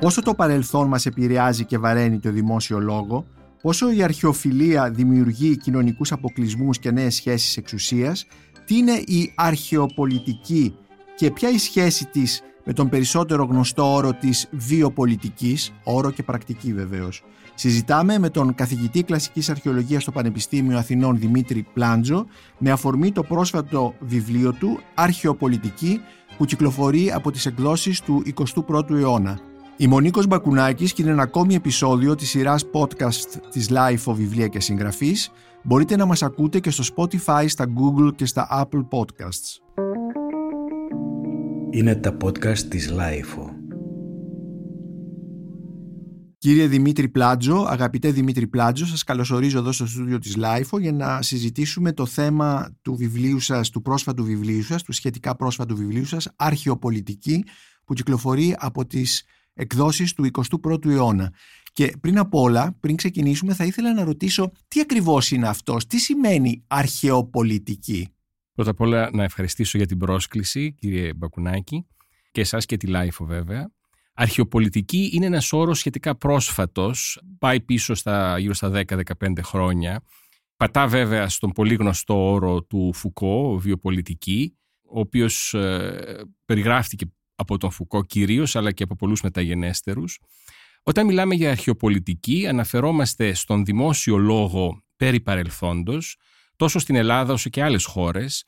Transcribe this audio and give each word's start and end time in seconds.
πόσο 0.00 0.22
το 0.22 0.34
παρελθόν 0.34 0.88
μας 0.88 1.06
επηρεάζει 1.06 1.64
και 1.64 1.78
βαραίνει 1.78 2.18
το 2.18 2.30
δημόσιο 2.30 2.78
λόγο, 2.78 3.26
πόσο 3.62 3.90
η 3.90 4.02
αρχαιοφιλία 4.02 4.90
δημιουργεί 4.90 5.56
κοινωνικούς 5.56 6.12
αποκλεισμούς 6.12 6.78
και 6.78 6.90
νέες 6.90 7.14
σχέσεις 7.14 7.56
εξουσίας, 7.56 8.26
τι 8.64 8.76
είναι 8.76 8.92
η 8.92 9.32
αρχαιοπολιτική 9.34 10.74
και 11.16 11.30
ποια 11.30 11.50
η 11.50 11.58
σχέση 11.58 12.06
της 12.06 12.42
με 12.64 12.72
τον 12.72 12.88
περισσότερο 12.88 13.44
γνωστό 13.44 13.94
όρο 13.94 14.12
της 14.12 14.48
βιοπολιτικής, 14.50 15.72
όρο 15.84 16.10
και 16.10 16.22
πρακτική 16.22 16.72
βεβαίως. 16.72 17.22
Συζητάμε 17.54 18.18
με 18.18 18.30
τον 18.30 18.54
καθηγητή 18.54 19.02
κλασικής 19.02 19.50
αρχαιολογίας 19.50 20.02
στο 20.02 20.12
Πανεπιστήμιο 20.12 20.78
Αθηνών 20.78 21.18
Δημήτρη 21.18 21.66
Πλάντζο 21.72 22.26
με 22.58 22.70
αφορμή 22.70 23.12
το 23.12 23.22
πρόσφατο 23.22 23.94
βιβλίο 24.00 24.52
του 24.52 24.80
«Αρχαιοπολιτική» 24.94 26.00
που 26.36 26.44
κυκλοφορεί 26.44 27.12
από 27.12 27.30
τις 27.30 27.46
εκδόσεις 27.46 28.00
του 28.00 28.22
21ου 28.68 28.90
αιώνα. 28.90 29.47
Είμαι 29.80 29.86
ο 29.86 29.93
Νίκος 29.93 30.26
Μπακουνάκης 30.26 30.92
και 30.92 31.02
είναι 31.02 31.10
ένα 31.10 31.22
ακόμη 31.22 31.54
επεισόδιο 31.54 32.14
της 32.14 32.28
σειράς 32.28 32.64
podcast 32.72 33.40
της 33.50 33.68
LiFO 33.70 34.14
Βιβλία 34.14 34.46
και 34.46 34.60
Συγγραφής. 34.60 35.30
Μπορείτε 35.62 35.96
να 35.96 36.04
μας 36.06 36.22
ακούτε 36.22 36.60
και 36.60 36.70
στο 36.70 36.84
Spotify, 36.96 37.44
στα 37.48 37.66
Google 37.66 38.14
και 38.16 38.26
στα 38.26 38.48
Apple 38.50 38.88
Podcasts. 38.88 39.78
Είναι 41.70 41.94
τα 41.94 42.16
podcast 42.24 42.58
της 42.58 42.92
LiFO. 42.92 43.50
Κύριε 46.38 46.66
Δημήτρη 46.66 47.08
Πλάτζο, 47.08 47.66
αγαπητέ 47.68 48.10
Δημήτρη 48.10 48.46
Πλάτζο, 48.46 48.86
σας 48.86 49.04
καλωσορίζω 49.04 49.58
εδώ 49.58 49.72
στο 49.72 49.86
στούντιο 49.86 50.18
της 50.18 50.36
LiFO 50.36 50.78
για 50.78 50.92
να 50.92 51.22
συζητήσουμε 51.22 51.92
το 51.92 52.06
θέμα 52.06 52.76
του 52.82 52.94
βιβλίου 52.94 53.40
σας, 53.40 53.70
του 53.70 53.82
πρόσφατου 53.82 54.24
βιβλίου 54.24 54.62
σας, 54.62 54.82
του 54.82 54.92
σχετικά 54.92 55.36
πρόσφατου 55.36 55.76
βιβλίου 55.76 56.04
σας, 56.04 56.32
Αρχαιοπολιτική, 56.36 57.44
που 57.84 57.94
κυκλοφορεί 57.94 58.56
από 58.58 58.86
τις 58.86 59.24
εκδόσεις 59.58 60.12
του 60.12 60.30
21ου 60.64 60.86
αιώνα. 60.86 61.32
Και 61.72 61.92
πριν 62.00 62.18
απ' 62.18 62.34
όλα, 62.34 62.76
πριν 62.80 62.96
ξεκινήσουμε, 62.96 63.54
θα 63.54 63.64
ήθελα 63.64 63.94
να 63.94 64.04
ρωτήσω 64.04 64.52
τι 64.68 64.80
ακριβώς 64.80 65.30
είναι 65.30 65.48
αυτός, 65.48 65.86
τι 65.86 65.98
σημαίνει 65.98 66.64
αρχαιοπολιτική; 66.66 68.08
Πρώτα 68.54 68.70
απ' 68.70 68.80
όλα 68.80 69.10
να 69.12 69.24
ευχαριστήσω 69.24 69.78
για 69.78 69.86
την 69.86 69.98
πρόσκληση, 69.98 70.72
κύριε 70.72 71.12
Μπακουνάκη, 71.12 71.86
και 72.30 72.40
εσάς 72.40 72.66
και 72.66 72.76
τη 72.76 72.86
LiFO 72.86 73.24
βέβαια. 73.24 73.70
Αρχαιοπολιτική 74.14 75.10
είναι 75.12 75.26
ένας 75.26 75.52
όρος 75.52 75.78
σχετικά 75.78 76.16
πρόσφατος, 76.16 77.20
πάει 77.38 77.60
πίσω 77.60 77.94
στα, 77.94 78.38
γύρω 78.38 78.54
στα 78.54 78.68
10-15 78.68 79.32
χρόνια. 79.42 80.02
Πατά 80.56 80.86
βέβαια 80.86 81.28
στον 81.28 81.52
πολύ 81.52 81.74
γνωστό 81.74 82.30
όρο 82.30 82.62
του 82.62 82.92
Φουκώ, 82.94 83.58
βιοπολιτική, 83.58 84.56
ο 84.82 85.00
οποίος 85.00 85.54
ε, 85.54 86.24
περιγράφτηκε 86.44 87.06
από 87.38 87.58
τον 87.58 87.70
Φουκώ 87.70 88.04
κυρίως, 88.04 88.56
αλλά 88.56 88.72
και 88.72 88.82
από 88.82 88.96
πολλούς 88.96 89.22
μεταγενέστερους. 89.22 90.18
Όταν 90.82 91.06
μιλάμε 91.06 91.34
για 91.34 91.50
αρχαιοπολιτική, 91.50 92.46
αναφερόμαστε 92.46 93.34
στον 93.34 93.64
δημόσιο 93.64 94.16
λόγο 94.16 94.82
περί 94.96 95.20
παρελθόντος, 95.20 96.16
τόσο 96.56 96.78
στην 96.78 96.94
Ελλάδα 96.94 97.32
όσο 97.32 97.50
και 97.50 97.62
άλλες 97.62 97.84
χώρες, 97.84 98.44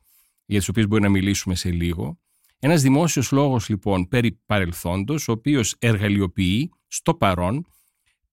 για 0.46 0.58
τις 0.58 0.68
οποίες 0.68 0.86
μπορεί 0.86 1.02
να 1.02 1.08
μιλήσουμε 1.08 1.54
σε 1.54 1.70
λίγο, 1.70 2.18
ένας 2.58 2.82
δημόσιος 2.82 3.30
λόγος 3.30 3.68
λοιπόν 3.68 4.08
περί 4.08 4.40
παρελθόντος, 4.46 5.28
ο 5.28 5.32
οποίος 5.32 5.74
εργαλειοποιεί 5.78 6.70
στο 6.86 7.14
παρόν 7.14 7.66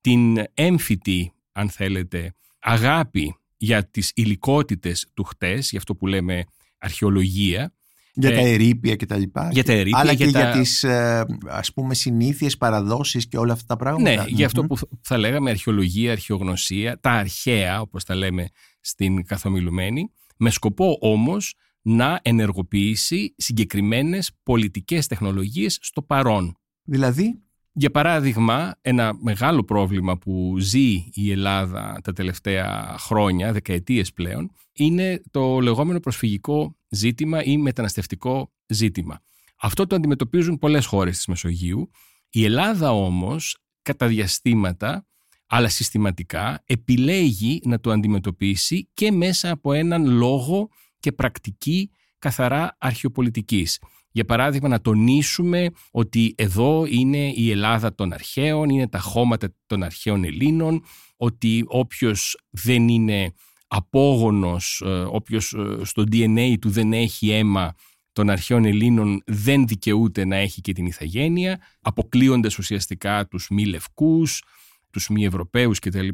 την 0.01 0.43
έμφυτη, 0.53 1.33
αν 1.51 1.69
θέλετε, 1.69 2.33
αγάπη 2.59 3.35
για 3.57 3.89
τις 3.89 4.11
υλικότητες 4.15 5.11
του 5.13 5.23
χτες, 5.23 5.69
για 5.69 5.79
αυτό 5.79 5.95
που 5.95 6.07
λέμε 6.07 6.43
αρχαιολογία. 6.77 7.76
Για 8.19 8.29
τα 8.33 8.39
ε, 8.39 8.51
ερήπια 8.51 8.95
και 8.95 9.05
τα 9.05 9.17
λοιπά. 9.17 9.49
Για 9.51 9.63
τα 9.63 9.73
ερήπια. 9.73 9.99
Αλλά 9.99 10.13
και 10.13 10.25
για, 10.25 10.41
για 10.41 10.51
τις 10.51 10.83
ε, 10.83 11.25
ας 11.47 11.73
πούμε 11.73 11.93
συνήθειες, 11.93 12.57
παραδόσεις 12.57 13.27
και 13.27 13.37
όλα 13.37 13.53
αυτά 13.53 13.65
τα 13.65 13.75
πράγματα. 13.75 14.23
Ναι, 14.23 14.23
για 14.27 14.45
αυτό 14.45 14.63
που 14.63 14.77
θα 15.01 15.17
λέγαμε 15.17 15.49
αρχαιολογία, 15.49 16.11
αρχαιογνωσία, 16.11 16.99
τα 16.99 17.11
αρχαία 17.11 17.81
όπως 17.81 18.03
τα 18.03 18.15
λέμε 18.15 18.47
στην 18.81 19.25
καθομιλουμένη, 19.25 20.11
με 20.37 20.49
σκοπό 20.49 20.97
όμως 21.01 21.55
να 21.81 22.19
ενεργοποιήσει 22.21 23.33
συγκεκριμένες 23.37 24.31
πολιτικές 24.43 25.07
τεχνολογίες 25.07 25.77
στο 25.81 26.01
παρόν. 26.01 26.57
Δηλαδή; 26.83 27.41
Για 27.71 27.91
παράδειγμα, 27.91 28.75
ένα 28.81 29.13
μεγάλο 29.21 29.63
πρόβλημα 29.63 30.17
που 30.17 30.55
ζει 30.59 31.05
η 31.13 31.31
Ελλάδα 31.31 31.99
τα 32.03 32.13
τελευταία 32.13 32.95
χρόνια, 32.99 33.53
δεκαετίες 33.53 34.13
πλέον, 34.13 34.51
είναι 34.73 35.21
το 35.31 35.59
λεγόμενο 35.59 35.99
προσφυγικό 35.99 36.76
ζήτημα 36.89 37.43
ή 37.43 37.57
μεταναστευτικό 37.57 38.53
ζήτημα. 38.67 39.21
Αυτό 39.59 39.87
το 39.87 39.95
αντιμετωπίζουν 39.95 40.57
πολλές 40.57 40.85
χώρες 40.85 41.15
της 41.15 41.25
Μεσογείου. 41.25 41.89
Η 42.29 42.43
Ελλάδα 42.43 42.91
όμως, 42.91 43.57
κατά 43.81 44.07
διαστήματα, 44.07 45.05
αλλά 45.47 45.69
συστηματικά, 45.69 46.63
επιλέγει 46.65 47.61
να 47.63 47.79
το 47.79 47.91
αντιμετωπίσει 47.91 48.89
και 48.93 49.11
μέσα 49.11 49.51
από 49.51 49.73
έναν 49.73 50.05
λόγο 50.07 50.69
και 50.99 51.11
πρακτική 51.11 51.91
καθαρά 52.19 52.75
αρχαιοπολιτικής. 52.79 53.79
Για 54.11 54.25
παράδειγμα 54.25 54.67
να 54.67 54.81
τονίσουμε 54.81 55.69
ότι 55.91 56.33
εδώ 56.37 56.85
είναι 56.85 57.31
η 57.35 57.51
Ελλάδα 57.51 57.95
των 57.95 58.13
αρχαίων, 58.13 58.69
είναι 58.69 58.87
τα 58.87 58.99
χώματα 58.99 59.55
των 59.65 59.83
αρχαίων 59.83 60.23
Ελλήνων, 60.23 60.83
ότι 61.17 61.63
όποιος 61.67 62.37
δεν 62.49 62.87
είναι 62.87 63.33
απόγονος, 63.67 64.81
ε, 64.85 64.89
όποιος 64.89 65.53
ε, 65.53 65.83
στο 65.83 66.03
DNA 66.11 66.55
του 66.61 66.69
δεν 66.69 66.93
έχει 66.93 67.29
αίμα 67.29 67.73
των 68.11 68.29
αρχαίων 68.29 68.65
Ελλήνων 68.65 69.21
δεν 69.25 69.67
δικαιούται 69.67 70.25
να 70.25 70.35
έχει 70.35 70.61
και 70.61 70.73
την 70.73 70.85
ηθαγένεια, 70.85 71.59
αποκλείοντας 71.81 72.57
ουσιαστικά 72.57 73.27
τους 73.27 73.47
μη 73.49 73.65
λευκούς, 73.65 74.43
τους 74.89 75.09
μη 75.09 75.25
Ευρωπαίους 75.25 75.79
κτλ. 75.79 76.07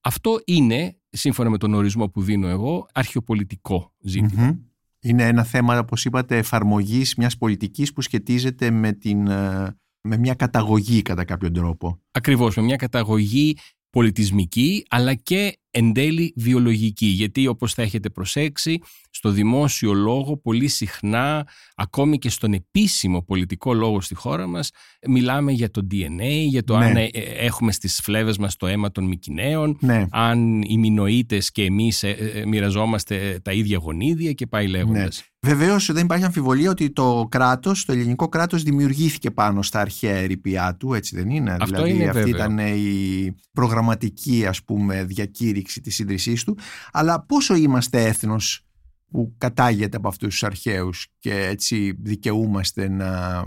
Αυτό 0.00 0.40
είναι, 0.44 0.96
σύμφωνα 1.10 1.50
με 1.50 1.58
τον 1.58 1.74
ορισμό 1.74 2.08
που 2.08 2.22
δίνω 2.22 2.48
εγώ, 2.48 2.88
αρχαιοπολιτικό 2.92 3.92
Είναι 5.00 5.26
ένα 5.26 5.44
θέμα, 5.44 5.78
όπως 5.78 6.04
είπατε, 6.04 6.36
εφαρμογής 6.36 7.14
μιας 7.14 7.36
πολιτικής 7.36 7.92
που 7.92 8.00
σχετίζεται 8.00 8.70
με, 8.70 8.92
την, 8.92 9.26
ε, 9.26 9.76
με 10.00 10.16
μια 10.16 10.34
καταγωγή 10.34 11.02
κατά 11.02 11.24
κάποιο 11.24 11.50
τρόπο. 11.50 12.00
Ακριβώς, 12.10 12.56
με 12.56 12.62
μια 12.62 12.76
καταγωγή 12.76 13.56
πολιτισμική 13.90 14.84
αλλά 14.88 15.14
και 15.14 15.61
εν 15.74 15.92
τέλει 15.92 16.32
βιολογική 16.36 17.06
γιατί 17.06 17.46
όπως 17.46 17.74
θα 17.74 17.82
έχετε 17.82 18.10
προσέξει 18.10 18.78
στο 19.10 19.30
δημόσιο 19.30 19.92
λόγο 19.92 20.36
πολύ 20.36 20.68
συχνά 20.68 21.46
ακόμη 21.76 22.18
και 22.18 22.28
στον 22.28 22.52
επίσημο 22.52 23.22
πολιτικό 23.22 23.74
λόγο 23.74 24.00
στη 24.00 24.14
χώρα 24.14 24.46
μας 24.46 24.70
μιλάμε 25.08 25.52
για 25.52 25.70
το 25.70 25.86
DNA, 25.90 26.46
για 26.48 26.64
το 26.64 26.78
ναι. 26.78 26.84
αν 26.84 26.96
ε, 26.96 27.08
έχουμε 27.38 27.72
στις 27.72 28.00
φλέβες 28.02 28.38
μας 28.38 28.56
το 28.56 28.66
αίμα 28.66 28.90
των 28.90 29.04
Μικυναίων 29.04 29.76
ναι. 29.80 30.06
αν 30.10 30.62
οι 30.62 30.78
Μινοίτες 30.78 31.50
και 31.50 31.64
εμείς 31.64 32.02
ε, 32.02 32.42
μοιραζόμαστε 32.46 33.40
τα 33.42 33.52
ίδια 33.52 33.78
γονίδια 33.82 34.32
και 34.32 34.46
πάει 34.46 34.66
λέγοντας. 34.66 35.16
Ναι. 35.16 35.30
Βεβαίως 35.46 35.92
δεν 35.92 36.04
υπάρχει 36.04 36.24
αμφιβολία 36.24 36.70
ότι 36.70 36.90
το 36.90 37.26
κράτος, 37.30 37.84
το 37.84 37.92
ελληνικό 37.92 38.28
κράτος 38.28 38.62
δημιουργήθηκε 38.62 39.30
πάνω 39.30 39.62
στα 39.62 39.80
αρχαία 39.80 40.16
ερηπιά 40.16 40.76
του, 40.78 40.94
έτσι 40.94 41.16
δεν 41.16 41.30
είναι; 41.30 41.50
Αυτό 41.50 41.64
δηλαδή 41.64 41.90
είναι 41.90 42.04
αυτή 42.04 42.18
βέβαιο. 42.18 42.34
ήταν 42.34 42.58
η 42.58 43.34
προγραμματική 43.52 44.46
ας 44.46 44.62
πούμε 44.62 45.04
διακήρυξη 45.04 45.61
της 45.62 45.98
ίδρυσής 45.98 46.44
του. 46.44 46.58
Αλλά 46.92 47.24
πόσο 47.26 47.54
είμαστε 47.54 48.04
έθνος 48.04 48.66
που 49.10 49.34
κατάγεται 49.38 49.96
από 49.96 50.08
αυτούς 50.08 50.28
τους 50.28 50.42
αρχαίους 50.42 51.06
και 51.18 51.34
έτσι 51.34 51.96
δικαιούμαστε 51.98 52.88
να 52.88 53.42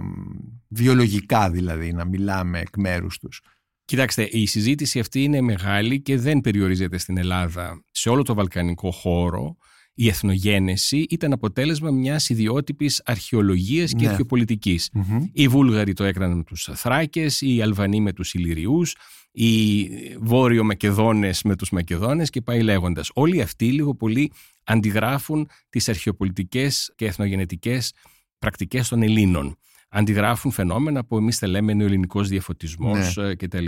βιολογικά 0.67 1.49
δηλαδή 1.49 1.93
να 1.93 2.05
μιλάμε 2.05 2.59
εκ 2.59 2.77
μέρους 2.77 3.17
τους. 3.19 3.41
Κοιτάξτε, 3.85 4.23
η 4.31 4.45
συζήτηση 4.45 4.99
αυτή 4.99 5.23
είναι 5.23 5.41
μεγάλη 5.41 6.01
και 6.01 6.17
δεν 6.17 6.41
περιορίζεται 6.41 6.97
στην 6.97 7.17
Ελλάδα. 7.17 7.83
Σε 7.91 8.09
όλο 8.09 8.23
το 8.23 8.33
βαλκανικό 8.33 8.91
χώρο 8.91 9.57
η 9.95 10.07
εθνογένεση 10.07 11.05
ήταν 11.09 11.33
αποτέλεσμα 11.33 11.91
μιας 11.91 12.29
ιδιότυπης 12.29 13.01
αρχαιολογίας 13.05 13.91
και 13.91 14.03
Ναι. 14.03 14.07
αρχαιοπολιτικής. 14.09 14.89
Μμμ. 14.93 15.23
Οι 15.33 15.47
Βούλγαροι 15.47 15.93
το 15.93 16.03
έκαναν 16.03 16.37
με 16.37 16.43
τους 16.43 16.69
Θράκες, 16.73 17.41
οι 17.41 17.61
Αλβανοί 17.61 18.01
με 18.01 18.13
τους 18.13 18.33
Ηλυριούς, 18.33 18.95
οι 19.31 19.87
Βόρειο 20.19 20.63
Μακεδόνες 20.63 21.43
με 21.43 21.55
τους 21.55 21.69
Μακεδόνες 21.69 22.29
και 22.29 22.41
πάει 22.41 22.61
λέγοντας. 22.61 23.09
Όλοι 23.13 23.41
αυτοί 23.41 23.71
λίγο 23.71 23.95
πολύ 23.95 24.31
αντιγράφουν 24.63 25.49
τις 25.69 25.89
αρχαιοπολιτικές 25.89 26.93
και 26.95 27.05
εθνογενετικές 27.05 27.93
πρακτικές 28.39 28.87
των 28.87 29.01
Ελλήνων. 29.01 29.57
Αντιγράφουν 29.89 30.51
φαινόμενα 30.51 31.05
που 31.05 31.17
εμείς 31.17 31.39
τα 31.39 31.47
λέμε 31.47 31.73
νεοελληνικός 31.73 32.27
διαφωτισμός 32.29 33.15
Ναι. 33.15 33.27
ε, 33.27 33.35
κτλ. 33.35 33.65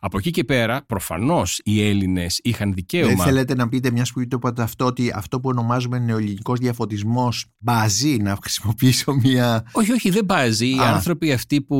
Από 0.00 0.18
εκεί 0.18 0.30
και 0.30 0.44
πέρα, 0.44 0.84
προφανώς 0.86 1.60
οι 1.64 1.88
Έλληνες 1.88 2.40
είχαν 2.42 2.74
δικαίωμα... 2.74 3.08
Δεν 3.14 3.24
θέλετε 3.24 3.54
να 3.54 3.68
πείτε 3.68 3.90
μιας 3.90 4.12
που 4.12 4.28
το 4.28 4.36
είπατε 4.36 4.62
αυτό 4.62 4.84
ότι 4.84 5.12
αυτό 5.14 5.40
που 5.40 5.48
ονομάζουμε 5.48 5.98
νεοελληνικός 5.98 6.58
διαφωτισμός 6.58 7.46
μπάζει 7.58 8.16
να 8.16 8.36
χρησιμοποιήσω 8.42 9.12
μια... 9.12 9.64
Όχι, 9.72 9.92
όχι, 9.92 10.10
δεν 10.10 10.26
πάζει. 10.26 10.66
Οι 10.74 10.78
Α. 10.78 10.92
άνθρωποι 10.94 11.32
αυτοί 11.32 11.62
που 11.62 11.76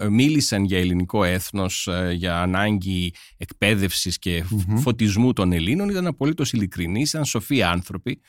ε, 0.00 0.08
μίλησαν 0.08 0.64
για 0.64 0.78
ελληνικό 0.78 1.24
έθνος, 1.24 1.86
ε, 1.86 2.12
για 2.12 2.40
ανάγκη 2.42 3.12
εκπαίδευσης 3.36 4.18
και 4.18 4.42
φ- 4.44 4.52
Μμμ. 4.68 4.76
φωτισμού 4.78 5.32
των 5.32 5.52
Ελλήνων 5.52 5.88
ήταν 5.88 6.06
απολύτως 6.06 6.52
ειλικρινείς, 6.52 7.08
ήταν 7.12 7.24
σοφοί 7.24 7.62
άνθρωποι. 7.62 8.20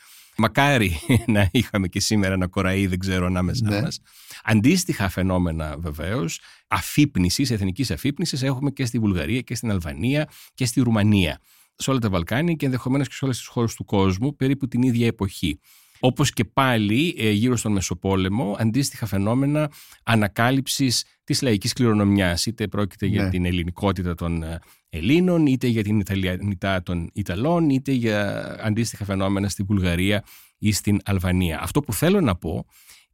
Μακάρι 0.42 0.92
να 1.26 1.48
είχαμε 1.52 1.88
και 1.88 2.00
σήμερα 2.00 2.34
ένα 2.34 2.46
κοραί, 2.48 2.86
δεν 2.86 2.98
ξέρω, 2.98 3.26
ανάμεσά 3.26 3.68
Ναι. 3.68 3.80
μας. 3.82 4.00
Αντίστοιχα 4.44 5.08
φαινόμενα 5.08 5.76
βεβαίως, 5.78 6.40
αφύπνισης, 6.68 7.50
εθνικής 7.50 7.90
αφύπνισης, 7.90 8.42
έχουμε 8.42 8.70
και 8.70 8.84
στη 8.84 8.98
Βουλγαρία 8.98 9.40
και 9.40 9.54
στην 9.54 9.70
Αλβανία 9.70 10.28
και 10.54 10.64
στη 10.66 10.80
Ρουμανία. 10.80 11.38
Σε 11.74 11.90
όλα 11.90 11.98
τα 11.98 12.08
Βαλκάνια 12.10 12.54
και 12.54 12.64
ενδεχομένως 12.64 13.08
και 13.08 13.14
σε 13.14 13.24
όλες 13.24 13.36
τις 13.38 13.46
χώρες 13.46 13.74
του 13.74 13.84
κόσμου, 13.84 14.36
περίπου 14.36 14.68
την 14.68 14.82
ίδια 14.82 15.06
εποχή. 15.06 15.60
Όπως 16.00 16.32
και 16.32 16.44
πάλι 16.44 17.14
ε, 17.18 17.30
γύρω 17.30 17.56
στον 17.56 17.72
Μεσοπόλεμο, 17.72 18.56
αντίστοιχα 18.58 19.06
φαινόμενα 19.06 19.70
ανακάλυψης 20.02 21.04
της 21.24 21.42
λαϊκής 21.42 21.72
κληρονομιάς. 21.72 22.46
Είτε 22.46 22.68
πρόκειται 22.68 23.06
για 23.06 23.22
Ναι. 23.22 23.28
την 23.30 23.44
ελληνικότητα 23.44 24.14
των 24.14 24.42
ε, 24.42 24.58
Ελλήνων, 24.94 25.46
είτε 25.46 25.66
για 25.66 25.82
την 25.82 26.00
Ιταλιανιτά 26.00 26.82
των 26.82 27.10
Ιταλών, 27.12 27.70
είτε 27.70 27.92
για 27.92 28.56
αντίστοιχα 28.60 29.04
φαινόμενα 29.04 29.48
στη 29.48 29.62
Βουλγαρία 29.62 30.24
ή 30.58 30.72
στην 30.72 31.00
Αλβανία. 31.04 31.60
Αυτό 31.60 31.80
που 31.80 31.92
θέλω 31.92 32.20
να 32.20 32.36
πω 32.36 32.66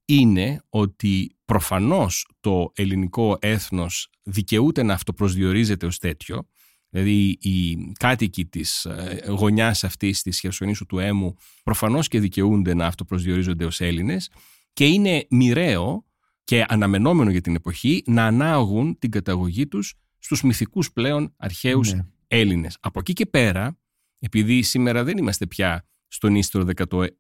είναι 0.04 0.62
ότι 0.68 1.36
προφανώς 1.44 2.28
το 2.40 2.72
ελληνικό 2.74 3.36
έθνος 3.40 4.10
δικαιούται 4.22 4.82
να 4.82 4.94
αυτοπροσδιορίζεται 4.94 5.86
ως 5.86 5.98
τέτοιο, 5.98 6.48
δηλαδή 6.88 7.38
οι 7.40 7.92
κάτοικοι 7.98 8.44
της 8.44 8.84
ε, 8.84 9.22
γωνιάς 9.26 9.84
αυτής 9.84 10.22
της 10.22 10.40
Χερσονήσου 10.40 10.86
του 10.86 10.98
Έμου 10.98 11.34
προφανώς 11.62 12.08
και 12.08 12.20
δικαιούνται 12.20 12.74
να 12.74 12.86
αυτοπροσδιορίζονται 12.86 13.64
ως 13.64 13.80
Έλληνες 13.80 14.30
και 14.72 14.86
είναι 14.86 15.26
μοιραίο 15.30 16.04
και 16.44 16.64
αναμενόμενο 16.68 17.30
για 17.30 17.40
την 17.40 17.54
εποχή 17.54 18.02
να 18.06 18.26
ανάγουν 18.26 18.98
την 18.98 19.10
καταγωγή 19.10 19.66
τους 19.66 19.94
στους 20.18 20.42
μυθικούς 20.42 20.92
πλέον 20.92 21.34
αρχαίους 21.36 21.92
Ναι. 21.92 22.06
Έλληνες. 22.26 22.76
Από 22.80 22.98
εκεί 22.98 23.12
και 23.12 23.26
πέρα, 23.26 23.78
επειδή 24.18 24.62
σήμερα 24.62 25.04
δεν 25.04 25.18
είμαστε 25.18 25.46
πια 25.46 25.86
στον 26.08 26.34
ίστρο 26.34 26.64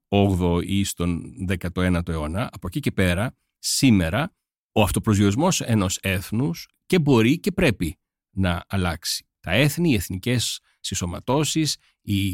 18ο 0.08 0.60
ή 0.64 0.84
στον 0.84 1.22
19ο 1.48 2.08
αιώνα, 2.08 2.48
από 2.52 2.66
εκεί 2.66 2.80
και 2.80 2.92
πέρα, 2.92 3.34
σήμερα, 3.58 4.34
ο 4.72 4.82
αυτοπροσδιορισμός 4.82 5.60
ενός 5.60 5.98
έθνους 6.02 6.68
και 6.86 6.98
μπορεί 6.98 7.38
και 7.40 7.52
πρέπει 7.52 7.98
να 8.30 8.64
αλλάξει. 8.68 9.26
Τα 9.40 9.50
έθνη, 9.50 9.90
οι 9.90 9.94
εθνικές 9.94 10.60
συσσωματώσεις, 10.80 11.76
οι, 12.02 12.26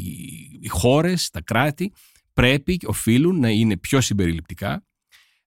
οι 0.61 0.67
χώρες, 0.67 1.29
τα 1.29 1.41
κράτη 1.41 1.93
πρέπει, 2.33 2.79
οφείλουν 2.85 3.39
να 3.39 3.49
είναι 3.49 3.77
πιο 3.77 4.01
συμπεριληπτικά 4.01 4.85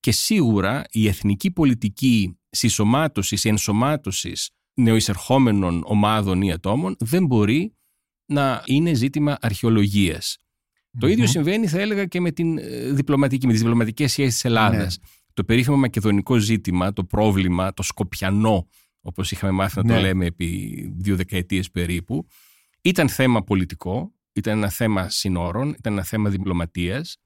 και 0.00 0.12
σίγουρα 0.12 0.84
η 0.90 1.08
εθνική 1.08 1.50
πολιτική 1.50 2.38
συσσωμάτωσης, 2.50 3.44
ενσωμάτωσης 3.44 4.50
νεοεισερχόμενων 4.78 5.82
ομάδων 5.86 6.42
ή 6.42 6.52
ατόμων 6.52 6.96
δεν 6.98 7.26
μπορεί 7.26 7.72
να 8.26 8.62
είναι 8.64 8.94
ζήτημα 8.94 9.36
αρχαιολογίας. 9.40 10.36
Το 10.98 11.06
ίδιο 11.06 11.24
Μμμ. 11.24 11.30
συμβαίνει, 11.30 11.66
θα 11.66 11.80
έλεγα, 11.80 12.06
και 12.06 12.20
με 12.20 12.30
την 12.30 12.58
ε, 12.58 12.92
διπλωματική, 12.92 13.46
με 13.46 13.52
τις 13.52 13.60
διπλωματικές 13.60 14.10
σχέσεις 14.10 14.32
της 14.32 14.44
Ελλάδας. 14.44 14.98
Το 15.32 15.44
περίφημο 15.44 15.76
μακεδονικό 15.76 16.36
ζήτημα, 16.38 16.92
το 16.92 17.04
πρόβλημα, 17.04 17.72
το 17.74 17.82
σκοπιανό, 17.82 18.68
όπως 19.00 19.30
είχαμε 19.30 19.52
μάθει 19.52 19.76
να 19.76 19.82
Ναι. 19.82 19.94
το 19.94 20.00
λέμε 20.00 20.26
επί 20.26 20.92
δύο 20.96 21.16
δεκαετίες 21.16 21.70
περίπου, 21.70 22.26
ήταν 22.82 23.08
θέμα 23.08 23.42
πολιτικό, 23.42 24.12
ήταν 24.32 24.56
ένα 24.56 24.68
θέμα 24.68 25.08
συνόρων, 25.08 25.68
ήταν 25.68 25.92
ένα 25.92 26.02
θέμα 26.02 26.30
διπλωματίας, 26.30 27.16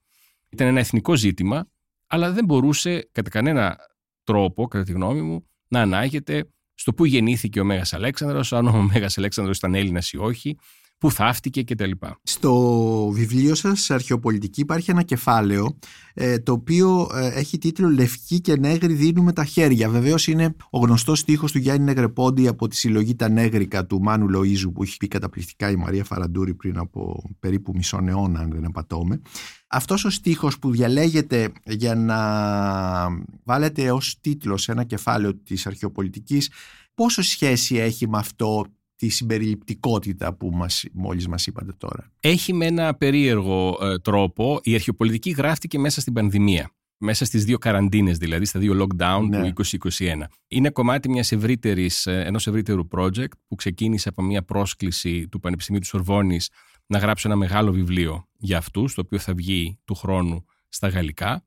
ήταν 0.49 0.67
ένα 0.67 0.79
εθνικό 0.79 1.15
ζήτημα, 1.15 1.69
αλλά 2.07 2.31
δεν 2.31 2.45
μπορούσε 2.45 3.09
κατά 3.11 3.29
κανένα 3.29 3.77
τρόπο, 4.23 4.67
κατά 4.67 4.83
τη 4.83 4.91
γνώμη 4.91 5.21
μου, 5.21 5.47
να 5.67 5.81
ανάγεται 5.81 6.47
στο 6.73 6.93
πού 6.93 7.05
γεννήθηκε 7.05 7.59
ο 7.59 7.63
Μέγας 7.63 7.93
Αλέξανδρος, 7.93 8.53
αν 8.53 8.67
ο 8.67 8.81
Μέγας 8.81 9.17
Αλέξανδρος 9.17 9.57
ήταν 9.57 9.75
Έλληνας 9.75 10.11
ή 10.11 10.17
όχι, 10.17 10.57
πού 11.03 11.11
θαύτηκε 11.11 11.63
κτλ. 11.63 11.91
Στο 12.23 12.53
βιβλίο 13.13 13.55
σας 13.55 13.91
«Αρχαιοπολιτική» 13.91 14.61
υπάρχει 14.61 14.91
ένα 14.91 15.03
κεφάλαιο 15.03 15.77
ε, 16.13 16.39
το 16.39 16.51
οποίο 16.51 17.09
ε, 17.13 17.27
έχει 17.27 17.57
τίτλο 17.57 17.89
«Λευκή 17.89 18.41
και 18.41 18.55
νέγρη 18.55 18.93
δίνουμε 18.93 19.33
τα 19.33 19.45
χέρια». 19.45 19.89
Βεβαίως 19.89 20.27
είναι 20.27 20.55
ο 20.69 20.79
γνωστός 20.79 21.19
στίχος 21.19 21.51
του 21.51 21.57
Γιάννη 21.57 21.83
Νεγρεπόντι 21.83 22.47
από 22.47 22.67
τη 22.67 22.75
συλλογή 22.75 23.15
«Τα 23.15 23.29
Νέγρικα» 23.29 23.85
του 23.85 24.01
Μάνου 24.01 24.27
Λοΐζου 24.35 24.73
που 24.73 24.83
έχει 24.83 24.97
πει 24.97 25.07
καταπληκτικά 25.07 25.69
η 25.69 25.75
Μαρία 25.75 26.03
Φαραντούρη 26.03 26.53
πριν 26.53 26.77
από 26.77 27.29
περίπου 27.39 27.71
μισό 27.75 27.99
αιώνα 28.07 28.39
αν 28.39 28.49
δεν 28.51 28.65
απατώμε. 28.65 29.21
Αυτός 29.67 30.05
ο 30.05 30.09
στίχος 30.09 30.59
που 30.59 30.71
διαλέγεται 30.71 31.51
για 31.65 31.95
να 31.95 32.17
βάλετε 33.43 33.91
ως 33.91 34.17
τίτλο 34.21 34.57
σε 34.57 34.71
ένα 34.71 34.83
κεφάλαιο 34.83 35.35
της 35.35 35.67
αρχαιοπολιτικής 35.67 36.51
πόσο 36.93 37.21
σχέση 37.21 37.75
έχει 37.75 38.07
με 38.07 38.17
αυτό 38.17 38.65
τη 39.03 39.09
συμπεριληπτικότητα 39.09 40.33
που 40.33 40.49
μας, 40.53 40.85
μόλις 40.93 41.27
μας 41.27 41.47
είπατε 41.47 41.71
τώρα. 41.77 42.11
Έχει 42.19 42.53
με 42.53 42.65
ένα 42.65 42.93
περίεργο 42.95 43.77
ε, 43.81 43.97
τρόπο, 43.99 44.59
η 44.63 44.73
αρχαιοπολιτική 44.73 45.29
γράφτηκε 45.29 45.79
μέσα 45.79 46.01
στην 46.01 46.13
πανδημία. 46.13 46.71
Μέσα 46.97 47.25
στις 47.25 47.45
δύο 47.45 47.57
καραντίνες 47.57 48.17
δηλαδή, 48.17 48.45
στα 48.45 48.59
δύο 48.59 48.73
lockdown 48.87 49.25
Ναι. 49.29 49.51
του 49.51 49.63
2021. 49.97 50.23
Είναι 50.47 50.69
κομμάτι 50.69 51.09
μιας 51.09 51.31
ευρύτερης, 51.31 52.05
ε, 52.05 52.23
ενός 52.25 52.47
ευρύτερου 52.47 52.87
project 52.91 53.27
που 53.47 53.55
ξεκίνησε 53.55 54.09
από 54.09 54.21
μια 54.21 54.43
πρόσκληση 54.43 55.27
του 55.27 55.39
Πανεπιστημίου 55.39 55.79
του 55.81 55.87
Σορβόνης 55.87 56.49
να 56.85 56.97
γράψω 56.97 57.27
ένα 57.27 57.37
μεγάλο 57.37 57.71
βιβλίο 57.71 58.27
για 58.37 58.57
αυτούς, 58.57 58.93
το 58.93 59.01
οποίο 59.05 59.19
θα 59.19 59.33
βγει 59.33 59.79
του 59.85 59.95
χρόνου 59.95 60.45
στα 60.69 60.87
γαλλικά. 60.87 61.45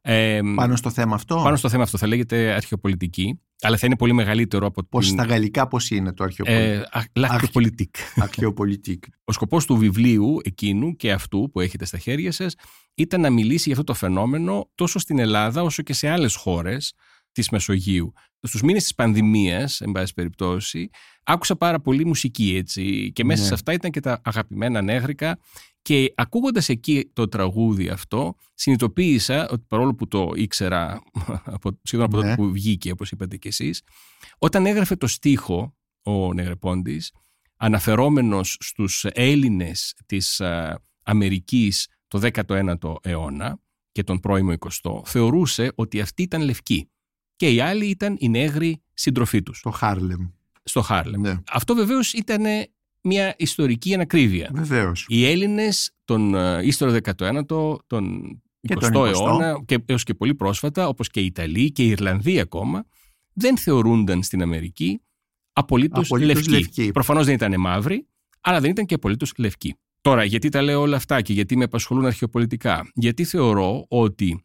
Ε, 0.00 0.40
Πάνω 0.54 0.76
στο 0.76 0.90
θέμα 0.90 1.14
αυτό; 1.14 1.40
πάνω 1.44 1.56
στο 1.56 1.68
θέμα 1.68 1.82
αυτό 1.82 1.98
θα 1.98 2.06
λέγεται 2.06 2.52
αρχαιοπολιτική, 2.52 3.40
αλλά 3.60 3.76
θα 3.76 3.86
είναι 3.86 3.96
πολύ 3.96 4.12
μεγαλύτερο 4.12 4.66
από 4.66 4.82
Πώς 4.84 5.06
την... 5.06 5.14
στα 5.14 5.24
γαλλικά 5.26 5.68
πώς 5.68 5.90
είναι 5.90 6.12
το 6.12 6.24
αρχαιοπολιτικό. 6.24 6.72
Ε, 6.72 6.84
α- 6.90 7.04
l'archéopolitique. 7.20 7.98
Αρχαιοπολιτικ. 8.16 9.04
Ο 9.24 9.32
σκοπός 9.32 9.66
του 9.66 9.76
βιβλίου 9.76 10.36
εκείνου 10.44 10.96
και 10.96 11.12
αυτού 11.12 11.50
που 11.52 11.60
έχετε 11.60 11.84
στα 11.84 11.98
χέρια 11.98 12.32
σας 12.32 12.54
ήταν 12.94 13.20
να 13.20 13.30
μιλήσει 13.30 13.62
για 13.62 13.72
αυτό 13.72 13.84
το 13.84 13.94
φαινόμενο 13.94 14.70
τόσο 14.74 14.98
στην 14.98 15.18
Ελλάδα 15.18 15.62
όσο 15.62 15.82
και 15.82 15.92
σε 15.92 16.08
άλλες 16.08 16.34
χώρες 16.34 16.92
της 17.32 17.48
Μεσογείου. 17.48 18.12
Στους 18.42 18.62
μήνες 18.62 18.82
της 18.82 18.94
πανδημίας, 18.94 19.80
εν 19.80 19.92
πάση 19.92 20.14
περιπτώσει, 20.14 20.90
άκουσα 21.24 21.56
πάρα 21.56 21.80
πολύ 21.80 22.06
μουσική 22.06 22.54
έτσι 22.56 23.12
και 23.14 23.24
μέσα 23.24 23.40
Ναι. 23.40 23.46
σε 23.48 23.54
αυτά 23.54 23.72
ήταν 23.72 23.90
και 23.90 24.00
τα 24.00 24.20
αγαπημένα 24.24 24.82
νέγρικα 24.82 25.38
και 25.82 26.12
ακούγοντας 26.16 26.68
εκεί 26.68 27.10
το 27.12 27.28
τραγούδι 27.28 27.88
αυτό 27.88 28.34
συνειδητοποίησα 28.54 29.48
ότι 29.48 29.64
παρόλο 29.68 29.94
που 29.94 30.08
το 30.08 30.30
ήξερα 30.34 31.02
από, 31.44 31.78
σχεδόν 31.82 32.06
από 32.06 32.16
Ναι. 32.16 32.22
τότε 32.22 32.34
που 32.34 32.50
βγήκε 32.52 32.90
όπως 32.90 33.10
είπατε 33.10 33.36
και 33.36 33.48
εσείς 33.48 33.82
όταν 34.38 34.66
έγραφε 34.66 34.96
το 34.96 35.06
στίχο 35.06 35.76
ο 36.02 36.32
Νεγρεπόντης 36.34 37.12
αναφερόμενος 37.56 38.56
στους 38.60 39.04
Έλληνες 39.04 39.94
της 40.06 40.40
α, 40.40 40.80
Αμερικής 41.02 41.88
το 42.08 42.28
19ο 42.46 42.94
αιώνα 43.02 43.60
και 43.92 44.02
τον 44.02 44.20
πρώιμο 44.20 44.52
20ο, 44.58 45.00
θεωρούσε 45.04 45.72
ότι 45.74 46.00
αυτοί 46.00 46.22
ήταν 46.22 46.40
λευκοί 46.42 46.90
και 47.36 47.50
οι 47.52 47.60
άλλοι 47.60 47.86
ήταν 47.86 48.16
οι 48.18 48.28
νέγροι 48.28 48.82
σύντροφοί 48.94 49.42
τους 49.42 49.60
Το 49.60 49.70
Χάρλεμ. 49.70 50.26
στο 50.64 50.80
Χάρλεμ. 50.82 51.20
Ναι. 51.20 51.36
Αυτό 51.50 51.74
βεβαίως 51.74 52.12
ήταν 52.12 52.44
μια 53.08 53.34
ιστορική 53.38 53.94
ανακρίβεια. 53.94 54.50
Βεβαίως. 54.54 55.04
Οι 55.08 55.26
Έλληνες 55.26 55.90
τον 56.04 56.34
ε, 56.34 56.60
ύστερο 56.66 56.96
19ο, 57.04 57.76
τον 57.86 58.32
20ο 58.34 58.68
Και 58.68 58.74
τον 58.74 58.92
20ο. 58.94 59.06
αιώνα 59.06 59.62
και 59.66 59.78
έως 59.86 60.02
και 60.02 60.14
πολύ 60.14 60.34
πρόσφατα, 60.34 60.88
όπως 60.88 61.08
και 61.10 61.20
οι 61.20 61.24
Ιταλοί 61.24 61.72
και 61.72 61.82
οι 61.82 61.88
Ιρλανδοί 61.88 62.40
ακόμα, 62.40 62.84
δεν 63.32 63.58
θεωρούνταν 63.58 64.22
στην 64.22 64.42
Αμερική 64.42 65.00
απολύτως, 65.52 66.06
Απολύτως 66.06 66.34
λευκοί. 66.34 66.50
λευκοί. 66.50 66.90
Προφανώς 66.92 67.26
δεν 67.26 67.34
ήταν 67.34 67.60
μαύροι, 67.60 68.06
αλλά 68.40 68.60
δεν 68.60 68.70
ήταν 68.70 68.86
και 68.86 68.94
απολύτως 68.94 69.32
λευκοί. 69.36 69.74
Τώρα, 70.00 70.24
γιατί 70.24 70.48
τα 70.48 70.62
λέω 70.62 70.80
όλα 70.80 70.96
αυτά 70.96 71.22
και 71.22 71.32
γιατί 71.32 71.56
με 71.56 71.64
απασχολούν 71.64 72.06
αρχαιοπολιτικά; 72.06 72.90
Γιατί 72.94 73.24
θεωρώ 73.24 73.84
ότι 73.88 74.44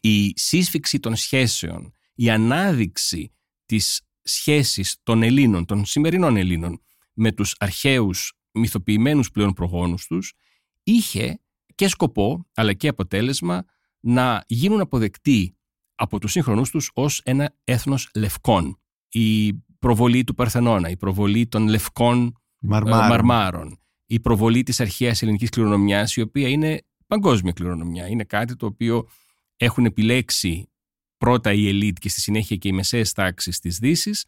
η 0.00 0.32
σύσφυξη 0.36 1.00
των 1.00 1.16
σχέσεων, 1.16 1.92
η 2.14 2.30
ανάδειξη 2.30 3.32
της 3.66 4.00
σχέσης 4.22 4.96
των 5.02 5.22
Ελλήνων, 5.22 5.64
των 5.64 5.84
σημερινών 5.84 6.36
Ελλήνων, 6.36 6.80
με 7.18 7.32
τους 7.32 7.54
αρχαίους 7.58 8.32
μυθοποιημένους 8.52 9.30
πλέον 9.30 9.52
προγόνους 9.52 10.06
τους, 10.06 10.34
είχε 10.82 11.40
και 11.74 11.88
σκοπό, 11.88 12.46
αλλά 12.54 12.72
και 12.72 12.88
αποτέλεσμα, 12.88 13.64
να 14.00 14.44
γίνουν 14.46 14.80
αποδεκτοί 14.80 15.56
από 15.94 16.18
τους 16.18 16.32
σύγχρονούς 16.32 16.70
τους 16.70 16.90
ως 16.94 17.20
ένα 17.24 17.54
έθνος 17.64 18.10
λευκών. 18.14 18.80
Η 19.08 19.54
προβολή 19.78 20.24
του 20.24 20.34
Παρθενώνα, 20.34 20.88
η 20.88 20.96
προβολή 20.96 21.46
των 21.46 21.68
λευκών 21.68 22.26
ε, 22.26 22.32
Μαρμάρων. 22.58 23.08
μαρμάρων, 23.08 23.80
η 24.06 24.20
προβολή 24.20 24.62
της 24.62 24.80
αρχαίας 24.80 25.22
ελληνικής 25.22 25.48
κληρονομιάς, 25.48 26.16
η 26.16 26.20
οποία 26.20 26.48
είναι 26.48 26.82
παγκόσμια 27.06 27.52
κληρονομιά. 27.52 28.06
Είναι 28.06 28.24
κάτι 28.24 28.56
το 28.56 28.66
οποίο 28.66 29.08
έχουν 29.56 29.84
επιλέξει 29.84 30.70
πρώτα 31.16 31.52
η 31.52 31.68
ελίτ 31.68 31.98
και 31.98 32.08
στη 32.08 32.20
συνέχεια 32.20 32.56
και 32.56 32.68
οι 32.68 32.72
μεσαίες 32.72 33.12
τάξεις 33.12 33.58
της 33.58 33.78
δύσης 33.78 34.24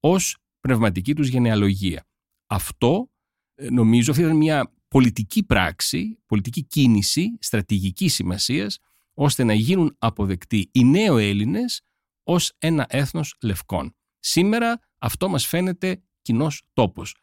ως 0.00 0.36
πνευματική 0.60 1.14
τους 1.14 1.28
γενεαλογία. 1.28 2.06
Αυτό 2.46 3.10
ε, 3.54 3.70
νομίζω 3.70 4.10
αυτή 4.10 4.22
ήταν 4.22 4.36
μια 4.36 4.72
πολιτική 4.88 5.44
πράξη, 5.44 6.18
πολιτική 6.26 6.62
κίνηση 6.64 7.36
στρατηγικής 7.40 8.14
σημασίας 8.14 8.78
ώστε 9.14 9.44
να 9.44 9.54
γίνουν 9.54 9.94
αποδεκτοί 9.98 10.68
οι 10.72 10.84
νέο 10.84 11.16
Έλληνες 11.18 11.80
ως 12.22 12.52
ένα 12.58 12.86
έθνος 12.88 13.34
λευκών. 13.42 13.94
Σήμερα 14.18 14.78
αυτό 14.98 15.28
μας 15.28 15.46
φαίνεται 15.46 16.02
κοινός 16.22 16.62
τόπος. 16.72 17.16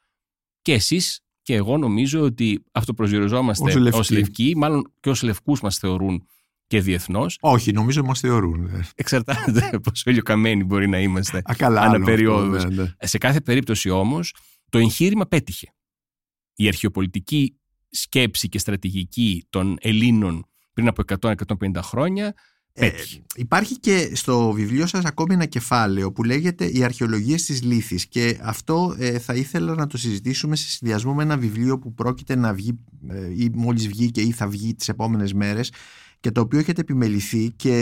Και 0.61 0.73
εσείς 0.73 1.19
και 1.41 1.53
εγώ 1.55 1.77
νομίζω 1.77 2.21
ότι 2.21 2.63
αυτοπροσδιοριζόμαστε 2.71 3.63
Ως 3.69 3.75
λευκοί. 3.75 3.99
ως 3.99 4.09
λευκοί, 4.09 4.53
μάλλον 4.57 4.93
και 4.99 5.09
ως 5.09 5.21
λευκούς 5.23 5.61
μας 5.61 5.77
θεωρούν 5.77 6.25
και 6.67 6.81
διεθνώς. 6.81 7.37
Όχι, 7.41 7.71
νομίζω 7.71 8.03
μας 8.03 8.19
θεωρούν. 8.19 8.69
Εξαρτάται 8.95 9.79
πόσο 9.83 10.09
ηλιοκαμένοι 10.09 10.63
μπορεί 10.63 10.87
να 10.87 10.99
είμαστε 10.99 11.37
Α, 11.37 11.53
καλά, 11.57 11.81
άλλο 11.81 11.95
αναπεριόδους. 11.95 12.63
αυτό, 12.63 12.69
ναι, 12.69 12.83
ναι. 12.83 13.07
Σε 13.07 13.17
κάθε 13.17 13.41
περίπτωση 13.41 13.89
όμως 13.89 14.33
το 14.69 14.77
εγχείρημα 14.77 15.25
πέτυχε. 15.27 15.73
Η 16.55 16.67
αρχαιοπολιτική 16.67 17.59
σκέψη 17.89 18.49
και 18.49 18.59
στρατηγική 18.59 19.45
των 19.49 19.77
Ελλήνων 19.81 20.45
πριν 20.73 20.87
από 20.87 21.03
100-150 21.21 21.35
χρόνια 21.81 22.33
Ε, 22.73 22.89
πέτυχε. 22.89 23.23
υπάρχει 23.35 23.79
και 23.79 24.11
στο 24.15 24.51
βιβλίο 24.51 24.87
σας 24.87 25.05
ακόμη 25.05 25.33
ένα 25.33 25.45
κεφάλαιο 25.45 26.11
που 26.11 26.23
λέγεται 26.23 26.65
«Οι 26.65 26.83
αρχαιολογίες 26.83 27.45
της 27.45 27.61
Λύθης» 27.63 28.07
και 28.07 28.39
αυτό 28.41 28.95
ε, 28.99 29.19
θα 29.19 29.33
ήθελα 29.35 29.75
να 29.75 29.87
το 29.87 29.97
συζητήσουμε 29.97 30.55
σε 30.55 30.69
συνδυασμό 30.69 31.13
με 31.13 31.23
ένα 31.23 31.37
βιβλίο 31.37 31.79
που 31.79 31.93
πρόκειται 31.93 32.35
να 32.35 32.53
βγει 32.53 32.79
ε, 33.09 33.25
ή 33.43 33.49
μόλις 33.53 33.87
βγήκε 33.87 34.21
ή 34.21 34.31
θα 34.31 34.47
βγει 34.47 34.75
τις 34.75 34.89
επόμενες 34.89 35.33
μέρες 35.33 35.71
και 36.19 36.31
το 36.31 36.41
οποίο 36.41 36.59
έχετε 36.59 36.81
επιμεληθεί 36.81 37.51
και 37.51 37.73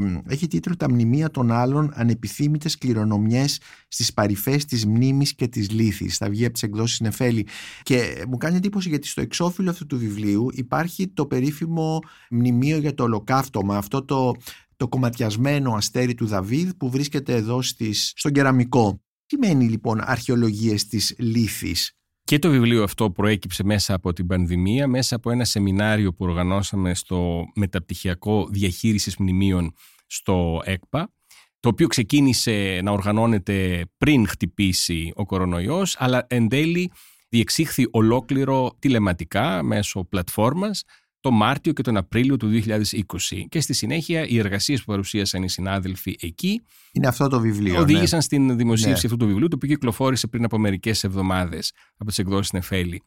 ε, 0.00 0.32
έχει 0.32 0.46
τίτλο 0.46 0.76
«Τα 0.76 0.90
μνημεία 0.90 1.30
των 1.30 1.50
άλλων 1.50 1.90
ανεπιθύμητες 1.94 2.78
κληρονομιές 2.78 3.60
στις 3.88 4.12
παρυφές 4.12 4.64
της 4.64 4.86
μνήμης 4.86 5.34
και 5.34 5.48
της 5.48 5.70
λύθης». 5.70 6.16
Θα 6.16 6.28
βγει 6.28 6.44
από 6.44 6.52
τις 6.52 6.62
εκδόσεις 6.62 7.00
Νεφέλη 7.00 7.46
και 7.82 8.24
μου 8.28 8.36
κάνει 8.36 8.56
εντύπωση 8.56 8.88
γιατί 8.88 9.06
στο 9.06 9.20
εξώφυλλο 9.20 9.70
αυτού 9.70 9.86
του 9.86 9.98
βιβλίου 9.98 10.48
υπάρχει 10.52 11.08
το 11.08 11.26
περίφημο 11.26 12.00
μνημείο 12.30 12.76
για 12.78 12.94
το 12.94 13.02
ολοκαύτωμα, 13.02 13.76
αυτό 13.76 14.04
το, 14.04 14.34
το 14.76 14.88
κομματιασμένο 14.88 15.72
αστέρι 15.74 16.14
του 16.14 16.26
Δαβίδ 16.26 16.70
που 16.70 16.90
βρίσκεται 16.90 17.34
εδώ 17.34 17.62
στις, 17.62 18.12
στον 18.16 18.32
κεραμικό. 18.32 19.02
Τι 19.26 19.38
μένει 19.38 19.68
λοιπόν 19.68 20.00
αρχαιολογίες 20.04 20.86
της 20.86 21.14
λύθης; 21.18 21.92
Και 22.26 22.38
το 22.38 22.50
βιβλίο 22.50 22.82
αυτό 22.82 23.10
προέκυψε 23.10 23.64
μέσα 23.64 23.94
από 23.94 24.12
την 24.12 24.26
πανδημία, 24.26 24.88
μέσα 24.88 25.16
από 25.16 25.30
ένα 25.30 25.44
σεμινάριο 25.44 26.12
που 26.14 26.24
οργανώσαμε 26.24 26.94
στο 26.94 27.44
Μεταπτυχιακό 27.54 28.48
Διαχείρισης 28.50 29.16
Μνημείων 29.16 29.74
στο 30.06 30.60
ΕΚΠΑ, 30.64 31.12
το 31.60 31.68
οποίο 31.68 31.86
ξεκίνησε 31.86 32.80
να 32.82 32.90
οργανώνεται 32.90 33.86
πριν 33.98 34.28
χτυπήσει 34.28 35.12
ο 35.14 35.24
κορονοϊός, 35.24 35.96
αλλά 35.98 36.26
εν 36.28 36.48
τέλει 36.48 36.92
διεξήχθη 37.28 37.88
ολόκληρο 37.90 38.76
τηλεματικά 38.78 39.62
μέσω 39.62 40.04
πλατφόρμας 40.04 40.82
το 41.24 41.30
Μάρτιο 41.30 41.72
και 41.72 41.82
τον 41.82 41.96
Απρίλιο 41.96 42.36
του 42.36 42.62
2020. 42.64 43.46
Και 43.48 43.60
στη 43.60 43.72
συνέχεια 43.72 44.26
οι 44.26 44.38
εργασίες 44.38 44.78
που 44.80 44.84
παρουσίασαν 44.86 45.42
οι 45.42 45.48
συνάδελφοι 45.48 46.16
εκεί 46.20 46.60
Είναι 46.92 47.06
αυτό 47.06 47.28
το 47.28 47.40
βιβλίο. 47.40 47.80
οδήγησαν 47.80 48.22
στην 48.22 48.56
δημοσίευση 48.56 49.06
Ναι. 49.06 49.12
αυτού 49.12 49.16
του 49.16 49.26
βιβλίου, 49.26 49.48
το 49.48 49.56
οποίο 49.56 49.68
κυκλοφόρησε 49.68 50.26
πριν 50.26 50.44
από 50.44 50.58
μερικές 50.58 51.04
εβδομάδες 51.04 51.72
από 51.96 52.08
τις 52.08 52.18
εκδόσεις 52.18 52.52
Νεφέλη. 52.52 53.02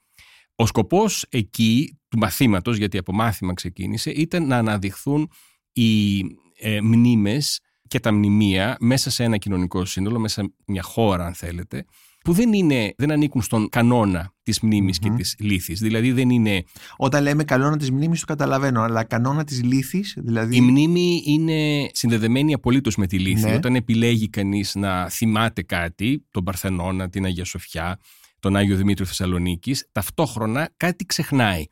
Ο 0.56 0.66
σκοπός 0.66 1.26
εκεί 1.30 1.98
του 2.10 2.18
μαθήματος, 2.18 2.78
γιατί 2.78 2.98
από 2.98 3.14
μάθημα 3.14 3.54
ξεκίνησε, 3.54 4.10
ήταν 4.12 4.48
να 4.48 4.58
αναδειχθούν 4.58 5.30
οι 5.74 6.18
ε, 6.60 6.82
μνήμες 6.82 7.60
και 7.88 8.00
τα 8.00 8.14
μνημεία 8.14 8.78
μέσα 8.80 9.10
σε 9.10 9.24
ένα 9.24 9.38
κοινωνικό 9.38 9.86
σύνολο, 9.86 10.20
μέσα 10.20 10.42
σε 10.42 10.54
μια 10.66 10.82
χώρα, 10.84 11.26
αν 11.26 11.34
θέλετε, 11.34 11.86
που 12.24 12.34
δεν, 12.34 12.54
είναι, 12.54 12.94
δεν 12.98 13.12
ανήκουν 13.12 13.42
στον 13.42 13.70
κανόνα 13.70 14.34
της 14.44 14.60
μνήμης 14.60 15.00
Μμμ. 15.00 15.10
και 15.10 15.22
της 15.22 15.36
λύθης. 15.40 15.80
Δηλαδή 15.80 16.12
δεν 16.12 16.30
είναι... 16.30 16.64
Όταν 16.98 17.24
λέμε 17.24 17.44
κανόνα 17.44 17.78
της 17.78 17.92
μνήμης 17.92 18.20
το 18.20 18.26
καταλαβαίνω, 18.26 18.82
αλλά 18.82 19.04
κανόνα 19.04 19.44
της 19.44 19.64
λύθης, 19.64 20.18
δηλαδή... 20.18 20.56
Η 20.56 20.62
μνήμη 20.62 21.24
είναι 21.26 21.90
συνδεδεμένη 21.92 22.54
απολύτως 22.54 22.96
με 22.96 23.08
τη 23.08 23.20
λύθη. 23.20 23.50
Ναι. 23.50 23.56
Όταν 23.56 23.76
επιλέγει 23.76 24.30
κανείς 24.30 24.76
να 24.76 25.10
θυμάται 25.10 25.62
κάτι, 25.62 26.26
τον 26.32 26.44
Παρθενώνα, 26.44 27.10
την 27.10 27.26
Αγία 27.26 27.46
Σοφιά, 27.46 28.00
τον 28.40 28.56
Άγιο 28.56 28.76
Δημήτριο 28.76 29.06
Θεσσαλονίκης, 29.06 29.88
ταυτόχρονα 29.92 30.70
κάτι 30.78 31.06
ξεχνάει. 31.06 31.66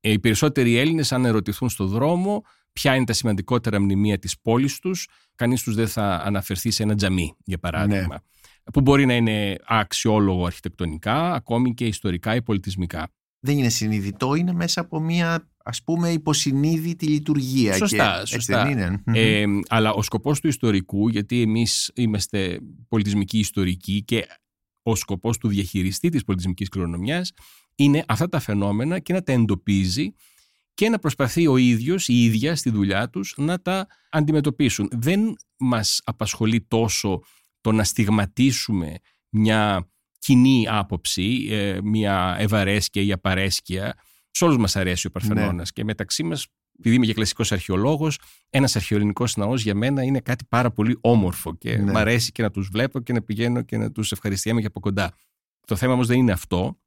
Ε, 0.00 0.10
Οι 0.10 0.18
περισσότεροι 0.18 0.76
Έλληνες 0.76 1.12
αν 1.12 1.24
ερωτηθούν 1.24 1.68
στο 1.68 1.86
δρόμο 1.86 2.42
ποια 2.72 2.94
είναι 2.94 3.04
τα 3.04 3.12
σημαντικότερα 3.12 3.80
μνημεία 3.80 4.18
της 4.18 4.40
πόλης 4.40 4.78
τους, 4.78 5.08
κανείς 5.34 5.62
τους 5.62 5.74
δεν 5.74 5.88
θα 5.88 6.22
αναφερθεί 6.24 6.70
σε 6.70 6.82
ένα 6.82 6.94
τζαμί, 6.94 7.36
για 7.44 7.58
παράδειγμα. 7.58 8.06
Ναι. 8.06 8.16
Που 8.72 8.80
μπορεί 8.80 9.06
να 9.06 9.14
είναι 9.14 9.56
αξιόλογο 9.64 10.46
αρχιτεκτονικά, 10.46 11.32
ακόμη 11.32 11.74
και 11.74 11.86
ιστορικά 11.86 12.34
ή 12.34 12.42
πολιτισμικά. 12.42 13.12
δεν 13.40 13.58
είναι 13.58 13.68
συνειδητό, 13.68 14.34
είναι 14.34 14.52
μέσα 14.52 14.80
από 14.80 15.00
μια 15.00 15.48
ας 15.64 15.82
πούμε 15.82 16.10
υποσυνείδητη 16.10 17.06
λειτουργία. 17.06 17.74
Σωστά, 17.74 18.12
και, 18.14 18.20
έτσι 18.20 18.34
σωστά. 18.34 18.64
δεν 18.64 18.72
είναι. 18.72 19.02
Ε, 19.04 19.44
αλλά 19.68 19.92
ο 19.92 20.02
σκοπός 20.02 20.40
του 20.40 20.48
ιστορικού, 20.48 21.08
γιατί 21.08 21.40
εμείς 21.40 21.90
είμαστε 21.94 22.60
πολιτισμικοί 22.88 23.38
ιστορικοί 23.38 24.02
και 24.02 24.26
ο 24.82 24.94
σκοπός 24.94 25.38
του 25.38 25.48
διαχειριστή 25.48 26.08
της 26.08 26.24
πολιτισμικής 26.24 26.68
κληρονομιάς 26.68 27.32
είναι 27.74 28.04
αυτά 28.08 28.28
τα 28.28 28.38
φαινόμενα 28.38 28.98
και 28.98 29.12
να 29.12 29.22
τα 29.22 29.32
εντοπίζει 29.32 30.14
και 30.74 30.88
να 30.88 30.98
προσπαθεί 30.98 31.46
ο 31.46 31.56
ίδιος, 31.56 32.08
η 32.08 32.24
ίδια 32.24 32.56
στη 32.56 32.70
δουλειά 32.70 33.10
τους 33.10 33.34
να 33.36 33.60
τα 33.60 33.86
αντιμετωπίσουν. 34.10 34.88
Δεν 34.92 35.34
μας 35.58 36.00
απασχολεί 36.04 36.60
τόσο 36.60 37.20
το 37.64 37.72
να 37.72 37.84
στιγματίσουμε 37.84 38.96
μια 39.28 39.88
κοινή 40.18 40.66
άποψη, 40.68 41.46
ε, 41.50 41.78
μια 41.82 42.36
ευαρέσκεια 42.38 43.02
ή 43.02 43.12
απαρέσκεια. 43.12 43.94
Σε 44.30 44.44
όλους 44.44 44.56
μας 44.56 44.76
αρέσει 44.76 45.06
ο 45.06 45.10
Παρθενώνας 45.10 45.72
και 45.72 45.84
μεταξύ 45.84 46.22
μας, 46.22 46.46
επειδή 46.78 46.94
είμαι 46.94 47.06
και 47.06 47.12
κλασικός 47.14 47.52
αρχαιολόγος, 47.52 48.18
ένας 48.50 48.76
αρχαιοελληνικός 48.76 49.36
ναός 49.36 49.62
για 49.62 49.74
μένα 49.74 50.02
είναι 50.02 50.20
κάτι 50.20 50.44
πάρα 50.48 50.70
πολύ 50.70 50.98
όμορφο 51.00 51.54
και 51.56 51.76
Ναι. 51.76 51.90
μου 51.90 51.98
αρέσει 51.98 52.32
και 52.32 52.42
να 52.42 52.50
τους 52.50 52.68
βλέπω 52.68 53.00
και 53.00 53.12
να 53.12 53.22
πηγαίνω 53.22 53.62
και 53.62 53.76
να 53.76 53.90
τους 53.92 54.12
ευχαριστιέμαι 54.12 54.60
και 54.60 54.66
από 54.66 54.80
κοντά. 54.80 55.14
Το 55.66 55.76
θέμα 55.76 55.92
όμως 55.92 56.06
δεν 56.06 56.18
είναι 56.18 56.32
αυτό. 56.32 56.78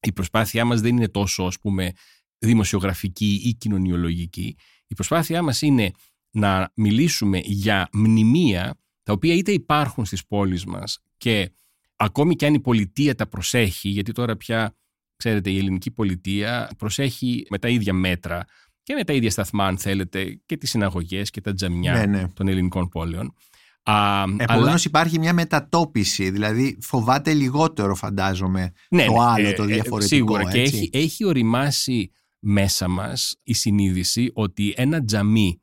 Η 0.00 0.12
προσπάθειά 0.12 0.64
μας 0.64 0.80
δεν 0.80 0.96
είναι 0.96 1.08
τόσο, 1.08 1.42
ας 1.44 1.58
πούμε, 1.58 1.92
δημοσιογραφική 2.38 3.40
ή 3.44 3.54
κοινωνιολογική. 3.54 4.56
Η 4.86 4.94
προσπάθειά 4.94 5.42
μας 5.42 5.62
είναι 5.62 5.90
να 6.30 6.72
μιλήσουμε 6.74 7.40
για 7.44 7.88
μνημεία 7.92 8.78
τα 9.04 9.12
οποία 9.12 9.34
είτε 9.34 9.52
υπάρχουν 9.52 10.04
στις 10.04 10.26
πόλεις 10.26 10.64
μας 10.64 10.98
και 11.16 11.50
ακόμη 11.96 12.36
και 12.36 12.46
αν 12.46 12.54
η 12.54 12.60
πολιτεία 12.60 13.14
τα 13.14 13.26
προσέχει, 13.28 13.88
γιατί 13.88 14.12
τώρα 14.12 14.36
πια, 14.36 14.76
ξέρετε, 15.16 15.50
η 15.50 15.58
ελληνική 15.58 15.90
πολιτεία 15.90 16.70
προσέχει 16.78 17.46
με 17.50 17.58
τα 17.58 17.68
ίδια 17.68 17.92
μέτρα 17.92 18.44
και 18.82 18.94
με 18.94 19.04
τα 19.04 19.12
ίδια 19.12 19.30
σταθμά, 19.30 19.66
αν 19.66 19.78
θέλετε, 19.78 20.40
και 20.46 20.56
τις 20.56 20.70
συναγωγές 20.70 21.30
και 21.30 21.40
τα 21.40 21.52
τζαμιά 21.54 21.92
Ναι, 21.92 22.06
ναι. 22.06 22.28
των 22.28 22.48
ελληνικών 22.48 22.88
πόλεων. 22.88 23.34
Α, 23.82 24.22
Επομένως 24.22 24.66
αλλά- 24.68 24.80
υπάρχει 24.84 25.18
μια 25.18 25.32
μετατόπιση, 25.32 26.30
δηλαδή 26.30 26.78
φοβάται 26.80 27.32
λιγότερο 27.32 27.94
φαντάζομαι 27.94 28.72
Ναι, 28.90 29.04
το 29.04 29.12
ναι, 29.12 29.18
άλλο, 29.20 29.48
ε, 29.48 29.52
το 29.52 29.62
ε, 29.62 29.66
διαφορετικό. 29.66 30.00
Σίγουρα 30.16 30.50
και 30.52 30.60
έτσι. 30.60 30.76
έχει, 30.76 30.90
έχει 30.92 31.24
οριμάσει 31.24 32.10
μέσα 32.38 32.88
μας 32.88 33.36
η 33.42 33.54
συνείδηση 33.54 34.30
ότι 34.34 34.74
ένα 34.76 35.04
τζαμί 35.04 35.62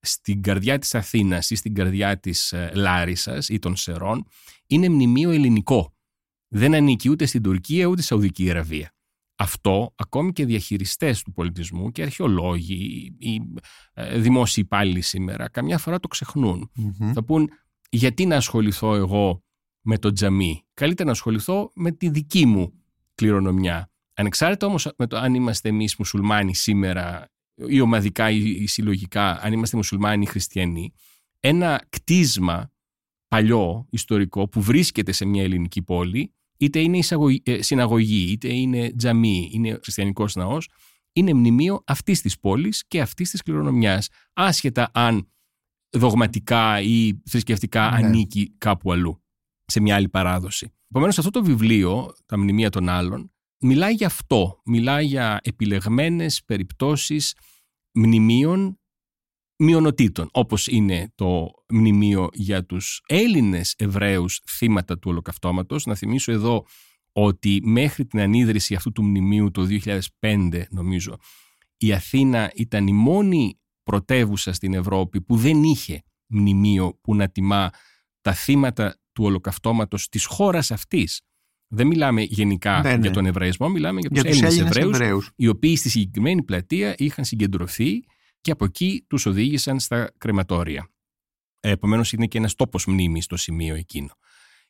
στην 0.00 0.42
καρδιά 0.42 0.78
της 0.78 0.94
Αθήνας 0.94 1.50
ή 1.50 1.54
στην 1.54 1.74
καρδιά 1.74 2.18
της 2.20 2.52
ε, 2.52 2.70
Λάρισας 2.74 3.48
ή 3.48 3.58
των 3.58 3.76
Σερών 3.76 4.24
είναι 4.66 4.88
μνημείο 4.88 5.30
ελληνικό. 5.30 5.94
Δεν 6.48 6.74
ανήκει 6.74 7.08
ούτε 7.08 7.26
στην 7.26 7.42
Τουρκία 7.42 7.86
ούτε 7.86 8.00
στη 8.00 8.10
Σαουδική 8.10 8.50
Αραβία. 8.50 8.94
Αυτό 9.36 9.94
ακόμη 9.96 10.32
και 10.32 10.44
διαχειριστές 10.44 11.22
του 11.22 11.32
πολιτισμού 11.32 11.90
και 11.90 12.02
αρχαιολόγοι 12.02 13.12
ή 13.18 13.40
ε, 13.92 14.18
δημόσιοι 14.18 14.62
υπάλληλοι 14.66 15.00
σήμερα 15.00 15.48
καμιά 15.48 15.78
φορά 15.78 16.00
το 16.00 16.08
ξεχνούν. 16.08 16.70
Μμμ. 16.74 17.12
Θα 17.12 17.24
πούν 17.24 17.48
γιατί 17.90 18.26
να 18.26 18.36
ασχοληθώ 18.36 18.94
εγώ 18.94 19.44
με 19.80 19.98
το 19.98 20.12
τζαμί; 20.12 20.64
Καλύτερα 20.74 21.04
να 21.08 21.14
ασχοληθώ 21.14 21.70
με 21.74 21.92
τη 21.92 22.08
δική 22.08 22.46
μου 22.46 22.72
κληρονομιά. 23.14 23.90
Ανεξάρτητα 24.14 24.66
όμως 24.66 24.92
με 24.96 25.06
το 25.06 25.16
αν 25.16 25.34
είμαστε 25.34 25.68
εμείς 25.68 25.96
μουσουλμάνοι 25.96 26.54
σήμερα 26.54 27.30
ή 27.68 27.80
ομαδικά 27.80 28.30
ή 28.30 28.50
ή 28.50 28.66
συλλογικά, 28.66 29.40
αν 29.42 29.52
είμαστε 29.52 29.76
μουσουλμάνοι 29.76 30.22
ή 30.22 30.26
χριστιανοί, 30.26 30.92
ένα 31.40 31.86
κτίσμα 31.88 32.72
παλιό, 33.28 33.86
ιστορικό, 33.90 34.48
που 34.48 34.62
βρίσκεται 34.62 35.12
σε 35.12 35.24
μια 35.24 35.42
ελληνική 35.42 35.82
πόλη, 35.82 36.34
είτε 36.58 36.80
είναι 36.80 36.98
εισαγωγή- 36.98 37.48
ε, 37.48 37.62
συναγωγή, 37.62 38.30
είτε 38.32 38.54
είναι 38.54 38.92
τζαμί, 38.96 39.50
είναι 39.52 39.78
χριστιανικός 39.82 40.34
ναός, 40.34 40.68
είναι 41.12 41.34
μνημείο 41.34 41.82
αυτής 41.86 42.20
της 42.20 42.38
πόλης 42.38 42.84
και 42.88 43.00
αυτής 43.00 43.30
της 43.30 43.42
κληρονομιάς, 43.42 44.08
άσχετα 44.32 44.90
αν 44.94 45.28
δογματικά 45.96 46.80
ή 46.80 47.20
θρησκευτικά 47.28 47.90
Ναι. 47.90 47.96
ανήκει 48.06 48.54
κάπου 48.58 48.92
αλλού, 48.92 49.22
σε 49.64 49.80
μια 49.80 49.94
άλλη 49.94 50.08
παράδοση. 50.08 50.72
Επομένως 50.88 51.18
αυτό 51.18 51.30
το 51.30 51.44
βιβλίο, 51.44 52.14
τα 52.26 52.38
μνημεία 52.38 52.70
των 52.70 52.88
άλλων, 52.88 53.32
μιλάει 53.60 53.92
για 53.94 54.06
αυτό. 54.06 54.60
Μιλάει 54.64 55.06
για 55.06 55.40
επιλεγμένες 55.42 56.42
περιπτώσεις 56.44 57.34
μνημείων 57.92 58.80
μειονοτήτων, 59.56 60.28
όπως 60.32 60.66
είναι 60.66 61.12
το 61.14 61.50
μνημείο 61.68 62.28
για 62.32 62.66
τους 62.66 63.02
Έλληνες 63.06 63.74
Εβραίους 63.78 64.40
θύματα 64.48 64.98
του 64.98 65.10
ολοκαυτώματος. 65.10 65.86
Να 65.86 65.94
θυμίσω 65.94 66.32
εδώ 66.32 66.64
ότι 67.12 67.60
μέχρι 67.64 68.06
την 68.06 68.20
ανίδρυση 68.20 68.74
αυτού 68.74 68.92
του 68.92 69.04
μνημείου 69.04 69.50
το 69.50 69.66
2005 70.20 70.66
νομίζω 70.70 71.16
η 71.76 71.92
Αθήνα 71.92 72.50
ήταν 72.54 72.86
η 72.86 72.92
μόνη 72.92 73.60
πρωτεύουσα 73.82 74.52
στην 74.52 74.74
Ευρώπη 74.74 75.22
που 75.22 75.36
δεν 75.36 75.62
είχε 75.62 76.02
μνημείο 76.26 76.98
που 77.00 77.14
να 77.14 77.28
τιμά 77.28 77.70
τα 78.20 78.32
θύματα 78.32 79.00
του 79.12 79.24
ολοκαυτώματος 79.24 80.08
της 80.08 80.24
χώρας 80.24 80.70
αυτής. 80.70 81.22
Δεν 81.72 81.86
μιλάμε 81.86 82.22
γενικά 82.22 82.80
Ναι, 82.82 82.90
ναι. 82.90 83.00
για 83.00 83.10
τον 83.10 83.26
Εβραϊσμό, 83.26 83.68
μιλάμε 83.68 84.00
για, 84.00 84.08
Για 84.12 84.22
τους 84.22 84.30
τους 84.30 84.40
Έλληνες 84.40 84.58
Έλληνες 84.58 84.76
Εβραίους, 84.76 85.00
Εβραίους. 85.00 85.30
οι 85.36 85.48
οποίοι 85.48 85.76
στη 85.76 85.88
συγκεκριμένη 85.88 86.42
πλατεία 86.42 86.94
είχαν 86.98 87.24
συγκεντρωθεί 87.24 88.04
και 88.40 88.50
από 88.50 88.64
εκεί 88.64 89.04
τους 89.08 89.26
οδήγησαν 89.26 89.80
στα 89.80 90.12
κρεματόρια. 90.18 90.90
Επομένως, 91.60 92.12
είναι 92.12 92.26
και 92.26 92.38
ένας 92.38 92.54
τόπος 92.54 92.86
μνήμης 92.86 93.24
στο 93.24 93.36
σημείο 93.36 93.74
εκείνο. 93.74 94.08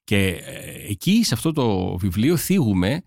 Και 0.04 0.26
ε, 0.26 0.90
εκεί, 0.90 1.24
σε 1.24 1.34
αυτό 1.34 1.52
το 1.52 1.96
βιβλίο, 1.96 2.36
θίγουμε 2.36 3.02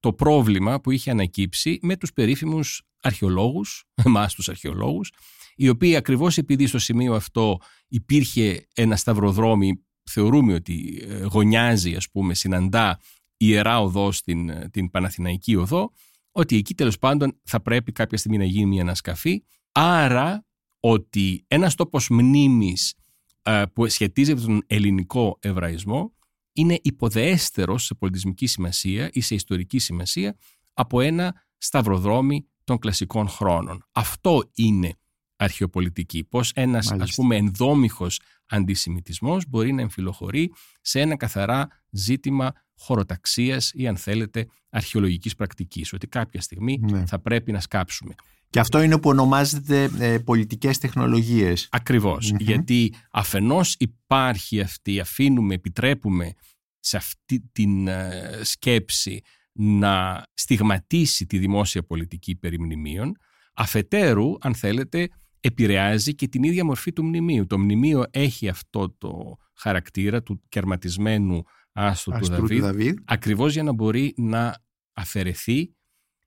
το 0.00 0.12
πρόβλημα 0.12 0.80
που 0.80 0.90
είχε 0.90 1.10
ανακύψει 1.10 1.78
με 1.82 1.96
τους 1.96 2.12
περίφημους 2.12 2.82
αρχαιολόγους, 3.02 3.84
εμάς 4.04 4.34
τους 4.34 4.48
αρχαιολόγους, 4.48 5.12
οι 5.56 5.68
οποίοι 5.68 5.96
ακριβώς 5.96 6.38
επειδή 6.38 6.66
στο 6.66 6.78
σημείο 6.78 7.14
αυτό 7.14 7.58
υπήρχε 7.88 8.66
ένα 8.74 8.96
σταυροδρόμι, 8.96 9.84
θεωρούμε 10.10 10.54
ότι 10.54 11.04
ε, 11.08 11.22
γωνιάζει, 11.22 11.94
ας 11.94 12.10
πούμε, 12.10 12.34
συναντά 12.34 13.00
ιερά 13.36 13.80
οδό 13.80 14.12
στην 14.12 14.48
ε, 14.48 14.68
την 14.72 14.90
Παναθηναϊκή 14.90 15.56
οδό, 15.56 15.92
ότι 16.32 16.56
εκεί 16.56 16.74
τέλος 16.74 16.98
πάντων 16.98 17.40
θα 17.44 17.62
πρέπει 17.62 17.92
κάποια 17.92 18.18
στιγμή 18.18 18.38
να 18.38 18.44
γίνει 18.44 18.66
μια 18.66 18.82
ανασκαφή. 18.82 19.44
Άρα 19.72 20.46
ότι 20.80 21.44
ένας 21.48 21.74
τόπος 21.74 22.08
μνήμης 22.08 22.94
ε, 23.42 23.62
που 23.72 23.88
σχετίζεται 23.88 24.40
με 24.40 24.46
τον 24.46 24.62
ελληνικό 24.66 25.38
εβραϊσμό 25.40 26.14
είναι 26.52 26.78
υποδεέστερος 26.82 27.84
σε 27.84 27.94
πολιτισμική 27.94 28.46
σημασία 28.46 29.08
ή 29.12 29.20
σε 29.20 29.34
ιστορική 29.34 29.78
σημασία 29.78 30.36
από 30.72 31.00
ένα 31.00 31.44
σταυροδρόμι 31.56 32.46
των 32.64 32.78
κλασικών 32.78 33.28
χρόνων. 33.28 33.86
Αυτό 33.92 34.42
είναι 34.54 34.94
αρχαιοπολιτική. 35.36 36.24
Πώς 36.24 36.52
ένας 36.54 36.86
Μάλιστα. 36.86 37.04
ας 37.04 37.14
πούμε 37.14 37.36
ενδόμηχος 37.36 38.20
αντισημιτισμός 38.46 39.48
μπορεί 39.48 39.72
να 39.72 39.80
εμφυλοχωρεί 39.80 40.52
σε 40.80 41.00
ένα 41.00 41.16
καθαρά 41.16 41.68
ζήτημα 41.90 42.52
χωροταξίας 42.78 43.70
ή 43.74 43.86
αν 43.86 43.96
θέλετε 43.96 44.46
αρχαιολογικής 44.70 45.34
πρακτικής. 45.34 45.92
Ότι 45.92 46.06
κάποια 46.06 46.40
στιγμή 46.40 46.78
Ναι. 46.82 47.06
θα 47.06 47.18
πρέπει 47.18 47.52
να 47.52 47.60
σκάψουμε. 47.60 48.14
Και 48.50 48.60
αυτό 48.60 48.80
είναι 48.80 48.98
που 48.98 49.08
ονομάζεται 49.08 49.90
ε, 49.98 50.18
πολιτικές 50.18 50.78
τεχνολογίες. 50.78 51.68
Ακριβώς. 51.70 52.30
Μμμ. 52.30 52.36
Γιατί 52.40 52.94
αφενός 53.10 53.76
υπάρχει 53.78 54.60
αυτή, 54.60 55.00
αφήνουμε, 55.00 55.54
επιτρέπουμε 55.54 56.32
σε 56.80 56.96
αυτή 56.96 57.40
την 57.52 57.88
ε, 57.88 58.40
σκέψη 58.42 59.20
να 59.52 60.22
στιγματίσει 60.34 61.26
τη 61.26 61.38
δημόσια 61.38 61.82
πολιτική 61.82 62.36
περί 62.36 62.60
μνημείων, 62.60 63.16
αφετέρου, 63.54 64.32
αν 64.40 64.54
θέλετε, 64.54 65.08
επηρεάζει 65.40 66.14
και 66.14 66.28
την 66.28 66.42
ίδια 66.42 66.64
μορφή 66.64 66.92
του 66.92 67.04
μνημείου. 67.04 67.46
Το 67.46 67.58
μνημείο 67.58 68.04
έχει 68.10 68.48
αυτό 68.48 68.90
το 68.98 69.36
χαρακτήρα 69.54 70.22
του 70.22 70.42
κερματισμένου 70.48 71.42
άστου 71.76 72.10
του 72.10 72.16
Αστρού 72.16 72.36
του 72.36 72.42
Δαβίδ, 72.42 72.62
Δαβίδ. 72.62 72.98
ακριβώς 73.04 73.52
για 73.52 73.62
να 73.62 73.72
μπορεί 73.72 74.14
να 74.16 74.64
αφαιρεθεί 74.92 75.74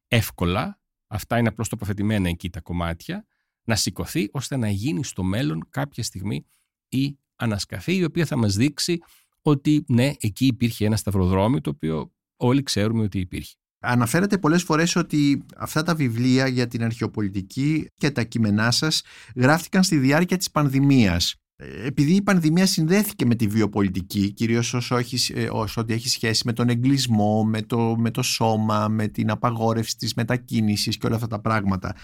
εύκολα, 0.07 0.79
αυτά 1.07 1.37
είναι 1.37 1.47
απλώς 1.47 1.69
τοποθετημένα 1.69 2.29
εκεί 2.29 2.49
τα 2.49 2.61
κομμάτια, 2.61 3.25
να 3.63 3.75
σηκωθεί 3.75 4.29
ώστε 4.31 4.57
να 4.57 4.69
γίνει 4.69 5.03
στο 5.03 5.23
μέλλον 5.23 5.67
κάποια 5.69 6.03
στιγμή 6.03 6.45
η 6.89 7.17
ανασκαφή 7.35 7.95
η 7.95 8.03
οποία 8.03 8.25
θα 8.25 8.37
μας 8.37 8.55
δείξει 8.55 8.99
ότι 9.41 9.83
ναι, 9.87 10.13
εκεί 10.19 10.45
υπήρχε 10.45 10.85
ένα 10.85 10.95
σταυροδρόμι 10.95 11.61
το 11.61 11.69
οποίο 11.69 12.13
όλοι 12.35 12.63
ξέρουμε 12.63 13.03
ότι 13.03 13.19
υπήρχε. 13.19 13.55
Αναφέρατε 13.79 14.37
πολλές 14.37 14.63
φορές 14.63 14.95
ότι 14.95 15.45
αυτά 15.57 15.83
τα 15.83 15.95
βιβλία 15.95 16.47
για 16.47 16.67
την 16.67 16.83
αρχαιοπολιτική 16.83 17.87
και 17.95 18.11
τα 18.11 18.23
κείμενά 18.23 18.71
σας 18.71 19.03
γράφτηκαν 19.35 19.83
στη 19.83 19.97
διάρκεια 19.97 20.37
της 20.37 20.51
πανδημίας. 20.51 21.38
Ε, 21.61 21.85
Επειδή 21.85 22.13
η 22.15 22.21
πανδημία 22.21 22.65
συνδέθηκε 22.65 23.25
με 23.25 23.35
τη 23.35 23.47
βιοπολιτική, 23.47 24.31
κυρίως 24.31 24.73
όσο, 24.73 24.97
έχεις, 24.97 25.29
ε, 25.29 25.49
όσο 25.51 25.81
ότι 25.81 25.93
έχει 25.93 26.09
σχέση 26.09 26.41
με 26.45 26.53
τον 26.53 26.69
εγκλισμό, 26.69 27.43
με 27.43 27.61
το, 27.61 27.95
με 27.97 28.11
το 28.11 28.21
σώμα, 28.21 28.87
με 28.87 29.07
την 29.07 29.29
απαγόρευση 29.29 29.97
της 29.97 30.13
μετακίνησης 30.13 30.97
και 30.97 31.05
όλα 31.05 31.15
αυτά 31.15 31.27
τα 31.27 31.39
πράγματα. 31.39 31.95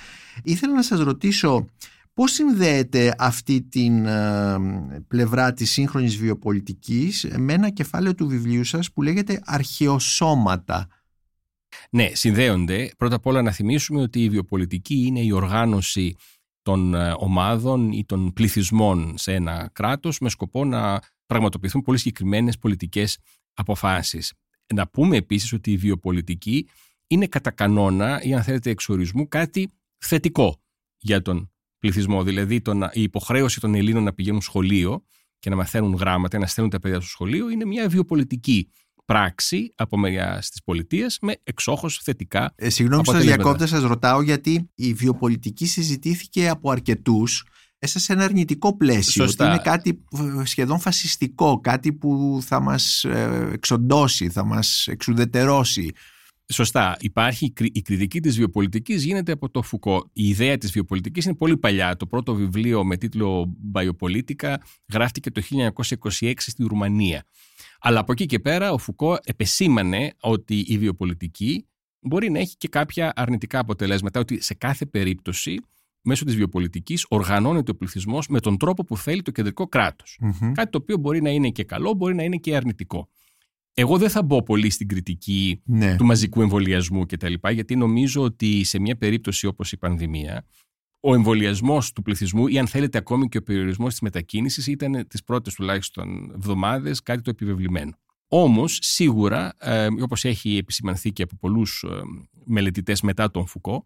Ήθελα 0.43 0.73
να 0.73 0.81
σας 0.81 0.99
ρωτήσω 0.99 1.65
πώς 2.13 2.31
συνδέεται 2.31 3.15
αυτή 3.17 3.61
την 3.61 4.05
ε, 4.05 4.57
πλευρά 5.07 5.53
της 5.53 5.71
σύγχρονης 5.71 6.17
βιοπολιτικής 6.17 7.27
με 7.37 7.53
ένα 7.53 7.69
κεφάλαιο 7.69 8.15
του 8.15 8.27
βιβλίου 8.27 8.63
σας 8.63 8.91
που 8.91 9.01
λέγεται 9.01 9.41
«Αρχαιοσώματα». 9.45 10.87
Ναι, 11.89 12.09
συνδέονται. 12.13 12.91
Πρώτα 12.97 13.15
απ' 13.15 13.25
όλα 13.25 13.41
να 13.41 13.51
θυμίσουμε 13.51 14.01
ότι 14.01 14.23
η 14.23 14.29
βιοπολιτική 14.29 14.95
είναι 15.05 15.19
η 15.19 15.31
οργάνωση 15.31 16.15
των 16.65 16.93
ε, 16.93 17.13
ομάδων 17.17 17.91
ή 17.91 18.05
των 18.05 18.33
πληθυσμών 18.33 19.17
σε 19.17 19.33
ένα 19.33 19.69
κράτος 19.73 20.19
με 20.19 20.29
σκοπό 20.29 20.65
να 20.65 20.99
πραγματοποιηθούν 21.25 21.81
πολύ 21.81 21.97
συγκεκριμένες 21.97 22.57
πολιτικές 22.57 23.17
αποφάσεις. 23.53 24.33
Να 24.73 24.87
πούμε 24.87 25.17
επίσης 25.17 25.53
ότι 25.53 25.71
η 25.71 25.77
βιοπολιτική 25.77 26.67
είναι 27.07 27.27
κατά 27.27 27.51
κανόνα 27.51 28.21
ή 28.23 28.33
αν 28.33 28.43
θέλετε 28.43 28.69
εξορισμού 28.69 29.27
κάτι 29.27 29.69
θετικό 29.97 30.61
για 30.97 31.21
τον 31.21 31.51
πληθυσμό. 31.79 32.23
Δηλαδή 32.23 32.61
το 32.61 32.73
να- 32.73 32.91
η 32.93 33.01
υποχρέωση 33.01 33.59
των 33.59 33.75
Ελλήνων 33.75 34.03
να 34.03 34.13
πηγαίνουν 34.13 34.41
σχολείο 34.41 35.03
και 35.39 35.49
να 35.49 35.55
μαθαίνουν 35.55 35.93
γράμματα, 35.93 36.39
να 36.39 36.47
στέλνουν 36.47 36.71
τα 36.73 36.79
παιδιά 36.79 36.99
στο 36.99 37.09
σχολείο 37.09 37.49
είναι 37.49 37.65
μια 37.65 37.89
βιοπολιτική 37.89 38.69
πράξη 39.05 39.73
από 39.75 39.97
μεριά 39.97 40.43
τη 40.53 40.59
πολιτεία 40.65 41.13
με 41.21 41.35
εξόχως 41.43 41.99
θετικά. 42.03 42.53
Ε, 42.55 42.69
συγγνώμη 42.69 43.03
που 43.03 43.11
σας 43.11 43.15
αποτελέσματα. 43.21 43.51
διακόπτω, 43.57 43.75
σας 43.75 43.89
ρωτάω 43.89 44.21
γιατί 44.21 44.69
η 44.75 44.93
βιοπολιτική 44.93 45.65
συζητήθηκε 45.65 46.49
από 46.49 46.71
αρκετούς 46.71 47.45
μέσα 47.79 47.99
σε 47.99 48.13
ένα 48.13 48.23
αρνητικό 48.23 48.77
πλαίσιο. 48.77 49.25
Σωστά. 49.25 49.45
Ότι 49.45 49.53
είναι 49.53 49.63
κάτι 49.63 50.03
ε, 50.41 50.45
σχεδόν 50.45 50.79
φασιστικό, 50.79 51.59
κάτι 51.59 51.93
που 51.93 52.39
θα 52.41 52.59
μας 52.59 53.03
ε, 53.03 53.49
εξοντώσει, 53.53 54.29
θα 54.29 54.45
μας 54.45 54.87
εξουδετερώσει. 54.87 55.91
Σωστά. 56.53 56.97
Υπάρχει 56.99 57.45
η 57.45 57.51
κρι- 57.51 57.75
η 57.77 57.81
κριτική 57.81 58.19
της 58.19 58.35
βιοπολιτικής 58.35 59.03
γίνεται 59.03 59.31
από 59.31 59.49
το 59.49 59.61
Φουκώ. 59.61 60.09
Η 60.13 60.27
ιδέα 60.27 60.57
της 60.57 60.71
βιοπολιτικής 60.71 61.25
είναι 61.25 61.35
πολύ 61.35 61.57
παλιά. 61.57 61.95
Το 61.95 62.05
πρώτο 62.07 62.33
βιβλίο 62.33 62.83
με 62.85 62.97
τίτλο 62.97 63.55
Biopolitica 63.73 64.55
γράφτηκε 64.93 65.31
το 65.31 65.41
1926 65.41 66.33
στη 66.37 66.63
Ρουμανία. 66.63 67.25
Αλλά 67.87 67.99
από 67.99 68.11
εκεί 68.11 68.25
και 68.25 68.39
πέρα 68.39 68.71
ο 68.71 68.77
Φουκώ 68.77 69.17
επεσήμανε 69.23 70.13
ότι 70.19 70.59
η 70.59 70.77
βιοπολιτική 70.77 71.67
μπορεί 71.99 72.29
να 72.31 72.39
έχει 72.39 72.57
και 72.57 72.67
κάποια 72.67 73.13
αρνητικά 73.15 73.59
αποτελέσματα, 73.59 74.19
ότι 74.19 74.41
σε 74.41 74.53
κάθε 74.53 74.85
περίπτωση 74.85 75.59
μέσω 76.01 76.25
της 76.25 76.35
βιοπολιτικής 76.35 77.05
οργανώνεται 77.09 77.71
ο 77.71 77.75
πληθυσμός 77.75 78.27
με 78.27 78.39
τον 78.39 78.57
τρόπο 78.57 78.83
που 78.83 78.97
θέλει 78.97 79.21
το 79.21 79.31
κεντρικό 79.31 79.67
κράτος. 79.67 80.17
Μμμ. 80.19 80.51
Κάτι 80.51 80.69
το 80.71 80.77
οποίο 80.81 80.97
μπορεί 80.97 81.21
να 81.21 81.29
είναι 81.29 81.49
και 81.49 81.63
καλό, 81.63 81.93
μπορεί 81.93 82.15
να 82.15 82.23
είναι 82.23 82.37
και 82.37 82.55
αρνητικό. 82.55 83.09
Εγώ 83.73 83.97
δεν 83.97 84.09
θα 84.09 84.23
μπω 84.23 84.43
πολύ 84.43 84.69
στην 84.69 84.87
κριτική 84.87 85.61
Ναι. 85.65 85.95
του 85.95 86.05
μαζικού 86.05 86.41
εμβολιασμού 86.41 87.05
κτλ. 87.05 87.33
Γιατί 87.51 87.75
νομίζω 87.75 88.21
ότι 88.21 88.63
σε 88.63 88.79
μια 88.79 88.97
περίπτωση 88.97 89.47
όπως 89.47 89.71
η 89.71 89.77
πανδημία, 89.77 90.45
ο 91.07 91.13
εμβολιασμός 91.13 91.91
του 91.91 92.01
πληθυσμού 92.01 92.47
ή 92.47 92.59
αν 92.59 92.67
θέλετε 92.67 92.97
ακόμη 92.97 93.27
και 93.27 93.37
ο 93.37 93.43
περιορισμός 93.43 93.89
της 93.89 93.99
μετακίνησης 93.99 94.67
ήταν 94.67 95.07
τις 95.07 95.23
πρώτες 95.23 95.53
τουλάχιστον 95.53 96.31
εβδομάδες 96.35 97.01
κάτι 97.01 97.21
το 97.21 97.29
επιβεβλημένο. 97.29 97.97
Όμως, 98.27 98.79
σίγουρα, 98.81 99.53
ε, 99.57 99.87
όπως 100.01 100.25
έχει 100.25 100.57
επισημανθεί 100.57 101.11
και 101.11 101.23
από 101.23 101.35
πολλούς 101.35 101.83
ε, 101.83 102.01
μελετητές 102.45 103.01
μετά 103.01 103.31
τον 103.31 103.47
Φουκώ, 103.47 103.85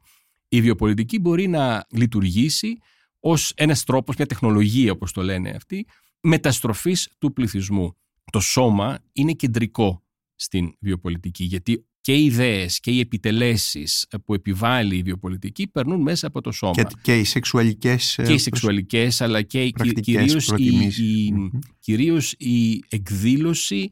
η 0.49 0.61
βιοπολιτική 0.61 1.19
μπορεί 1.19 1.47
να 1.47 1.85
λειτουργήσει 1.91 2.77
ως 3.19 3.53
ένας 3.55 3.83
τρόπος, 3.83 4.15
μια 4.15 4.25
τεχνολογία, 4.25 4.91
όπως 4.91 5.11
το 5.11 5.21
λένε 5.21 5.49
αυτοί, 5.49 5.87
μεταστροφής 6.21 7.09
του 7.17 7.33
πληθυσμού. 7.33 7.95
Το 8.31 8.39
σώμα 8.39 8.99
είναι 9.11 9.31
κεντρικό 9.31 10.03
στην 10.35 10.75
βιοπολιτική, 10.79 11.43
γιατί 11.43 11.85
και 12.01 12.15
οι 12.15 12.25
ιδέες 12.25 12.79
και 12.79 12.91
οι 12.91 12.99
επιτελέσεις 12.99 14.07
που 14.25 14.33
επιβάλλει 14.33 14.97
η 14.97 15.01
βιοπολιτική 15.01 15.67
περνούν 15.67 16.01
μέσα 16.01 16.27
από 16.27 16.41
το 16.41 16.51
σώμα. 16.51 16.73
Και, 16.73 16.85
και 17.01 17.17
οι 17.19 17.23
σεξουαλικές... 17.23 18.17
ε, 18.17 18.23
Και 18.23 18.33
οι 18.33 18.37
σεξουαλικές, 18.37 19.21
αλλά 19.21 19.41
και 19.41 19.63
η- 19.63 19.71
πρακτικές 19.71 20.03
κυρίως 20.15 20.43
η, 20.43 20.47
προτιμήσεις. 20.47 20.97
η, 21.27 21.31
Μμμ. 21.33 21.49
κυρίως 21.79 22.33
η 22.37 22.83
εκδήλωση 22.89 23.91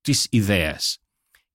της 0.00 0.26
ιδέας. 0.30 0.98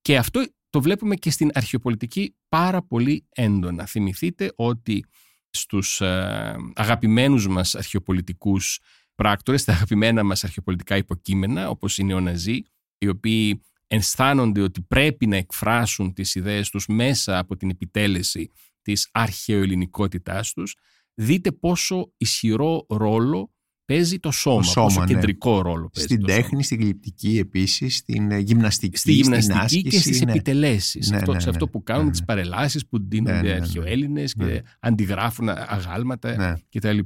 Και 0.01 0.17
αυτό 0.17 0.45
το 0.69 0.81
βλέπουμε 0.81 1.15
και 1.15 1.31
στην 1.31 1.49
αρχαιοπολιτική 1.53 2.35
πάρα 2.49 2.81
πολύ 2.83 3.25
έντονα. 3.29 3.85
Θυμηθείτε 3.85 4.51
ότι 4.55 5.05
στους 5.49 6.01
ε, 6.01 6.55
αγαπημένους 6.75 7.47
μας 7.47 7.75
αρχαιοπολιτικούς 7.75 8.79
πράκτορες, 9.15 9.63
τα 9.63 9.71
αγαπημένα 9.73 10.23
μας 10.23 10.43
αρχαιοπολιτικά 10.43 10.97
υποκείμενα, 10.97 11.69
όπως 11.69 11.97
είναι 11.97 12.13
ο 12.13 12.19
Ναζί, 12.19 12.61
οι 12.97 13.07
οποίοι 13.07 13.61
αισθάνονται 13.91 14.61
ότι 14.61 14.81
πρέπει 14.81 15.27
να 15.27 15.35
εκφράσουν 15.35 16.13
τις 16.13 16.35
ιδέες 16.35 16.69
τους 16.69 16.85
μέσα 16.87 17.37
από 17.37 17.55
την 17.55 17.69
επιτέλεση 17.69 18.51
της 18.81 19.09
αρχαιοελληνικότητάς 19.11 20.53
τους, 20.53 20.75
δείτε 21.13 21.51
πόσο 21.51 22.13
ισχυρό 22.17 22.85
ρόλο 22.89 23.53
παίζει 23.85 24.19
το 24.19 24.31
σώμα, 24.31 24.63
σώμα, 24.63 24.85
πόσο 24.87 24.99
ναι. 24.99 25.05
κεντρικό 25.05 25.61
ρόλο 25.61 25.89
παίζει 25.93 26.07
Στην 26.09 26.19
το 26.19 26.25
τέχνη, 26.27 26.43
σώμα. 26.49 26.61
στην 26.63 26.79
γλυπτική 26.79 27.37
επίσης, 27.37 27.95
στην 27.97 28.31
ε, 28.31 28.37
γυμναστική, 28.37 28.97
Στη 28.97 29.11
γυμναστική 29.11 29.51
στην 29.51 29.63
άσκηση. 29.63 29.81
και 29.83 29.99
στις 29.99 30.21
ναι. 30.21 30.31
επιτελέσεις. 30.31 31.09
Ναι, 31.09 31.17
αυτό, 31.17 31.33
ναι, 31.33 31.39
σε 31.39 31.45
ναι. 31.45 31.51
αυτό 31.51 31.67
που 31.67 31.83
κάνουν 31.83 32.05
Ναι, 32.05 32.11
τις 32.11 32.19
ναι. 32.19 32.25
παρελάσεις 32.25 32.87
που 32.87 32.97
Ναι, 32.97 33.05
δίνονται 33.09 33.31
ναι, 33.35 33.41
ναι, 33.41 33.47
ναι. 33.47 33.53
αρχαιοέλληνες 33.55 34.33
και 34.33 34.43
Ναι. 34.43 34.61
αντιγράφουν 34.79 35.49
αγάλματα 35.49 36.35
Ναι. 36.35 36.53
κτλ. 36.69 36.99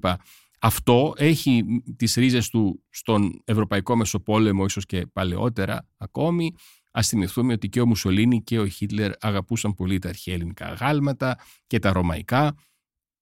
Αυτό 0.65 1.13
έχει 1.17 1.63
τις 1.95 2.13
ρίζες 2.13 2.49
του 2.49 2.83
στον 2.89 3.41
Ευρωπαϊκό 3.45 3.95
Μεσοπόλεμο, 3.95 4.65
ίσως 4.65 4.85
και 4.85 5.05
παλαιότερα 5.05 5.89
ακόμη, 5.97 6.53
Α 6.91 7.01
θυμηθούμε 7.03 7.53
ότι 7.53 7.69
και 7.69 7.81
ο 7.81 7.85
Μουσολίνη 7.85 8.43
και 8.43 8.59
ο 8.59 8.67
Χίτλερ 8.67 9.11
αγαπούσαν 9.19 9.73
πολύ 9.73 9.99
τα 9.99 10.09
αρχαία 10.09 10.33
ελληνικά 10.33 10.73
γάλματα 10.73 11.39
και 11.67 11.79
τα 11.79 11.93
ρωμαϊκά. 11.93 12.55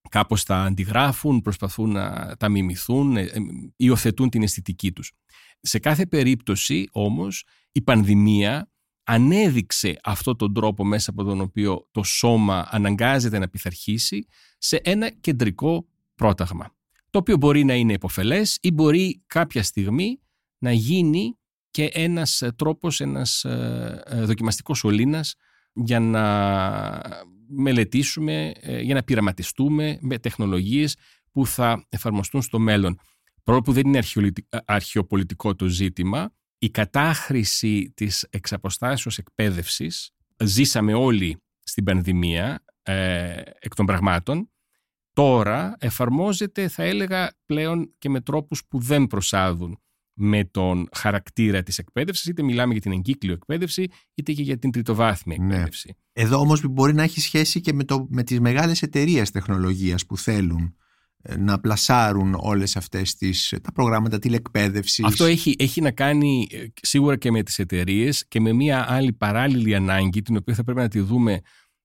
Κάπως 0.09 0.43
τα 0.43 0.63
αντιγράφουν, 0.63 1.41
προσπαθούν 1.41 1.91
να 1.91 2.35
τα 2.37 2.49
μιμηθούν, 2.49 3.17
ε, 3.17 3.21
ε, 3.21 3.39
υιοθετούν 3.75 4.29
την 4.29 4.43
αισθητική 4.43 4.91
τους. 4.91 5.11
Σε 5.61 5.79
κάθε 5.79 6.05
περίπτωση 6.05 6.87
όμως 6.91 7.45
η 7.71 7.81
πανδημία 7.81 8.71
ανέδειξε 9.03 9.99
αυτό 10.03 10.35
τον 10.35 10.53
τρόπο 10.53 10.85
μέσα 10.85 11.09
από 11.09 11.23
τον 11.23 11.41
οποίο 11.41 11.87
το 11.91 12.03
σώμα 12.03 12.67
αναγκάζεται 12.69 13.39
να 13.39 13.49
πειθαρχήσει 13.49 14.27
σε 14.57 14.81
ένα 14.83 15.09
κεντρικό 15.09 15.87
πρόταγμα. 16.15 16.75
Το 17.11 17.19
οποίο 17.19 17.37
μπορεί 17.37 17.63
να 17.63 17.73
είναι 17.73 17.93
υποφελές 17.93 18.57
ή 18.61 18.71
μπορεί 18.71 19.23
κάποια 19.27 19.63
στιγμή 19.63 20.19
να 20.57 20.71
γίνει 20.71 21.37
και 21.71 21.85
ένας 21.85 22.43
τρόπος, 22.55 23.01
ένας 23.01 23.43
ε, 23.43 24.03
ε, 24.05 24.23
δοκιμαστικός 24.23 24.77
σωλήνας 24.77 25.35
για 25.73 25.99
να 25.99 26.21
μελετήσουμε, 27.47 28.51
ε, 28.59 28.81
για 28.81 28.93
να 28.93 29.03
πειραματιστούμε 29.03 29.97
με 30.01 30.17
τεχνολογίες 30.19 30.95
που 31.31 31.45
θα 31.45 31.85
εφαρμοστούν 31.89 32.41
στο 32.41 32.59
μέλλον. 32.59 32.99
Πρώτο 33.43 33.61
που 33.61 33.71
δεν 33.71 33.87
είναι 33.87 34.01
αρχαιοπολιτικό 34.65 35.55
το 35.55 35.67
ζήτημα, 35.67 36.33
η 36.57 36.69
κατάχρηση 36.69 37.91
της 37.95 38.27
εξαποστάσεως 38.29 39.17
εκπαίδευσης 39.17 40.11
ζήσαμε 40.43 40.93
όλοι 40.93 41.37
στην 41.63 41.83
πανδημία 41.83 42.63
ε, 42.81 43.41
εκ 43.59 43.75
των 43.75 43.85
πραγμάτων 43.85 44.50
τώρα 45.13 45.75
εφαρμόζεται 45.79 46.67
θα 46.67 46.83
έλεγα 46.83 47.33
πλέον 47.45 47.93
και 47.97 48.09
με 48.09 48.21
τρόπους 48.21 48.63
που 48.67 48.79
δεν 48.79 49.07
προσάδουν 49.07 49.79
με 50.13 50.43
τον 50.43 50.89
χαρακτήρα 50.95 51.63
της 51.63 51.77
εκπαίδευσης 51.77 52.25
είτε 52.25 52.43
μιλάμε 52.43 52.71
για 52.71 52.81
την 52.81 52.91
εγκύκλιο 52.91 53.33
εκπαίδευση 53.33 53.87
είτε 54.13 54.33
και 54.33 54.41
για 54.41 54.57
την 54.57 54.71
τριτοβάθμια 54.71 55.37
ναι. 55.39 55.45
εκπαίδευση. 55.45 55.95
Εδώ 56.13 56.39
όμως 56.39 56.61
μπορεί 56.65 56.93
να 56.93 57.03
έχει 57.03 57.19
σχέση 57.19 57.61
και 57.61 57.73
με, 57.73 57.83
το, 57.83 58.07
με 58.09 58.23
τις 58.23 58.39
μεγάλες 58.39 58.81
εταιρείες 58.81 59.31
τεχνολογίας 59.31 60.05
που 60.05 60.17
θέλουν 60.17 60.75
να 61.37 61.59
πλασάρουν 61.59 62.35
όλες 62.39 62.75
αυτές 62.75 63.15
τις, 63.15 63.53
τα 63.61 63.71
προγράμματα 63.71 64.19
τηλεκπαίδευσης. 64.19 65.05
Αυτό 65.05 65.25
έχει, 65.25 65.55
έχει 65.59 65.81
να 65.81 65.91
κάνει 65.91 66.47
ε, 66.51 66.65
σίγουρα 66.81 67.17
και 67.17 67.31
με 67.31 67.43
τις 67.43 67.59
εταιρείες 67.59 68.27
και 68.27 68.39
με 68.39 68.53
μια 68.53 68.91
άλλη 68.91 69.13
παράλληλη 69.13 69.75
ανάγκη 69.75 70.21
την 70.21 70.35
οποία 70.35 70.55
θα 70.55 70.63
πρέπει 70.63 70.79
να 70.79 70.87
τη 70.87 70.99
δούμε 70.99 71.41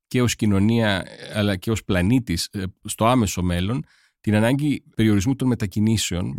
και 0.06 0.22
ως 0.22 0.36
κοινωνία 0.36 1.04
αλλά 1.34 1.56
και 1.56 1.70
ως 1.70 1.84
πλανήτης 1.84 2.48
ε, 2.52 2.62
στο 2.84 3.06
άμεσο 3.06 3.42
μέλλον 3.42 3.84
την 4.20 4.34
ανάγκη 4.34 4.82
περιορισμού 4.96 5.36
των 5.36 5.48
μετακινησεων 5.48 6.34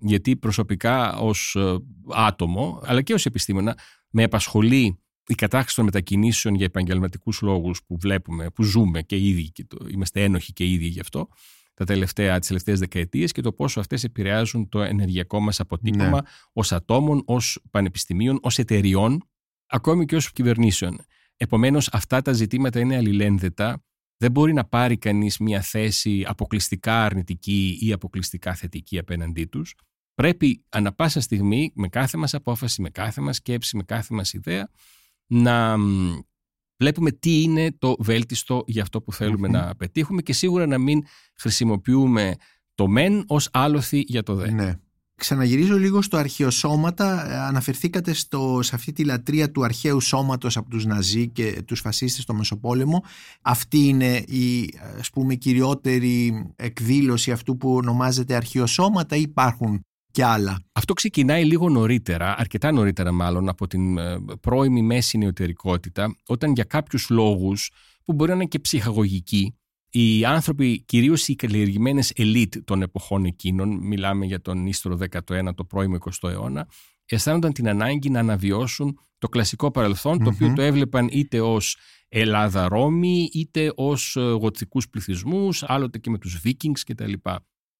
γιατί 0.00 0.36
προσωπικά 0.36 1.16
ως 1.16 1.54
ε, 1.54 1.76
άτομο 2.08 2.80
αλλά 2.84 3.02
και 3.02 3.14
ως 3.14 3.26
επιστήμονα 3.26 3.78
με 4.10 4.22
απασχολεί 4.22 4.98
η 5.26 5.34
κατάχρηση 5.34 5.76
των 5.76 5.84
μετακινήσεων 5.84 6.54
για 6.54 6.64
επαγγελματικούς 6.64 7.40
λόγους 7.40 7.82
που 7.86 7.96
βλέπουμε, 7.98 8.50
που 8.50 8.62
ζούμε 8.62 9.02
και 9.02 9.16
ήδη 9.16 9.50
και 9.50 9.64
το, 9.64 9.86
είμαστε 9.90 10.22
ένοχοι 10.22 10.52
και 10.52 10.66
ήδη 10.66 10.86
γι' 10.86 11.00
αυτό 11.00 11.28
τα 11.74 11.84
τελευταία, 11.84 12.38
τις 12.38 12.48
τελευταίες 12.48 12.78
δεκαετίες 12.78 13.32
και 13.32 13.40
το 13.40 13.52
πόσο 13.52 13.80
αυτές 13.80 14.04
επηρεάζουν 14.04 14.68
το 14.68 14.82
ενεργειακό 14.82 15.40
μας 15.40 15.60
αποτύπωμα 15.60 16.10
ναι. 16.10 16.18
ως 16.52 16.72
ατόμων, 16.72 17.22
ως 17.24 17.60
πανεπιστημίων, 17.70 18.38
ως 18.42 18.58
εταιριών, 18.58 19.28
ακόμη 19.66 20.04
και 20.04 20.16
ως 20.16 20.32
κυβερνήσεων. 20.32 20.98
Επομένως 21.42 21.88
αυτά 21.92 22.22
τα 22.22 22.32
ζητήματα 22.32 22.80
είναι 22.80 22.96
αλληλένδετα. 22.96 23.84
Δεν 24.16 24.30
μπορεί 24.30 24.52
να 24.52 24.64
πάρει 24.64 24.96
κανείς 24.96 25.38
μια 25.38 25.60
θέση 25.60 26.24
αποκλειστικά 26.26 27.04
αρνητική 27.04 27.78
ή 27.80 27.92
αποκλειστικά 27.92 28.54
θετική 28.54 28.98
απέναντί 28.98 29.44
τους. 29.44 29.74
Πρέπει 30.14 30.64
ανα 30.68 30.92
πάσα 30.92 31.20
στιγμή 31.20 31.72
με 31.74 31.88
κάθε 31.88 32.18
μας 32.18 32.34
απόφαση, 32.34 32.82
με 32.82 32.90
κάθε 32.90 33.20
μας 33.20 33.36
σκέψη, 33.36 33.76
με 33.76 33.82
κάθε 33.82 34.14
μας 34.14 34.32
ιδέα 34.32 34.68
να 35.26 35.76
βλέπουμε 36.76 37.10
τι 37.10 37.42
είναι 37.42 37.72
το 37.78 37.96
βέλτιστο 37.98 38.64
για 38.66 38.82
αυτό 38.82 39.02
που 39.02 39.12
θελουμε 39.12 39.48
να 39.48 39.76
πετύχουμε 39.76 40.22
και 40.22 40.32
σίγουρα 40.32 40.66
να 40.66 40.78
μην 40.78 41.04
χρησιμοποιούμε 41.34 42.34
το 42.74 42.88
μεν 42.88 43.24
ως 43.26 43.48
άλοθη 43.52 44.04
για 44.06 44.22
το 44.22 44.34
δε. 44.34 44.50
Ναι. 44.50 44.74
Ξαναγυρίζω 45.22 45.78
λίγο 45.78 46.02
στο 46.02 46.16
αρχαιοσώματα. 46.16 47.22
Αναφερθήκατε 47.46 48.12
στο, 48.12 48.58
σε 48.62 48.74
αυτή 48.74 48.92
τη 48.92 49.04
λατρεία 49.04 49.50
του 49.50 49.64
αρχαίου 49.64 50.00
σώματος 50.00 50.56
από 50.56 50.70
τους 50.70 50.84
Ναζί 50.84 51.28
και 51.28 51.62
τους 51.66 51.80
φασίστες 51.80 52.22
στο 52.22 52.34
Μεσοπόλεμο. 52.34 53.04
Αυτή 53.42 53.78
είναι 53.78 54.16
η 54.16 54.74
ας 54.98 55.10
πούμε, 55.10 55.34
κυριότερη 55.34 56.46
εκδήλωση 56.56 57.32
αυτού 57.32 57.56
που 57.56 57.74
ονομάζεται 57.74 58.34
αρχαιοσώματα 58.34 59.16
ή 59.16 59.20
υπάρχουν 59.20 59.84
και 60.10 60.24
άλλα; 60.24 60.58
Αυτό 60.72 60.92
ξεκινάει 60.92 61.44
λίγο 61.44 61.68
νωρίτερα, 61.68 62.34
αρκετά 62.38 62.72
νωρίτερα 62.72 63.12
μάλλον, 63.12 63.48
από 63.48 63.66
την 63.66 63.98
ε, 63.98 64.16
πρώιμη 64.40 64.82
μέση 64.82 65.18
νεωτερικότητα, 65.18 66.16
όταν 66.26 66.52
για 66.52 66.64
κάποιους 66.64 67.10
λόγους 67.10 67.70
που 68.04 68.12
μπορεί 68.12 68.30
να 68.30 68.36
είναι 68.36 68.46
και 68.46 68.58
ψυχαγωγικοί, 68.58 69.54
οι 69.94 70.24
άνθρωποι, 70.24 70.82
κυρίως 70.86 71.28
οι 71.28 71.34
καλλιεργημένες 71.34 72.12
ελίτ 72.14 72.56
των 72.64 72.82
εποχών 72.82 73.24
εκείνων, 73.24 73.78
μιλάμε 73.86 74.26
για 74.26 74.40
τον 74.40 74.66
ίστρο 74.66 74.98
19ο, 75.10 75.54
το 75.54 75.64
πρώιμο 75.64 75.96
20ο 76.00 76.30
αιώνα, 76.30 76.68
αισθάνονταν 77.06 77.52
την 77.52 77.68
ανάγκη 77.68 78.10
να 78.10 78.18
αναβιώσουν 78.18 78.98
το 79.18 79.28
κλασικό 79.28 79.70
παρελθόν, 79.70 80.24
το 80.24 80.30
οποίο 80.30 80.52
το 80.52 80.62
έβλεπαν 80.62 81.08
είτε 81.10 81.40
ως 81.40 81.76
Ελλάδα-Ρώμη, 82.08 83.28
είτε 83.32 83.72
ως 83.74 84.16
ε, 84.16 84.20
γοτθικούς 84.20 84.88
πληθυσμούς, 84.88 85.62
άλλοτε 85.62 85.98
και 85.98 86.10
με 86.10 86.18
τους 86.18 86.38
Βίκινγκς 86.38 86.84
κτλ. 86.84 87.12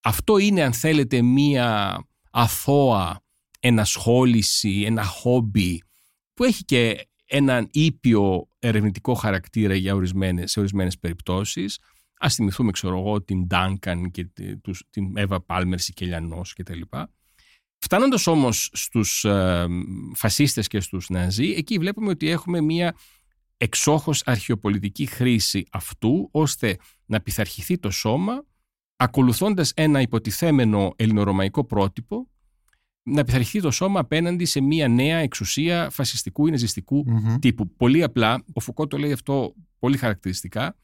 Αυτό 0.02 0.38
είναι, 0.38 0.62
αν 0.62 0.72
θέλετε, 0.72 1.22
μία 1.22 1.98
αθώα 2.30 3.24
ενασχόληση, 3.60 4.82
ένα 4.86 5.04
χόμπι 5.04 5.82
που 6.34 6.44
έχει 6.44 6.64
και 6.64 7.08
έναν 7.26 7.68
ήπιο 7.70 8.48
ερευνητικό 8.58 9.14
χαρακτήρα 9.14 9.74
για 9.74 9.94
ορισμένες, 9.94 10.50
σε 10.50 10.58
ορισμένες 10.58 10.98
περιπτώσεις. 10.98 11.78
Ας 12.24 12.34
θυμηθούμε, 12.34 12.70
ξέρω 12.70 12.98
εγώ, 12.98 13.22
την 13.22 13.46
Ντάνκαν 13.46 14.10
και 14.10 14.28
την 14.90 15.16
Εύα 15.16 15.40
Πάλμερ 15.40 15.78
Σικελιανός 15.78 16.52
κτλ. 16.52 16.80
Φτάνοντας 17.78 18.26
όμως 18.26 18.70
στους 18.72 19.24
ε, 19.24 19.66
φασίστες 20.14 20.66
και 20.66 20.80
στους 20.80 21.08
Ναζί, 21.08 21.50
εκεί 21.50 21.78
βλέπουμε 21.78 22.08
ότι 22.08 22.28
έχουμε 22.28 22.60
μία 22.60 22.94
εξόχως 23.56 24.22
αρχαιοπολιτική 24.24 25.06
χρήση 25.06 25.64
αυτού, 25.70 26.28
ώστε 26.32 26.76
να 27.06 27.20
πειθαρχηθεί 27.20 27.78
το 27.78 27.90
σώμα 27.90 28.44
ακολουθώντας 28.96 29.72
ένα 29.74 30.00
υποτιθέμενο 30.00 30.92
ελληνορωμαϊκό 30.96 31.64
πρότυπο 31.64 32.30
να 33.02 33.24
πειθαρχηθεί 33.24 33.60
το 33.60 33.70
σώμα 33.70 34.00
απέναντι 34.00 34.44
σε 34.44 34.60
μια 34.60 34.88
νέα 34.88 35.18
εξουσία 35.18 35.90
φασιστικού 35.90 36.46
ή 36.46 36.50
ναζιστικου 36.50 37.04
τύπου. 37.38 37.76
Πολύ 37.76 38.02
απλά, 38.02 38.44
ο 38.52 38.60
Φουκώ 38.60 38.86
το 38.86 38.98
λέει 38.98 39.12
αυτό 39.12 39.54
πολύ 39.78 39.96
χαρακτηριστικά, 39.96 40.76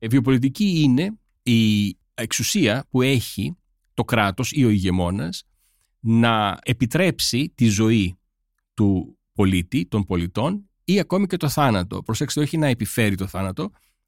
η 0.00 0.06
βιοπολιτική 0.06 0.80
είναι 0.80 1.18
η 1.42 1.96
εξουσία 2.14 2.86
που 2.90 3.02
έχει 3.02 3.56
το 3.94 4.04
κράτος 4.04 4.52
ή 4.52 4.64
ο 4.64 4.68
ηγεμόνας 4.68 5.44
να 6.00 6.58
επιτρέψει 6.62 7.52
τη 7.54 7.66
ζωή 7.66 8.18
του 8.74 9.18
πολίτη, 9.32 9.86
των 9.86 10.04
πολιτών 10.04 10.68
ή 10.84 10.98
ακόμη 10.98 11.26
και 11.26 11.36
το 11.36 11.48
θάνατο. 11.48 12.02
Προσέξτε, 12.02 12.40
όχι 12.40 12.56
να 12.56 12.66
επιφέρει 12.66 13.14
το 13.14 13.26
θάνατο, 13.26 13.62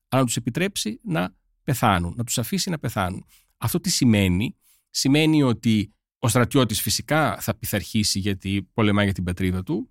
αλλά 0.09 0.20
να 0.20 0.24
τους 0.26 0.37
επιτρέψει 0.37 1.00
να 1.02 1.35
πεθάνουν, 1.64 2.14
να 2.16 2.24
τους 2.24 2.38
αφήσει 2.38 2.70
να 2.70 2.78
πεθάνουν. 2.78 3.24
Αυτό 3.57 3.81
τι 3.81 3.90
σημαίνει; 3.90 4.57
Σημαίνει 4.94 5.42
ότι 5.42 5.92
ο 6.18 6.28
στρατιώτης 6.28 6.81
φυσικά 6.81 7.37
θα 7.40 7.57
πειθαρχήσει 7.57 8.18
γιατί 8.18 8.68
πολεμάει 8.74 9.05
για 9.05 9.14
την 9.14 9.24
πατρίδα 9.24 9.62
του. 9.62 9.90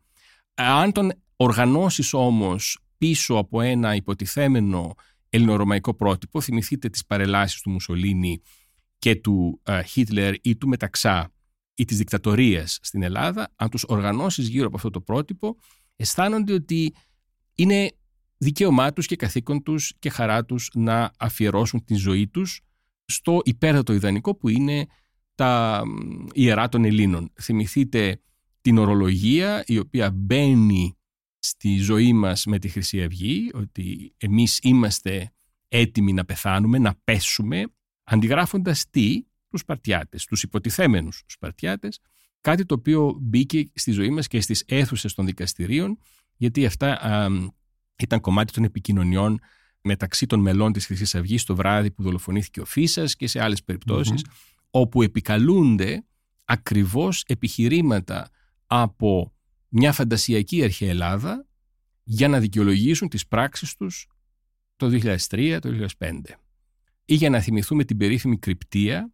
Αν 0.54 0.92
τον 0.92 1.12
οργανώσεις 1.36 2.14
όμως 2.14 2.80
πίσω 2.98 3.36
από 3.36 3.62
ένα 3.62 3.96
υποτιθέμενο 3.96 4.94
ελληνορωμαϊκό 5.32 5.94
πρότυπο, 5.94 6.42
θυμηθείτε 6.42 6.90
τις 6.90 7.06
παρελάσεις 7.06 7.62
του 7.62 7.70
Μουσολίνη 7.70 8.42
και 9.00 9.16
του 9.16 9.62
ε, 9.64 9.84
Χίτλερ 9.84 10.34
ή 10.42 10.56
του 10.56 10.68
Μεταξά 10.68 11.34
ή 11.76 11.86
της 11.86 11.98
δικτατορίας 11.98 12.80
στην 12.82 13.04
Ελλάδα, 13.04 13.54
αν 13.56 13.70
τους 13.70 13.84
οργανώσεις 13.88 14.48
γύρω 14.48 14.68
από 14.68 14.76
αυτό 14.76 14.90
το 14.90 15.02
πρότυπο, 15.02 15.58
αισθάνονται 15.96 16.54
ότι 16.54 16.94
είναι 17.56 17.92
δικαίωμά 18.38 18.94
τους 18.94 19.06
και 19.06 19.16
καθήκον 19.16 19.64
τους 19.64 19.94
και 20.00 20.10
χαρά 20.10 20.46
τους 20.46 20.70
να 20.74 21.12
αφιερώσουν 21.18 21.86
τη 21.86 21.96
ζωή 21.96 22.28
τους 22.28 22.62
στο 23.06 23.42
υπέρτατο 23.44 23.94
ιδανικό 23.94 24.36
που 24.36 24.50
είναι 24.50 24.86
τα 25.36 25.84
ιερά 26.34 26.70
των 26.70 26.86
Ελλήνων. 26.86 27.32
Θυμηθείτε 27.42 28.22
την 28.62 28.78
ορολογία 28.78 29.64
η 29.66 29.78
οποία 29.78 30.12
μπαίνει 30.12 30.98
στη 31.44 31.78
ζωή 31.78 32.14
μας 32.14 32.46
με 32.46 32.60
τη 32.60 32.68
Χρυσή 32.68 33.04
Αυγή, 33.04 33.50
ότι 33.54 34.14
εμείς 34.18 34.60
είμαστε 34.62 35.32
έτοιμοι 35.68 36.14
να 36.14 36.26
πεθάνουμε, 36.26 36.78
να 36.78 36.96
πέσουμε, 37.04 37.64
αντιγράφοντας 38.04 38.90
τι, 38.90 39.24
τους 39.50 39.60
Σπαρτιάτες, 39.60 40.26
τους 40.26 40.44
υποτιθέμενους 40.44 41.24
Σπαρτιάτες, 41.26 42.00
κάτι 42.42 42.66
το 42.66 42.76
οποίο 42.76 43.18
μπήκε 43.22 43.72
στη 43.74 43.92
ζωή 43.92 44.10
μας 44.10 44.28
και 44.28 44.42
στις 44.42 44.64
αίθουσες 44.68 45.14
των 45.14 45.26
δικαστηρίων, 45.26 45.98
γιατί 46.38 46.66
αυτά 46.66 47.30
ήταν 47.96 48.20
κομμάτι 48.20 48.54
των 48.54 48.64
επικοινωνιών 48.64 49.40
μεταξύ 49.82 50.26
των 50.26 50.40
μελών 50.40 50.72
της 50.74 50.86
Χρυσής 50.86 51.16
Αυγής 51.16 51.44
το 51.44 51.56
βράδυ 51.56 51.92
που 51.92 52.04
δολοφονήθηκε 52.04 52.62
ο 52.62 52.66
Φίσας 52.66 53.16
και 53.16 53.28
σε 53.28 53.44
άλλες 53.44 53.64
όπου 54.70 55.02
επικαλούνται 55.02 56.06
ακριβώς 56.46 57.24
επιχειρήματα 57.28 58.30
από 58.68 59.34
μια 59.72 59.92
φαντασιακή 59.92 60.64
αρχαία 60.64 60.90
Ελλάδα 60.90 61.48
για 62.04 62.28
να 62.28 62.40
δικαιολογήσουν 62.40 63.10
τις 63.10 63.28
πράξεις 63.28 63.76
τους 63.76 64.08
το 64.76 64.88
2003, 64.88 65.60
το 65.62 65.88
2005. 65.98 66.40
Ή 67.06 67.14
για 67.16 67.30
να 67.30 67.40
θυμηθούμε 67.40 67.84
την 67.84 67.98
περίφημη 67.98 68.40
κρυπτία, 68.40 69.12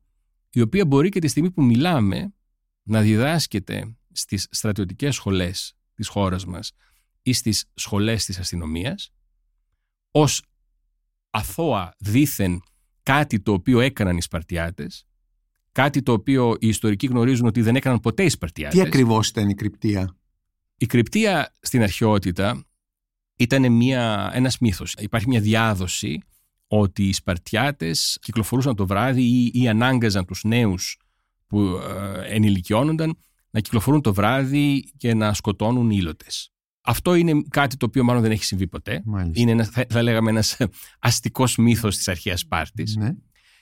η 0.50 0.62
οποία 0.62 0.86
μπορεί 0.86 1.10
και 1.10 1.20
τη 1.20 1.28
στιγμή 1.28 1.52
που 1.52 1.64
μιλάμε 1.64 2.34
να 2.84 3.02
διδάσκεται 3.02 3.98
στις 4.12 4.48
στρατιωτικές 4.52 5.16
σχολές 5.16 5.78
της 5.94 6.08
χώρας 6.08 6.46
μας 6.46 6.72
ή 7.22 7.34
στις 7.34 7.66
σχολές 7.74 8.26
της 8.26 8.40
αστυνομίας 8.40 9.12
ως 10.12 10.44
αθώα 11.30 11.96
δήθεν 11.98 12.62
κάτι 13.04 13.40
το 13.40 13.54
οποίο 13.54 13.80
έκαναν 13.80 14.18
οι 14.18 14.22
Σπαρτιάτες, 14.22 15.08
κάτι 15.72 16.02
το 16.02 16.12
οποίο 16.12 16.56
οι 16.60 16.68
ιστορικοί 16.68 17.08
γνωρίζουν 17.08 17.48
ότι 17.48 17.62
δεν 17.62 17.76
έκαναν 17.76 18.00
ποτέ 18.00 18.24
οι 18.24 18.30
Σπαρτιάτες. 18.30 18.80
Τι 18.80 18.86
ακριβώς 18.88 19.28
ήταν 19.30 19.50
η 19.50 19.56
κρυπτία; 19.56 20.18
Η 20.78 20.86
κρυπτία 20.86 21.54
στην 21.60 21.82
αρχαιότητα 21.82 22.66
ήταν 23.36 23.72
μια, 23.72 24.32
ένας 24.34 24.58
μύθος. 24.58 24.94
Υπάρχει 25.00 25.28
μια 25.28 25.42
διάδοση 25.42 26.22
ότι 26.68 27.08
οι 27.08 27.14
Σπαρτιάτες 27.14 28.18
κυκλοφορούσαν 28.22 28.76
το 28.76 28.88
βράδυ 28.88 29.22
ή, 29.22 29.52
ή 29.54 29.68
ανάγκαζαν 29.68 30.26
τους 30.26 30.44
νέους 30.44 31.00
που 31.48 31.60
ε, 31.62 32.36
ενηλικιώνονταν 32.36 33.18
να 33.50 33.60
κυκλοφορούν 33.60 34.02
το 34.02 34.14
βράδυ 34.14 34.92
και 34.98 35.14
να 35.14 35.34
σκοτώνουν 35.34 35.90
ήλωτες. 35.90 36.52
Αυτό 36.82 37.16
είναι 37.16 37.42
κάτι 37.50 37.78
το 37.78 37.86
οποίο 37.86 38.04
μάλλον 38.04 38.22
δεν 38.22 38.32
έχει 38.32 38.44
συμβεί 38.44 38.68
ποτέ. 38.68 39.04
Είναι 39.34 39.52
ένας, 39.52 39.70
θα, 39.70 39.86
θα 39.90 40.02
λέγαμε 40.02 40.30
ένας 40.30 40.58
αστικός 41.00 41.56
μύθος 41.58 41.96
της 41.96 42.08
αρχαίας 42.08 42.40
Σπάρτης. 42.40 42.96
Ναι. 42.96 43.12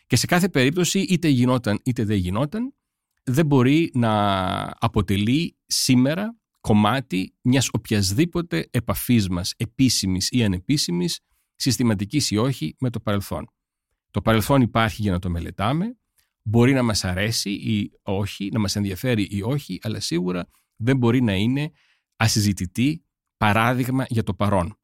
Και 0.08 0.16
σε 0.16 0.26
κάθε 0.26 0.50
περίπτωση 0.50 1.00
είτε 1.00 1.28
γινόταν 1.28 1.80
είτε 1.84 2.04
δεν 2.04 2.18
γινόταν 2.18 2.74
δεν 3.24 3.46
μπορεί 3.46 3.92
να 3.94 4.14
αποτελεί 4.80 5.58
σήμερα 5.66 6.36
κομμάτι 6.66 7.34
μιας 7.42 7.70
οποιασδήποτε 7.72 8.68
επαφής 8.72 9.30
μας, 9.30 9.54
επίσημης 9.58 10.30
ή 10.32 10.44
ανεπίσημης, 10.44 11.20
συστηματικής 11.56 12.32
ή 12.32 12.38
όχι, 12.38 12.76
με 12.80 12.90
το 12.90 13.00
παρελθόν. 13.00 13.50
Το 14.12 14.22
παρελθόν 14.22 14.62
υπάρχει 14.62 15.02
για 15.02 15.12
να 15.12 15.20
το 15.20 15.30
μελετάμε, 15.30 15.98
μπορεί 16.42 16.74
να 16.74 16.84
μας 16.84 17.04
αρέσει 17.04 17.50
ή 17.50 17.92
όχι, 18.02 18.50
να 18.52 18.60
μας 18.60 18.76
ενδιαφέρει 18.76 19.28
ή 19.32 19.42
όχι, 19.42 19.80
αλλά 19.82 20.00
σίγουρα 20.00 20.48
δεν 20.76 20.98
μπορεί 20.98 21.22
να 21.22 21.34
είναι 21.34 21.72
ασυζητητή 22.16 23.06
παράδειγμα 23.38 24.06
για 24.10 24.24
το 24.24 24.34
παρόν. 24.34 24.78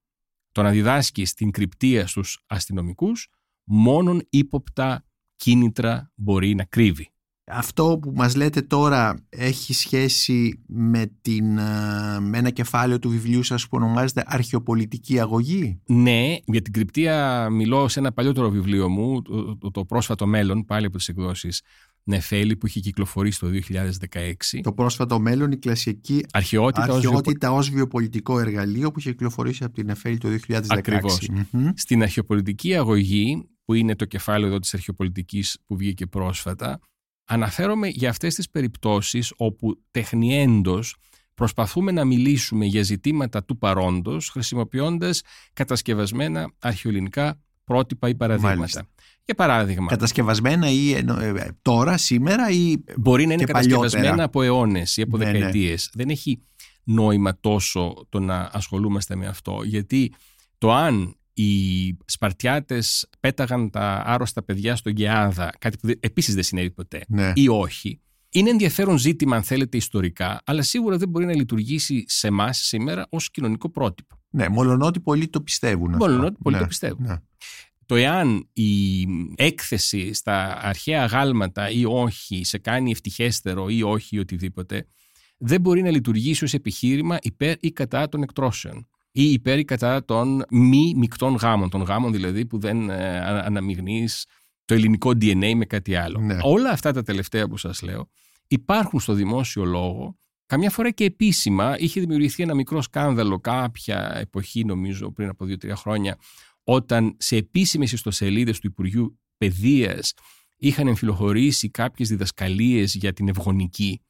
Το 0.51 0.61
να 0.61 0.71
διδάσκει 0.71 1.25
στην 1.25 1.51
κρυπτία 1.51 2.07
στους 2.07 2.43
αστυνομικούς, 2.47 3.27
μόνον 3.63 4.27
ύποπτα 4.29 5.05
κίνητρα 5.35 6.11
μπορεί 6.15 6.55
να 6.55 6.63
κρύβει. 6.63 7.11
Αυτό 7.53 7.99
που 8.01 8.11
μας 8.15 8.35
λέτε 8.35 8.61
τώρα 8.61 9.25
έχει 9.29 9.73
σχέση 9.73 10.59
με, 10.67 11.11
την, 11.21 11.57
ε, 11.57 12.19
με 12.19 12.37
ένα 12.37 12.49
κεφάλαιο 12.49 12.99
του 12.99 13.09
βιβλίου 13.09 13.43
σας 13.43 13.63
που 13.63 13.69
ονομάζεται 13.71 14.23
«Αρχαιοπολιτική 14.25 15.19
αγωγή». 15.19 15.79
Ναι, 15.85 16.35
για 16.45 16.61
την 16.61 16.73
κρυπτία 16.73 17.47
μιλώ 17.49 17.87
σε 17.87 17.99
ένα 17.99 18.11
παλιότερο 18.11 18.49
βιβλίο 18.49 18.89
μου, 18.89 19.21
το, 19.21 19.71
το, 19.71 19.85
πρόσφατο 19.85 20.25
μέλλον, 20.27 20.65
πάλι 20.65 20.85
από 20.85 20.97
τις 20.97 21.07
εκδόσεις 21.07 21.61
Νεφέλη 22.03 22.55
που 22.55 22.67
είχε 22.67 22.79
κυκλοφορήσει 22.79 23.39
το 23.39 23.47
2016. 23.69 24.33
Το 24.61 24.73
πρόσφατο 24.73 25.19
μέλλον, 25.19 25.51
η 25.51 25.57
κλασική 25.57 26.25
αρχαιότητα, 26.31 26.93
αρχαιότητα 26.93 27.51
ως, 27.51 27.69
βιοπολιτικό 27.69 28.39
εργαλείο 28.39 28.91
που 28.91 28.99
είχε 28.99 29.11
κυκλοφορήσει 29.11 29.63
από 29.63 29.73
την 29.73 29.85
Νεφέλη 29.85 30.17
το 30.17 30.29
2016. 30.47 30.61
Ακριβώς. 30.67 31.29
Στην 31.75 32.01
αρχαιοπολιτική 32.01 32.75
αγωγή, 32.75 33.49
που 33.65 33.73
είναι 33.73 33.95
το 33.95 34.05
κεφάλαιο 34.05 34.47
εδώ 34.47 34.59
της 34.59 34.73
αρχαιοπολιτικής 34.73 35.57
που 35.65 35.77
βγήκε 35.77 36.05
πρόσφατα, 36.05 36.79
Αναφέρομαι 37.25 37.87
για 37.87 38.09
αυτές 38.09 38.35
τις 38.35 38.49
περιπτώσεις 38.49 39.33
όπου 39.37 39.81
τεχνιέντος 39.91 40.95
προσπαθούμε 41.33 41.91
να 41.91 42.05
μιλήσουμε 42.05 42.65
για 42.65 42.83
ζητήματα 42.83 43.43
του 43.43 43.57
παρόντος 43.57 44.29
χρησιμοποιώντας 44.29 45.21
κατασκευασμένα 45.53 46.51
αρχαιολινικά 46.59 47.39
πρότυπα 47.63 48.09
ή 48.09 48.15
παραδείγματα. 48.15 48.55
Μάλιστα. 48.55 48.87
Για 49.25 49.35
παράδειγμα. 49.35 49.87
Κατασκευασμένα 49.87 50.69
ή 50.69 50.91
ε, 50.91 51.03
τώρα, 51.61 51.97
σήμερα 51.97 52.49
ή. 52.49 52.75
Μπορεί 52.97 53.25
να 53.25 53.33
είναι 53.33 53.43
κατασκευασμένα 53.43 54.23
από 54.23 54.41
αιώνες 54.41 54.97
ή 54.97 55.01
από 55.01 55.17
ναι, 55.17 55.25
ναι. 55.25 55.31
δεκαετίες. 55.31 55.89
Δεν 55.93 56.09
έχει 56.09 56.41
νόημα 56.83 57.39
τόσο 57.39 58.05
το 58.09 58.19
να 58.19 58.49
ασχολούμαστε 58.51 59.15
με 59.15 59.27
αυτό. 59.27 59.61
Γιατί 59.63 60.13
το 60.57 60.73
αν 60.73 61.15
οι 61.33 61.97
Σπαρτιάτες 62.05 63.09
πέταγαν 63.19 63.69
τα 63.69 64.03
άρρωστα 64.05 64.43
παιδιά 64.43 64.75
στο 64.75 64.89
Γεάδα, 64.89 65.51
κάτι 65.59 65.77
που 65.77 65.93
επίσης 65.99 66.33
δεν 66.33 66.43
συνέβη 66.43 66.71
ποτέ, 66.71 67.03
ναι. 67.07 67.31
ή 67.35 67.47
όχι. 67.47 68.01
Είναι 68.33 68.49
ενδιαφέρον 68.49 68.97
ζήτημα, 68.97 69.35
αν 69.35 69.43
θέλετε, 69.43 69.77
ιστορικά, 69.77 70.41
αλλά 70.45 70.61
σίγουρα 70.61 70.97
δεν 70.97 71.09
μπορεί 71.09 71.25
να 71.25 71.35
λειτουργήσει 71.35 72.03
σε 72.07 72.27
εμάς 72.27 72.57
σήμερα 72.57 73.07
ως 73.09 73.31
κοινωνικό 73.31 73.69
πρότυπο. 73.69 74.15
Ναι, 74.29 74.49
μολονότι 74.49 74.99
πολλοί 74.99 75.27
το 75.27 75.41
πιστεύουν. 75.41 75.95
Μολονότι 75.95 76.37
πολλοί 76.43 76.55
ναι, 76.55 76.61
το 76.61 76.67
πιστεύουν. 76.67 77.05
Ναι. 77.05 77.15
Το 77.85 77.95
εάν 77.95 78.49
η 78.53 79.01
έκθεση 79.35 80.13
στα 80.13 80.59
αρχαία 80.61 81.05
γάλματα 81.05 81.69
ή 81.69 81.85
όχι 81.85 82.43
σε 82.43 82.57
κάνει 82.57 82.91
ευτυχέστερο 82.91 83.69
ή 83.69 83.83
όχι 83.83 84.19
οτιδήποτε, 84.19 84.87
δεν 85.37 85.61
μπορεί 85.61 85.81
να 85.81 85.89
λειτουργήσει 85.89 86.43
ως 86.43 86.53
επιχείρημα 86.53 87.17
υπέρ 87.21 87.55
ή 87.59 87.71
κατά 87.71 88.09
των 88.09 88.21
εκτρώσεων 88.21 88.87
ή 89.11 89.31
υπέρ 89.31 89.59
ή 89.59 89.65
κατά 89.65 90.05
των 90.05 90.43
μη 90.49 90.93
μεικτών 90.95 91.35
γάμων, 91.35 91.69
των 91.69 91.81
γάμων 91.81 92.11
δηλαδή 92.11 92.45
που 92.45 92.59
δεν 92.59 92.89
ε, 92.89 93.19
αναμειγνύεις 93.19 94.25
το 94.65 94.73
ελληνικό 94.73 95.09
DNA 95.09 95.53
με 95.55 95.65
κάτι 95.65 95.95
άλλο. 95.95 96.19
Ναι. 96.19 96.37
Όλα 96.41 96.69
αυτά 96.69 96.91
τα 96.91 97.03
τελευταία 97.03 97.47
που 97.47 97.57
σας 97.57 97.81
λέω 97.81 98.09
υπάρχουν 98.47 98.99
στο 98.99 99.13
δημόσιο 99.13 99.65
λόγο 99.65 100.15
Καμιά 100.51 100.69
φορά 100.69 100.91
και 100.91 101.03
επίσημα 101.03 101.75
είχε 101.79 101.99
δημιουργηθεί 101.99 102.43
ένα 102.43 102.53
μικρό 102.53 102.81
σκάνδαλο 102.81 103.39
κάποια 103.39 104.11
εποχή, 104.15 104.65
νομίζω, 104.65 105.11
πριν 105.11 105.29
από 105.29 105.45
δύο-τρία 105.45 105.75
χρόνια, 105.75 106.17
όταν 106.63 107.15
σε 107.17 107.35
επίσημες 107.35 107.91
ιστοσελίδες 107.91 108.59
του 108.59 108.67
Υπουργείου 108.67 109.19
Παιδείας 109.37 110.13
είχαν 110.57 110.87
εμφυλοχωρήσει 110.87 111.69
κάποιες 111.69 112.09
διδασκαλίες 112.09 112.95
για 112.95 113.13
την 113.13 113.27
ευγονική, 113.27 114.01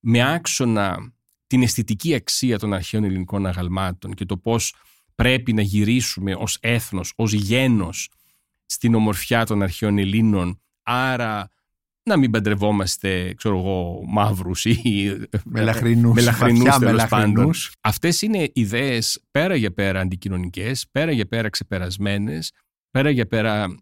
με 0.00 0.32
άξονα 0.32 1.12
την 1.48 1.62
αισθητική 1.62 2.14
αξία 2.14 2.58
των 2.58 2.72
αρχαίων 2.72 3.04
ελληνικών 3.04 3.46
αγαλμάτων 3.46 4.14
και 4.14 4.24
το 4.24 4.36
πώς 4.36 4.74
πρέπει 5.14 5.52
να 5.52 5.62
γυρίσουμε 5.62 6.34
ως 6.34 6.58
έθνος, 6.60 7.12
ως 7.16 7.32
γένος 7.32 8.10
στην 8.66 8.94
ομορφιά 8.94 9.46
των 9.46 9.62
αρχαίων 9.62 9.98
Ελλήνων, 9.98 10.60
άρα 10.82 11.50
να 12.02 12.16
μην 12.16 12.30
παντρευόμαστε, 12.30 13.34
ξέρω 13.34 13.58
εγώ, 13.58 14.02
μαύρους 14.06 14.64
ή 14.64 15.16
μελαχρινούς, 15.44 16.14
μελαχρινούς 16.14 16.76
τέλος 16.78 17.06
πάντων. 17.06 17.50
Αυτές 17.80 18.22
είναι 18.22 18.50
ιδέες 18.52 19.22
πέρα 19.30 19.54
για 19.54 19.72
πέρα 19.72 20.00
αντικοινωνικές, 20.00 20.86
πέρα 20.90 21.12
για 21.12 21.26
πέρα 21.26 21.48
ξεπερασμένες, 21.48 22.52
πέρα 22.90 23.10
για 23.10 23.26
πέρα 23.26 23.76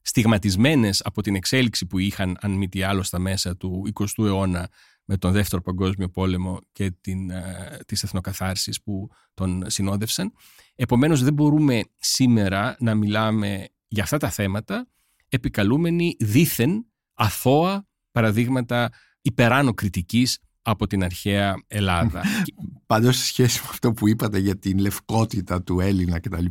στιγματισμένες 0.00 1.02
από 1.04 1.22
την 1.22 1.34
εξέλιξη 1.34 1.86
που 1.86 1.98
είχαν, 1.98 2.36
αν 2.40 2.50
μη 2.50 2.68
τι 2.68 2.82
άλλο, 2.82 3.02
στα 3.02 3.18
μέσα 3.18 3.56
του 3.56 3.92
20ου 3.94 4.24
αιώνα 4.24 4.68
με 5.04 5.16
τον 5.16 5.32
Δεύτερο 5.32 5.62
Παγκόσμιο 5.62 6.08
Πόλεμο 6.08 6.58
και 6.72 6.90
την, 7.00 7.30
ε, 7.30 7.78
τις 7.86 8.02
εθνοκαθάρσεις 8.02 8.82
που 8.82 9.08
τον 9.34 9.64
συνόδευσαν. 9.66 10.32
Επομένως 10.74 11.22
δεν 11.22 11.32
μπορούμε 11.32 11.82
σήμερα 11.98 12.76
να 12.78 12.94
μιλάμε 12.94 13.68
για 13.88 14.02
αυτά 14.02 14.18
τα 14.18 14.30
θέματα 14.30 14.88
επικαλούμενοι 15.28 16.16
δήθεν 16.18 16.86
αθώα 17.14 17.88
παραδείγματα 18.10 18.92
υπεράνω 19.22 19.74
κριτικής 19.74 20.38
από 20.64 20.86
την 20.86 21.04
αρχαία 21.04 21.54
Ελλάδα. 21.66 22.22
Πάντως 22.86 23.16
σε 23.16 23.24
σχέση 23.24 23.60
με 23.62 23.68
αυτό 23.70 23.92
που 23.92 24.08
είπατε 24.08 24.38
για 24.38 24.58
την 24.58 24.78
λευκότητα 24.78 25.62
του 25.62 25.80
Έλληνα 25.80 26.20
κτλ. 26.20 26.44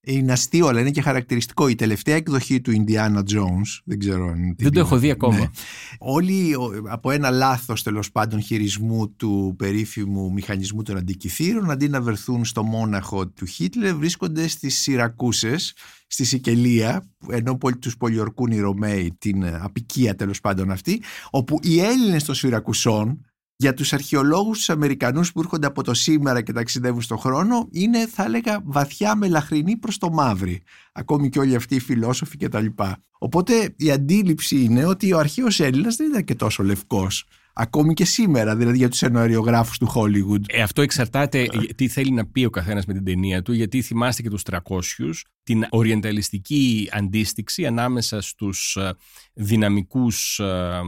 Είναι 0.00 0.32
αστείο, 0.32 0.66
αλλά 0.66 0.80
είναι 0.80 0.90
και 0.90 1.00
χαρακτηριστικό. 1.00 1.68
Η 1.68 1.74
τελευταία 1.74 2.16
εκδοχή 2.16 2.60
του 2.60 2.72
Indiana 2.72 3.18
Jones, 3.18 3.80
δεν 3.84 3.98
ξέρω 3.98 4.28
αν. 4.28 4.54
Δεν 4.58 4.72
το 4.72 4.80
έχω 4.80 4.98
δει 4.98 5.10
ακόμα. 5.10 5.38
Ναι. 5.38 5.48
Όλοι 5.98 6.54
από 6.88 7.10
ένα 7.10 7.30
λάθος 7.30 7.82
τέλος 7.82 8.10
πάντων 8.12 8.42
χειρισμού 8.42 9.14
του 9.14 9.54
περίφημου 9.58 10.32
μηχανισμού 10.32 10.82
των 10.82 10.96
αντικειθήρων, 10.96 11.70
αντί 11.70 11.88
να 11.88 12.00
βρεθούν 12.00 12.44
στο 12.44 12.62
μόναχο 12.62 13.28
του 13.28 13.46
Χίτλερ, 13.46 13.94
βρίσκονται 13.94 14.48
στις 14.48 14.78
Σιρακούσες, 14.78 15.74
στη 16.06 16.24
Σικελία, 16.24 17.10
ενώ 17.28 17.58
τους 17.80 17.96
πολιορκούν 17.96 18.50
οι 18.50 18.58
Ρωμαίοι 18.58 19.16
την 19.18 19.46
απικία 19.46 20.14
τέλος 20.14 20.40
πάντων 20.40 20.70
αυτή, 20.70 21.02
όπου 21.30 21.58
οι 21.62 21.80
Έλληνες 21.80 22.24
των 22.24 22.34
Σιρακουσών 22.34 23.20
για 23.60 23.74
τους 23.74 23.92
αρχαιολόγους 23.92 24.58
τους 24.58 24.70
Αμερικανούς 24.70 25.32
που 25.32 25.40
έρχονται 25.40 25.66
από 25.66 25.82
το 25.82 25.94
σήμερα 25.94 26.42
και 26.42 26.52
ταξιδεύουν 26.52 27.02
στον 27.02 27.18
χρόνο 27.18 27.68
είναι 27.70 28.06
θα 28.06 28.24
έλεγα 28.24 28.60
βαθιά 28.64 29.14
μελαχρινή 29.14 29.76
προς 29.76 29.98
το 29.98 30.10
μαύρη 30.10 30.62
ακόμη 30.92 31.28
και 31.28 31.38
όλοι 31.38 31.54
αυτοί 31.54 31.74
οι 31.74 31.80
φιλόσοφοι 31.80 32.36
και 32.36 32.48
τα 32.48 32.60
λοιπά. 32.60 33.02
Οπότε 33.18 33.74
η 33.76 33.90
αντίληψη 33.90 34.60
είναι 34.64 34.84
ότι 34.84 35.12
ο 35.12 35.18
αρχαίος 35.18 35.60
Έλληνας 35.60 35.96
δεν 35.96 36.08
ήταν 36.10 36.24
και 36.24 36.34
τόσο 36.34 36.62
λευκός 36.62 37.26
ακόμη 37.52 37.94
και 37.94 38.04
σήμερα, 38.04 38.56
δηλαδή 38.56 38.76
για 38.76 38.88
τους 38.88 39.02
ενοαριογράφους 39.02 39.78
του 39.78 39.92
Hollywood. 39.94 40.42
Ε, 40.46 40.62
αυτό 40.62 40.82
εξαρτάται 40.82 41.46
τι 41.74 41.88
θέλει 41.88 42.10
να 42.10 42.26
πει 42.26 42.44
ο 42.44 42.50
καθένας 42.50 42.86
με 42.86 42.92
την 42.92 43.04
ταινία 43.04 43.42
του, 43.42 43.52
γιατί 43.52 43.82
θυμάστε 43.82 44.22
και 44.22 44.30
τους 44.30 44.42
300, 44.42 44.60
την 45.42 45.66
οριενταλιστική 45.70 46.88
αντίστοιξη 46.92 47.66
ανάμεσα 47.66 48.20
στους 48.20 48.76
ε, 48.76 48.94
δυναμικούς 49.32 50.38
ε, 50.38 50.80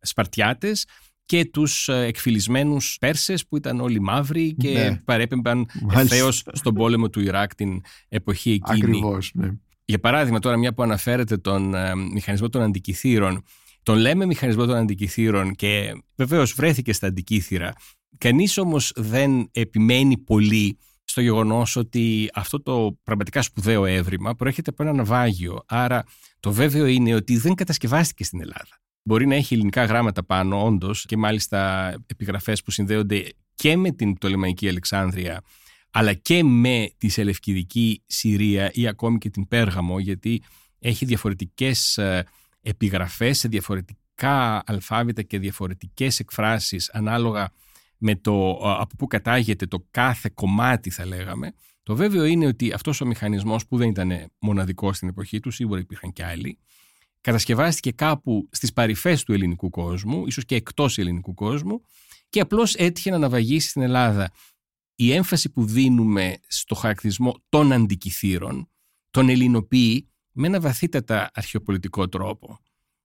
Σπαρτιάτες 0.00 0.86
και 1.26 1.44
τους 1.44 1.88
ε, 1.88 2.04
εκφυλισμένους 2.04 2.96
Πέρσες 3.00 3.46
που 3.46 3.56
ήταν 3.56 3.80
όλοι 3.80 4.00
μαύροι 4.00 4.54
και 4.54 4.72
Ναι. 4.72 4.96
παρέπεμπαν 5.04 5.66
Μάλιστα. 5.82 6.00
ευθέως 6.14 6.42
στον 6.52 6.74
πόλεμο 6.74 7.10
του 7.10 7.20
Ιράκ 7.20 7.54
την 7.54 7.80
εποχή 8.08 8.50
εκείνη. 8.50 8.78
Ακριβώς, 8.78 9.30
ναι. 9.34 9.48
Για 9.84 9.98
παράδειγμα, 10.00 10.38
τώρα 10.38 10.56
μια 10.56 10.74
που 10.74 10.82
αναφέρεται 10.82 11.36
τον 11.36 11.74
ε, 11.74 11.94
μηχανισμό 11.94 12.48
των 12.48 12.62
αντικειθήρων, 12.62 13.42
τον 13.82 13.98
λέμε 13.98 14.26
μηχανισμό 14.26 14.66
των 14.66 14.76
αντικειθήρων 14.76 15.54
και 15.54 15.92
βεβαίως 16.16 16.52
βρέθηκε 16.52 16.92
στα 16.92 17.06
αντικείθυρα. 17.06 17.72
Κανείς 18.18 18.58
όμως 18.58 18.92
δεν 18.96 19.48
επιμένει 19.52 20.18
πολύ 20.18 20.78
στο 21.04 21.20
γεγονός 21.20 21.76
ότι 21.76 22.28
αυτό 22.34 22.62
το 22.62 22.98
πραγματικά 23.02 23.42
σπουδαίο 23.42 23.84
έβριμα 23.84 24.34
προέρχεται 24.34 24.70
από 24.70 24.82
ένα 24.82 24.92
ναυάγιο. 24.92 25.62
Άρα 25.66 26.04
το 26.40 26.52
βέβαιο 26.52 26.86
είναι 26.86 27.14
ότι 27.14 27.36
δεν 27.36 27.54
κατασκευάστηκε 27.54 28.24
στην 28.24 28.40
Ελλάδα. 28.40 28.82
Μπορεί 29.06 29.26
να 29.26 29.34
έχει 29.34 29.54
ελληνικά 29.54 29.84
γράμματα 29.84 30.24
πάνω, 30.24 30.64
όντως, 30.64 31.04
και 31.04 31.16
μάλιστα 31.16 31.90
επιγραφές 32.06 32.62
που 32.62 32.70
συνδέονται 32.70 33.24
και 33.54 33.76
με 33.76 33.90
την 33.90 34.14
Πτολεμαϊκή 34.14 34.68
Αλεξάνδρεια, 34.68 35.42
αλλά 35.90 36.12
και 36.12 36.44
με 36.44 36.90
τη 36.98 37.08
Σελευκιδική 37.08 38.02
Συρία 38.06 38.70
ή 38.72 38.86
ακόμη 38.86 39.18
και 39.18 39.30
την 39.30 39.48
Πέργαμο, 39.48 39.98
γιατί 39.98 40.42
έχει 40.78 41.04
διαφορετικές 41.04 41.98
ε, 41.98 42.26
επιγραφές 42.62 43.38
σε 43.38 43.48
διαφορετικά 43.48 44.62
αλφάβητα 44.66 45.22
και 45.22 45.38
διαφορετικές 45.38 46.18
εκφράσεις 46.18 46.90
ανάλογα 46.90 47.52
με 47.98 48.16
το 48.16 48.60
ε, 48.64 48.68
από 48.68 48.96
πού 48.98 49.06
κατάγεται 49.06 49.66
το 49.66 49.86
κάθε 49.90 50.30
κομμάτι 50.34 50.90
θα 50.90 51.06
λέγαμε. 51.06 51.52
Το 51.82 51.96
βέβαιο 51.96 52.24
είναι 52.24 52.46
ότι 52.46 52.72
αυτός 52.72 53.00
ο 53.00 53.06
μηχανισμός 53.06 53.66
που 53.66 53.76
δεν 53.76 53.88
ήταν 53.88 54.32
μοναδικός 54.38 54.96
στην 54.96 55.08
εποχή 55.08 55.40
του, 55.40 55.50
σίγουρα 55.50 55.80
υπήρχαν 55.80 56.12
και 56.12 56.24
άλλοι, 56.24 56.58
κατασκευάστηκε 57.24 57.90
κάπου 57.90 58.48
στις 58.50 58.72
παρυφές 58.72 59.22
του 59.22 59.32
ελληνικού 59.32 59.70
κόσμου, 59.70 60.26
ίσως 60.26 60.44
και 60.44 60.54
εκτός 60.54 60.98
ελληνικού 60.98 61.34
κόσμου 61.34 61.80
και 62.28 62.40
απλώς 62.40 62.74
έτυχε 62.74 63.10
να 63.10 63.18
ναυαγήσει 63.18 63.68
στην 63.68 63.82
Ελλάδα. 63.82 64.30
Η 64.94 65.12
έμφαση 65.12 65.50
που 65.50 65.64
δίνουμε 65.64 66.36
στο 66.46 66.74
χαρακτηρισμό 66.74 67.34
των 67.48 67.72
αντικειθήρων 67.72 68.68
τον 69.10 69.28
ελληνοποιεί 69.28 70.08
με 70.32 70.46
ένα 70.46 70.60
βαθύτατα 70.60 71.30
αρχαιοπολιτικό 71.34 72.08
τρόπο. 72.08 72.58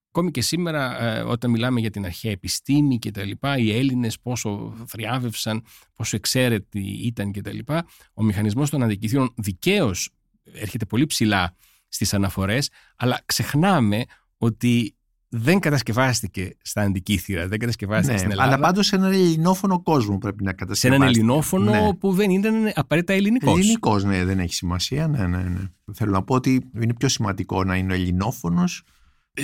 Ακόμη 0.07 0.31
και 0.31 0.41
σήμερα 0.41 1.03
ε, 1.03 1.21
όταν 1.21 1.51
μιλάμε 1.51 1.79
για 1.79 1.89
την 1.89 2.05
αρχαία 2.05 2.31
επιστήμη 2.31 2.99
και 2.99 3.11
τα 3.11 3.23
λοιπά, 3.23 3.57
οι 3.57 3.75
Έλληνες 3.75 4.19
πόσο 4.19 4.75
θριάβευσαν, 4.87 5.63
πόσο 5.93 6.15
εξαίρετοι 6.15 6.81
ήταν 6.81 7.31
και 7.31 7.41
τα 7.41 7.53
λοιπά, 7.53 7.87
ο 8.13 8.23
μηχανισμός 8.23 8.69
των 8.69 8.83
αντικειθήρων 8.83 9.33
δικαίως 9.37 10.09
έρχεται 10.43 10.85
πολύ 10.85 11.05
ψηλά 11.05 11.55
στις 11.89 12.13
αναφορές, 12.13 12.69
αλλά 12.95 13.21
ξεχνάμε 13.25 14.03
ότι 14.37 14.93
δεν 15.31 15.59
κατασκευάστηκε 15.59 16.57
στα 16.61 16.81
αντικείθυρα, 16.81 17.47
δεν 17.47 17.59
κατασκευάστηκε 17.59 18.11
Ναι, 18.11 18.17
στην 18.17 18.31
Ελλάδα. 18.31 18.49
αλλά 18.53 18.59
πάντως 18.65 18.85
σε 18.85 18.95
έναν 18.95 19.11
ελληνόφωνο 19.11 19.81
κόσμο 19.81 20.17
πρέπει 20.17 20.43
να 20.43 20.49
σε 20.49 20.55
κατασκευαστεί. 20.55 21.03
έναν 21.03 21.15
ελληνόφωνο 21.15 21.71
Ναι. 21.71 21.93
που 21.93 22.13
δεν 22.13 22.29
ήταν 22.29 22.71
απαραίτητα 22.75 23.13
ελληνικός. 23.13 23.57
Ελληνικός, 23.59 24.03
ναι, 24.03 24.25
δεν 24.25 24.39
έχει 24.39 24.53
σημασία. 24.53 25.07
Ναι, 25.07 25.27
ναι, 25.27 25.37
ναι. 25.37 25.61
Θέλω 25.93 26.11
να 26.11 26.23
πω 26.23 26.35
ότι 26.35 26.69
είναι 26.81 26.93
πιο 26.93 27.07
σημαντικό 27.07 27.63
να 27.63 27.75
είναι 27.75 27.93
ελληνόφωνος. 27.93 28.83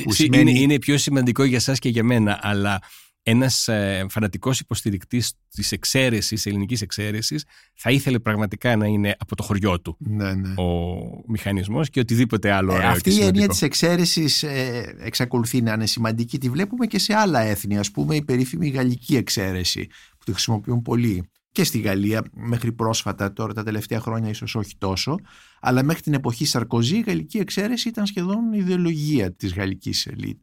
που 0.03 0.11
Συ- 0.13 0.23
σημαίνει- 0.23 0.49
είναι, 0.49 0.59
είναι 0.59 0.79
πιο 0.79 0.97
σημαντικό 0.97 1.43
για 1.43 1.59
σας 1.59 1.79
και 1.79 1.89
για 1.89 2.03
μένα, 2.03 2.39
αλλά 2.41 2.79
ένας 3.27 3.67
ε, 3.67 4.05
φανατικός 4.09 4.59
υποστηρικτής 4.59 5.33
της 5.49 5.71
εξαίρεσης, 5.71 6.45
ελληνικής 6.45 6.81
εξαίρεσης, 6.81 7.45
θα 7.73 7.91
ήθελε 7.91 8.19
πραγματικά 8.19 8.75
να 8.75 8.85
είναι 8.85 9.15
από 9.19 9.35
το 9.35 9.43
χωριό 9.43 9.81
του 9.81 9.95
Ναι, 9.99 10.33
ναι. 10.33 10.53
ο 10.61 10.95
μηχανισμός 11.27 11.89
και 11.89 11.99
οτιδήποτε 11.99 12.51
άλλο 12.51 12.71
Ε, 12.71 12.75
ωραίο 12.75 12.89
αυτή 12.89 13.01
και 13.01 13.09
η 13.09 13.13
έννοια 13.13 13.25
σημαντικό. 13.27 13.51
της 13.51 13.61
εξαίρεσης 13.61 14.43
ε, 14.43 14.95
εξακολουθεί 14.99 15.61
να 15.61 15.73
είναι 15.73 15.85
σημαντική. 15.85 16.37
Τη 16.37 16.49
βλέπουμε 16.49 16.85
και 16.85 16.99
σε 16.99 17.13
άλλα 17.13 17.39
έθνη, 17.39 17.77
ας 17.77 17.91
πούμε 17.91 18.15
η 18.15 18.23
περίφημη 18.23 18.67
γαλλική 18.69 19.15
εξαίρεση 19.15 19.87
που 20.17 20.23
τη 20.25 20.31
χρησιμοποιούν 20.31 20.81
πολύ 20.81 21.29
και 21.51 21.63
στη 21.63 21.79
Γαλλία 21.79 22.23
μέχρι 22.33 22.71
πρόσφατα, 22.71 23.33
τώρα 23.33 23.53
τα 23.53 23.63
τελευταία 23.63 23.99
χρόνια 23.99 24.29
ίσως 24.29 24.55
όχι 24.55 24.75
τόσο, 24.77 25.15
αλλά 25.61 25.83
μέχρι 25.83 26.01
την 26.01 26.13
εποχή 26.13 26.45
Σαρκοζή 26.45 26.95
η 26.97 27.03
γαλλική 27.07 27.37
εξαίρεση 27.37 27.87
ήταν 27.87 28.05
σχεδόν 28.05 28.53
ιδεολογία 28.53 29.33
της 29.33 29.53
γαλλικής 29.53 30.05
ελίτ. 30.05 30.37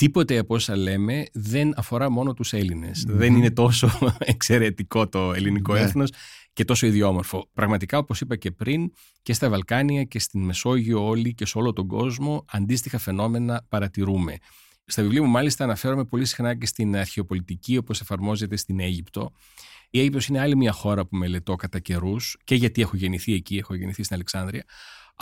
Τίποτε 0.00 0.38
από 0.38 0.54
όσα 0.54 0.76
λέμε 0.76 1.24
δεν 1.32 1.72
αφορά 1.76 2.10
μόνο 2.10 2.34
τους 2.34 2.52
Έλληνες. 2.52 3.04
Μμμ. 3.08 3.16
Δεν 3.16 3.34
είναι 3.34 3.50
τόσο 3.50 3.90
εξαιρετικό 4.18 5.08
το 5.08 5.32
ελληνικό 5.32 5.72
Ναι. 5.72 5.80
έθνος 5.80 6.10
και 6.52 6.64
τόσο 6.64 6.86
ιδιόμορφο. 6.86 7.48
Πραγματικά, 7.52 7.98
όπως 7.98 8.20
είπα 8.20 8.36
και 8.36 8.50
πριν, 8.50 8.92
και 9.22 9.32
στα 9.32 9.48
Βαλκάνια 9.48 10.04
και 10.04 10.18
στην 10.18 10.44
Μεσόγειο 10.44 11.06
όλοι 11.06 11.34
και 11.34 11.46
σε 11.46 11.58
όλο 11.58 11.72
τον 11.72 11.86
κόσμο 11.86 12.44
αντίστοιχα 12.50 12.98
φαινόμενα 12.98 13.66
παρατηρούμε. 13.68 14.36
Στα 14.84 15.02
βιβλία 15.02 15.22
μου 15.22 15.28
μάλιστα 15.28 15.64
αναφέρομαι 15.64 16.04
πολύ 16.04 16.24
συχνά 16.24 16.54
και 16.54 16.66
στην 16.66 16.96
αρχαιοπολιτική 16.96 17.76
όπως 17.76 18.00
εφαρμόζεται 18.00 18.56
στην 18.56 18.80
Αίγυπτο. 18.80 19.32
Η 19.90 19.98
Αίγυπτος 19.98 20.26
είναι 20.26 20.40
άλλη 20.40 20.56
μια 20.56 20.72
χώρα 20.72 21.06
που 21.06 21.16
μελετώ 21.16 21.56
κατά 21.56 21.78
καιρούς 21.78 22.36
και 22.44 22.54
γιατί 22.54 22.80
έχω 22.82 22.96
γεννηθεί 22.96 23.34
εκεί, 23.34 23.56
έχω 23.56 23.74
γεννηθεί 23.74 24.02
στην 24.02 24.14
Αλεξάνδρεια, 24.14 24.64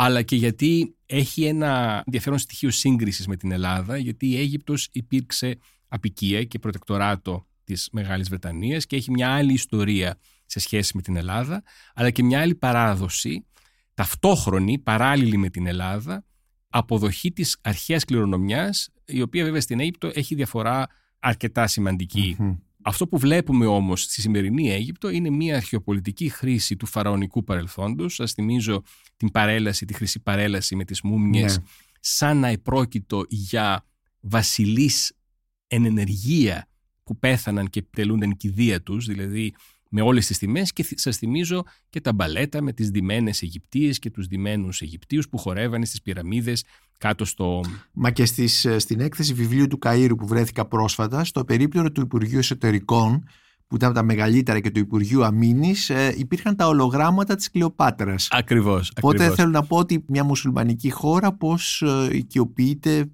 αλλά 0.01 0.23
και 0.23 0.37
γιατί 0.37 0.97
έχει 1.07 1.45
ένα 1.45 2.03
ενδιαφέρον 2.07 2.39
στοιχείο 2.39 2.71
σύγκρισης 2.71 3.27
με 3.27 3.37
την 3.37 3.53
Ελλάδα, 3.53 3.97
γιατί 3.97 4.29
η 4.29 4.39
Αίγυπτος 4.39 4.89
υπήρξε 4.93 5.59
απικία 5.89 6.45
και 6.45 6.59
προτεκτοράτο 6.59 7.47
της 7.65 7.89
Μεγάλης 7.93 8.29
Βρετανίας 8.29 8.87
και 8.87 8.97
έχει 8.97 9.11
μια 9.11 9.35
άλλη 9.35 9.53
ιστορία 9.53 10.19
σε 10.47 10.59
σχέση 10.59 10.97
με 10.97 11.03
την 11.03 11.17
Ελλάδα, 11.17 11.63
αλλά 11.95 12.11
και 12.11 12.23
μια 12.23 12.41
άλλη 12.41 12.55
παράδοση, 12.55 13.47
ταυτόχρονη, 13.95 14.79
παράλληλη 14.79 15.37
με 15.37 15.49
την 15.49 15.67
Ελλάδα, 15.67 16.25
αποδοχή 16.69 17.33
της 17.33 17.59
αρχαίας 17.63 18.05
κληρονομιάς, 18.05 18.89
η 19.05 19.23
οποία 19.23 19.45
βέβαια 19.45 19.61
στην 19.61 19.81
Αίγυπτο 19.81 20.11
έχει 20.15 20.35
διαφορά 20.35 20.87
αρκετά 21.19 21.67
σημαντική. 21.67 22.37
Μμμ. 22.39 22.57
Αυτό 22.83 23.07
που 23.09 23.19
βλέπουμε 23.19 23.67
όμως 23.67 24.03
στη 24.03 24.21
σημερινή 24.21 24.71
Αίγυπτο 24.71 25.09
είναι 25.09 25.31
μια 25.31 25.57
αρχαιοπολιτική 25.57 26.29
χρήση 26.29 26.77
του 26.77 26.87
φαραωνικού 26.87 27.45
παρελθόντος. 27.45 28.15
Σας 28.15 28.33
θυμίζω 28.33 28.83
την 29.17 29.31
παρέλαση, 29.31 29.85
τη 29.85 29.95
χρυσή 29.95 30.21
παρέλαση 30.21 30.77
με 30.77 30.85
τις 30.85 31.01
μούμιες, 31.03 31.59
Ναι. 31.59 31.65
σαν 32.01 32.37
να 32.39 32.49
επρόκειτο 32.49 33.25
για 33.29 33.85
βασιλείς 34.21 35.13
εν 35.67 35.85
ενεργεία 35.85 36.69
που 37.05 37.19
πέθαναν 37.19 37.69
και 37.71 37.83
τελούνταν 37.83 38.37
κηδεία 38.37 38.83
τους, 38.83 39.07
δηλαδή 39.07 39.55
με 39.91 40.01
όλες 40.01 40.27
τις 40.27 40.39
τιμές 40.39 40.73
και 40.73 40.83
θυ- 40.83 40.99
σας 40.99 41.17
θυμίζω 41.17 41.65
και 41.91 42.01
τα 42.01 42.13
μπαλέτα 42.13 42.63
με 42.63 42.73
τις 42.73 42.91
ντυμένες 42.91 43.43
Αιγυπτίες 43.43 43.99
και 43.99 44.11
τους 44.11 44.27
ντυμένους 44.27 44.81
Αιγυπτίους 44.81 45.29
που 45.29 45.39
χορεύανε 45.39 45.85
στις 45.85 46.03
πυραμίδες 46.03 46.65
κάτω 46.99 47.25
στο... 47.25 47.61
Μα 47.93 48.11
και 48.11 48.25
στις, 48.25 48.65
ε, 48.65 48.79
στην 48.79 49.01
έκθεση 49.01 49.35
βιβλίου 49.35 49.67
του 49.67 49.79
Καΐρου 49.87 50.15
που 50.19 50.27
βρέθηκα 50.27 50.65
πρόσφατα, 50.67 51.25
στο 51.25 51.45
περίπτερο 51.45 51.93
του 51.93 52.01
Υπουργείου 52.01 52.39
Εσωτερικών, 52.39 53.25
που 53.67 53.77
ήταν 53.77 53.89
από 53.89 53.99
τα 53.99 54.05
μεγαλύτερα 54.05 54.61
και 54.61 54.71
του 54.71 54.79
Υπουργείου 54.79 55.25
Αμήνης, 55.25 55.91
ε, 55.91 56.15
υπήρχαν 56.17 56.57
τα 56.57 56.67
ολογράμματα 56.67 57.35
της 57.35 57.51
Κλεοπάτρας. 57.51 58.29
Ακριβώς, 58.31 58.93
Οπότε 58.97 59.17
ακριβώς. 59.17 59.37
θέλω 59.37 59.51
να 59.51 59.63
πω 59.63 59.77
ότι 59.77 60.05
μια 60.09 60.25
μουσουλμανική 60.25 60.91
χώρα 60.91 61.33
πώς 61.33 61.83
ε, 61.83 62.17
οικειοποιείται 62.17 63.11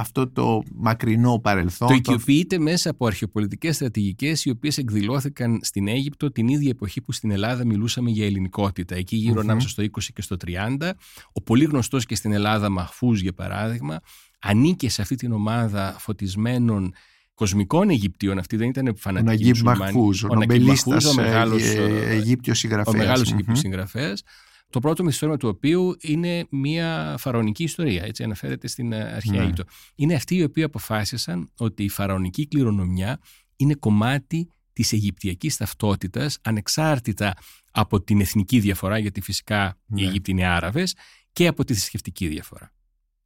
αυτό 0.00 0.28
το 0.30 0.62
μακρινό 0.74 1.38
παρελθόν. 1.38 1.88
Το 1.88 1.94
το- 1.94 1.98
οικειοποιείται 1.98 2.58
μέσα 2.58 2.90
από 2.90 3.06
αρχαιοπολιτικές 3.06 3.74
στρατηγικές 3.74 4.44
οι 4.44 4.50
οποίες 4.50 4.78
εκδηλώθηκαν 4.78 5.58
στην 5.62 5.88
Αίγυπτο 5.88 6.32
την 6.32 6.48
ίδια 6.48 6.70
εποχή 6.70 7.00
που 7.00 7.12
στην 7.12 7.30
Ελλάδα 7.30 7.64
μιλούσαμε 7.66 8.10
για 8.10 8.26
ελληνικότητα. 8.26 8.94
Εκεί 8.94 9.16
γύρω 9.16 9.32
Μμμ. 9.34 9.40
ανάμεσα 9.40 9.68
στο 9.68 9.82
20 9.82 10.12
και 10.14 10.22
στο 10.22 10.36
30. 10.36 10.94
Ο 11.32 11.42
πολύ 11.42 11.64
γνωστός 11.64 12.06
και 12.06 12.14
στην 12.14 12.32
Ελλάδα 12.32 12.68
Μαχφούς 12.68 13.20
για 13.20 13.32
παράδειγμα 13.32 14.00
ανήκε 14.38 14.90
σε 14.90 15.02
αυτή 15.02 15.14
την 15.14 15.32
ομάδα 15.32 15.96
φωτισμένων 15.98 16.92
κοσμικών 17.34 17.90
Αιγυπτίων. 17.90 18.38
Αυτοί 18.38 18.56
δεν 18.56 18.68
ήταν 18.68 18.86
Ο 18.88 18.92
φανατικοί 18.96 19.30
Ναγκίμπ 19.30 19.48
μουσουλμάνοι. 19.48 19.78
Μαχφούς, 19.78 20.22
ο, 20.22 20.26
Ο 20.30 20.34
Ναγκίμπ 20.34 20.50
νομπελίστας, 20.50 20.86
Μαχφούς, 21.04 21.10
ο 21.12 21.14
μεγάλος, 21.22 21.62
ε, 21.62 21.72
ε, 21.72 21.84
ε, 21.84 22.10
Αιγύπτιος 22.10 22.56
ο 22.56 22.60
συγγραφέας. 22.60 22.96
μεγάλος 22.96 23.22
Μμμ. 23.28 23.32
Αιγύπτιος 23.34 23.58
συγγραφέας. 23.58 24.22
Το 24.70 24.80
πρώτο 24.80 25.04
μυθιστόρημα 25.04 25.38
του 25.38 25.48
οποίου 25.48 25.96
είναι 26.00 26.46
μια 26.50 27.14
φαραωνική 27.18 27.62
ιστορία, 27.62 28.04
έτσι 28.04 28.22
αναφέρεται 28.22 28.66
στην 28.68 28.92
ε, 28.92 29.02
αρχαία 29.02 29.32
Ναι. 29.36 29.42
Αίγυπτο. 29.42 29.64
Είναι 29.94 30.14
αυτοί 30.14 30.36
οι 30.36 30.42
οποίοι 30.42 30.62
αποφάσισαν 30.62 31.50
ότι 31.56 31.84
η 31.84 31.88
φαραωνική 31.88 32.46
κληρονομιά 32.46 33.20
είναι 33.56 33.74
κομμάτι 33.74 34.50
της 34.72 34.92
Αιγυπτιακής 34.92 35.56
ταυτότητας 35.56 36.38
ανεξάρτητα 36.42 37.34
από 37.70 38.00
την 38.02 38.20
εθνική 38.20 38.60
διαφορά, 38.60 38.98
γιατί 38.98 39.20
φυσικά 39.20 39.78
οι 39.86 39.94
Ναι. 39.94 40.02
Αιγύπτιοι 40.02 40.34
είναι 40.36 40.46
Άραβες, 40.46 40.94
και 41.32 41.46
από 41.46 41.64
τη 41.64 41.72
θρησκευτική 41.74 42.26
διαφορά. 42.28 42.72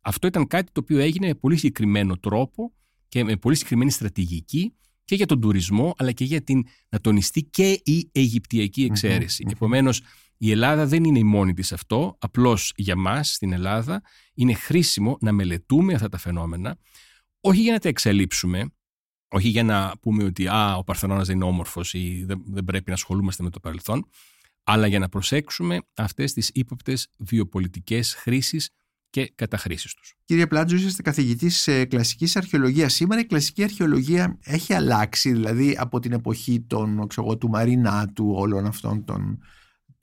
Αυτό 0.00 0.26
ήταν 0.26 0.46
κάτι 0.46 0.72
το 0.72 0.80
οποίο 0.82 0.98
έγινε 0.98 1.26
με 1.26 1.34
πολύ 1.34 1.56
συγκεκριμένο 1.56 2.18
τρόπο 2.18 2.72
και 3.08 3.24
με 3.24 3.36
πολύ 3.36 3.54
συγκεκριμένη 3.54 3.90
στρατηγική 3.90 4.74
και 5.04 5.14
για 5.14 5.26
τον 5.26 5.40
τουρισμό, 5.40 5.94
αλλά 5.98 6.12
και 6.12 6.24
για 6.24 6.42
την, 6.42 6.64
να 6.88 7.00
τονιστεί 7.00 7.42
και 7.42 7.80
η 7.84 8.08
Αιγυπτιακή 8.12 8.84
εξαίρεση. 8.84 9.44
μμμ. 9.44 9.50
Επομένως, 9.52 10.00
η 10.44 10.50
Ελλάδα 10.50 10.86
δεν 10.86 11.04
είναι 11.04 11.18
η 11.18 11.24
μόνη 11.24 11.54
της 11.54 11.72
αυτό, 11.72 12.16
απλώς 12.20 12.72
για 12.76 12.96
μας 12.96 13.34
στην 13.34 13.52
Ελλάδα 13.52 14.02
είναι 14.34 14.54
χρήσιμο 14.54 15.16
να 15.20 15.32
μελετούμε 15.32 15.94
αυτά 15.94 16.08
τα 16.08 16.18
φαινόμενα, 16.18 16.78
όχι 17.40 17.60
για 17.60 17.72
να 17.72 17.78
τα 17.78 17.88
εξαλείψουμε, 17.88 18.72
όχι 19.28 19.48
για 19.48 19.62
να 19.62 19.92
πούμε 20.00 20.24
ότι 20.24 20.46
α, 20.46 20.76
ο 20.76 20.84
Παρθενώνας 20.84 21.26
δεν 21.26 21.36
είναι 21.36 21.44
όμορφος 21.44 21.94
ή 21.94 22.24
δεν, 22.26 22.42
δεν 22.46 22.64
πρέπει 22.64 22.88
να 22.88 22.94
ασχολούμαστε 22.94 23.42
με 23.42 23.50
το 23.50 23.60
παρελθόν, 23.60 24.08
αλλά 24.64 24.86
για 24.86 24.98
να 24.98 25.08
προσέξουμε 25.08 25.78
αυτές 25.94 26.32
τις 26.32 26.50
ύποπτες 26.54 27.08
βιοπολιτικές 27.18 28.14
χρήσεις 28.14 28.70
και 29.10 29.32
καταχρήσεις 29.34 29.94
τους. 29.94 30.14
Κύριε 30.24 30.46
Πλάτζο, 30.46 30.76
είσαστε 30.76 31.02
καθηγητής 31.02 31.68
κλασικής 31.88 32.36
αρχαιολογίας. 32.36 32.94
Σήμερα 32.94 33.20
η 33.20 33.24
κλασική 33.26 33.62
αρχαιολογία 33.62 34.38
έχει 34.42 34.72
αλλάξει, 34.72 35.32
δηλαδή 35.32 35.76
από 35.78 36.00
την 36.00 36.12
εποχή 36.12 36.60
των, 36.60 37.06
ξέρω, 37.06 37.36
του 37.36 37.48
Μαρινάτου, 37.48 38.32
όλων 38.36 38.66
αυτών 38.66 39.04
των... 39.04 39.38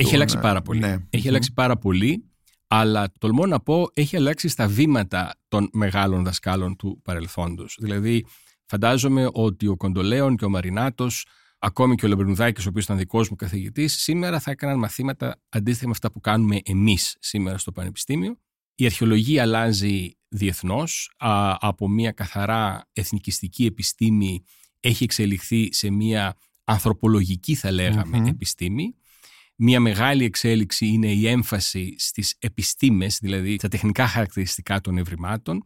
Έχει 0.01 0.15
αλλάξει 0.15 0.39
πάρα 0.39 0.61
πολύ. 0.61 0.79
Ναι. 0.79 0.97
Έχει 1.09 1.27
αλλάξει 1.27 1.53
πάρα 1.53 1.77
πολύ 1.77 2.29
αλλά 2.71 3.11
τολμώ 3.17 3.45
να 3.45 3.59
πω 3.59 3.87
έχει 3.93 4.15
αλλάξει 4.15 4.47
στα 4.47 4.67
βήματα 4.67 5.35
των 5.47 5.69
μεγάλων 5.73 6.23
δασκάλων 6.23 6.75
του 6.75 7.01
παρελθόντος. 7.03 7.77
Δηλαδή 7.79 8.25
φαντάζομαι 8.65 9.29
ότι 9.31 9.67
ο 9.67 9.75
Κοντολέων 9.75 10.35
και 10.35 10.45
ο 10.45 10.49
Μαρινάτος, 10.49 11.25
ακόμη 11.59 11.95
και 11.95 12.05
ο 12.05 12.09
Λεμπερνουδάκης, 12.09 12.65
ο 12.65 12.69
οποίος 12.69 12.83
ήταν 12.83 12.97
δικός 12.97 13.29
μου 13.29 13.35
καθηγητής, 13.35 14.01
σήμερα 14.01 14.39
θα 14.39 14.51
έκαναν 14.51 14.77
μαθήματα 14.77 15.41
αντίστοιχα 15.49 15.85
με 15.85 15.91
αυτά 15.91 16.11
που 16.11 16.19
κάνουμε 16.19 16.59
εμείς 16.63 17.17
σήμερα 17.19 17.57
στο 17.57 17.71
Πανεπιστήμιο. 17.71 18.37
Η 18.75 18.85
αρχαιολογία 18.85 19.41
αλλάζει 19.41 20.17
διεθνώς, 20.27 21.11
από 21.59 21.89
μια 21.89 22.11
καθαρά 22.11 22.87
εθνικιστική 22.93 23.65
επιστήμη 23.65 24.43
έχει 24.79 25.03
εξελιχθεί 25.03 25.73
σε 25.73 25.89
μια 25.89 26.35
ανθρωπολογική 26.63 27.55
θα 27.55 27.71
λεγαμε 27.71 28.29
επιστήμη 28.29 28.95
Μία 29.61 29.79
μεγάλη 29.79 30.23
εξέλιξη 30.23 30.87
είναι 30.87 31.11
η 31.11 31.27
έμφαση 31.27 31.95
στις 31.97 32.35
επιστήμες, 32.39 33.17
δηλαδή 33.21 33.55
στα 33.57 33.67
τεχνικά 33.67 34.07
χαρακτηριστικά 34.07 34.81
των 34.81 34.97
ευρημάτων, 34.97 35.63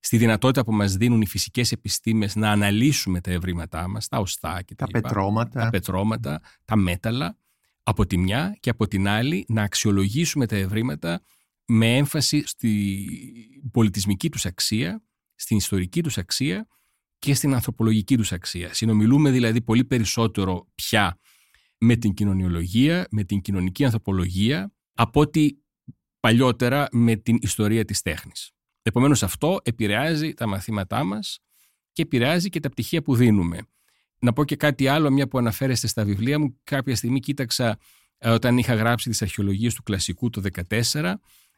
στη 0.00 0.16
δυνατότητα 0.16 0.64
που 0.64 0.72
μας 0.72 0.96
δίνουν 0.96 1.20
οι 1.20 1.26
φυσικές 1.26 1.72
επιστήμες 1.72 2.36
να 2.36 2.50
αναλύσουμε 2.50 3.20
τα 3.20 3.30
ευρήματά 3.30 3.88
μας, 3.88 4.08
τα 4.08 4.18
οστά 4.18 4.62
και 4.62 4.74
τα, 4.74 4.86
τα 4.86 5.00
πετρώματα. 5.00 5.60
τα 5.60 5.70
πετρώματα, 5.70 6.40
τα 6.64 6.76
μέταλλα, 6.76 7.36
από 7.82 8.06
τη 8.06 8.18
μια 8.18 8.56
και 8.60 8.70
από 8.70 8.88
την 8.88 9.08
άλλη 9.08 9.44
να 9.48 9.62
αξιολογήσουμε 9.62 10.46
τα 10.46 10.56
ευρήματα 10.56 11.22
με 11.66 11.96
έμφαση 11.96 12.42
στη 12.46 13.06
πολιτισμική 13.72 14.28
τους 14.28 14.46
αξία, 14.46 15.02
στην 15.34 15.56
ιστορική 15.56 16.02
τους 16.02 16.18
αξία 16.18 16.66
και 17.18 17.34
στην 17.34 17.54
ανθρωπολογική 17.54 18.16
τους 18.16 18.32
αξία. 18.32 18.74
Συνομιλούμε 18.74 19.30
δηλαδή 19.30 19.60
πολύ 19.60 19.84
περισσότερο 19.84 20.68
πια 20.74 21.18
με 21.84 21.96
την 21.96 22.14
κοινωνιολογία, 22.14 23.06
με 23.10 23.24
την 23.24 23.40
κοινωνική 23.40 23.84
ανθρωπολογία, 23.84 24.72
από 24.94 25.20
ότι 25.20 25.58
παλιότερα 26.20 26.88
με 26.92 27.16
την 27.16 27.38
ιστορία 27.40 27.84
της 27.84 28.02
τέχνης. 28.02 28.50
Επομένως 28.82 29.22
αυτό 29.22 29.58
επηρεάζει 29.62 30.34
τα 30.34 30.46
μαθήματά 30.46 31.04
μας 31.04 31.38
και 31.92 32.02
επηρεάζει 32.02 32.48
και 32.48 32.60
τα 32.60 32.68
πτυχία 32.68 33.02
που 33.02 33.14
δίνουμε. 33.14 33.58
Να 34.18 34.32
πω 34.32 34.44
και 34.44 34.56
κάτι 34.56 34.88
άλλο, 34.88 35.10
μια 35.10 35.28
που 35.28 35.38
αναφέρεστε 35.38 35.86
στα 35.86 36.04
βιβλία 36.04 36.38
μου. 36.38 36.60
Κάποια 36.64 36.96
στιγμή 36.96 37.20
κοίταξα 37.20 37.78
ε, 38.18 38.30
όταν 38.30 38.58
είχα 38.58 38.74
γράψει 38.74 39.10
τις 39.10 39.22
αρχαιολογίες 39.22 39.74
του 39.74 39.82
κλασικού 39.82 40.30
το 40.30 40.42
2014. 40.68 41.14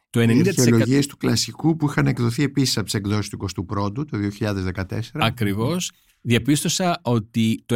Το 0.09 0.19
90%... 0.19 0.45
Οι 0.45 0.47
αρχαιολογίες 0.47 1.07
του 1.07 1.17
κλασικού 1.17 1.75
που 1.75 1.89
είχαν 1.89 2.07
εκδοθεί 2.07 2.43
επίσης 2.43 2.75
από 2.77 2.85
τις 2.85 2.93
εκδόσεις 2.93 3.29
του 3.29 3.45
21ου 3.75 4.07
το 4.07 4.17
2014. 4.39 4.99
Ακριβώς. 5.13 5.91
Διαπίστωσα 6.21 6.99
ότι 7.01 7.63
το 7.65 7.75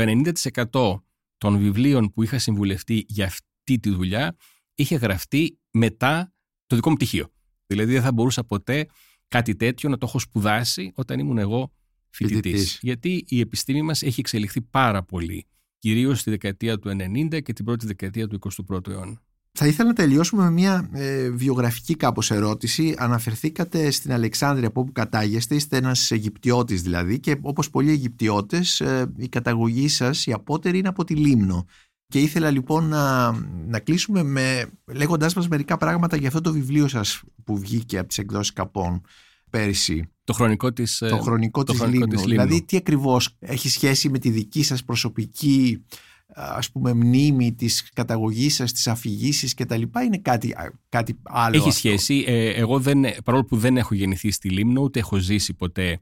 90% 0.71 1.01
των 1.41 1.57
βιβλίων 1.57 2.11
που 2.11 2.23
είχα 2.23 2.39
συμβουλευτεί 2.39 3.05
για 3.07 3.25
αυτή 3.25 3.79
τη 3.79 3.89
δουλειά 3.89 4.35
είχε 4.75 4.95
γραφτεί 4.95 5.59
μετά 5.71 6.33
το 6.65 6.75
δικό 6.75 6.89
μου 6.89 6.95
πτυχίο. 6.95 7.31
Δηλαδή 7.65 7.93
δεν 7.93 8.01
θα 8.01 8.11
μπορούσα 8.11 8.43
ποτέ 8.43 8.87
κάτι 9.27 9.55
τέτοιο 9.55 9.89
να 9.89 9.97
το 9.97 10.05
έχω 10.05 10.19
σπουδάσει 10.19 10.91
όταν 10.95 11.19
ήμουν 11.19 11.37
εγώ 11.37 11.73
φοιτητής. 12.09 12.79
Γιατί 12.81 13.23
η 13.27 13.39
επιστήμη 13.39 13.81
μας 13.81 14.01
έχει 14.01 14.19
εξελιχθεί 14.19 14.61
πάρα 14.61 15.03
πολύ, 15.03 15.47
κυρίως 15.79 16.19
στη 16.19 16.29
δεκαετία 16.29 16.79
του 16.79 16.89
90 16.89 17.41
και 17.41 17.53
την 17.53 17.65
πρώτη 17.65 17.85
δεκαετία 17.85 18.27
του 18.27 18.39
21ου 18.69 18.87
αιώνα. 18.87 19.21
Θα 19.63 19.69
ήθελα 19.69 19.87
να 19.87 19.95
τελειώσουμε 19.95 20.43
με 20.43 20.51
μια 20.51 20.89
ε, 20.93 21.29
βιογραφική 21.29 21.95
κάπως 21.95 22.31
ερώτηση. 22.31 22.95
Αναφερθήκατε 22.97 23.91
στην 23.91 24.13
Αλεξάνδρεια 24.13 24.67
από 24.67 24.81
όπου 24.81 24.91
κατάγεστε, 24.91 25.55
είστε 25.55 25.77
ένας 25.77 26.11
Αιγυπτιώτης 26.11 26.81
δηλαδή 26.81 27.19
και 27.19 27.37
όπως 27.41 27.69
πολλοί 27.69 27.91
Αιγυπτιώτες 27.91 28.81
ε, 28.81 29.11
η 29.17 29.27
καταγωγή 29.27 29.87
σας, 29.87 30.25
η 30.25 30.31
απότερη 30.31 30.77
είναι 30.77 30.87
από 30.87 31.03
τη 31.03 31.15
Λίμνο. 31.15 31.65
Και 32.07 32.19
ήθελα 32.19 32.49
λοιπόν 32.49 32.87
να, 32.87 33.31
να 33.67 33.79
κλείσουμε 33.79 34.23
με, 34.23 34.69
λέγοντάς 34.93 35.33
μας 35.33 35.47
μερικά 35.47 35.77
πράγματα 35.77 36.15
για 36.15 36.27
αυτό 36.27 36.41
το 36.41 36.51
βιβλίο 36.51 36.87
σας 36.87 37.21
που 37.43 37.57
βγήκε 37.57 37.97
από 37.97 38.07
τις 38.07 38.17
εκδόσεις 38.17 38.53
Καπών 38.53 39.01
πέρυσι. 39.49 40.09
Το 40.23 40.33
χρονικό 40.33 40.73
της, 40.73 40.97
το 40.97 41.17
χρονικό 41.17 41.63
το 41.63 41.71
της, 41.71 41.81
χρονικό 41.81 42.05
Λίμνου. 42.05 42.15
της 42.15 42.25
Λίμνου. 42.25 42.43
Δηλαδή 42.43 42.63
τι 42.65 42.77
ακριβώς 42.77 43.35
έχει 43.39 43.69
σχέση 43.69 44.09
με 44.09 44.19
τη 44.19 44.29
δική 44.29 44.63
σας 44.63 44.83
προσωπική 44.83 45.85
ας 46.33 46.71
πούμε 46.71 46.93
μνήμη 46.93 47.53
της 47.53 47.89
καταγωγής 47.93 48.55
σας, 48.55 48.71
της 48.71 48.87
αφηγήσεις 48.87 49.53
και 49.53 49.65
τα 49.65 49.77
λοιπά 49.77 50.03
είναι 50.03 50.17
κάτι, 50.17 50.55
κάτι 50.89 51.17
άλλο 51.23 51.55
Έχει 51.55 51.71
σχέση. 51.71 52.23
Ε, 52.27 52.49
εγώ 52.49 52.79
δεν, 52.79 53.05
παρόλο 53.23 53.45
που 53.45 53.57
δεν 53.57 53.77
έχω 53.77 53.95
γεννηθεί 53.95 54.31
στη 54.31 54.49
Λίμνο 54.49 54.81
ούτε 54.81 54.99
έχω 54.99 55.17
ζήσει 55.17 55.53
ποτέ 55.53 55.99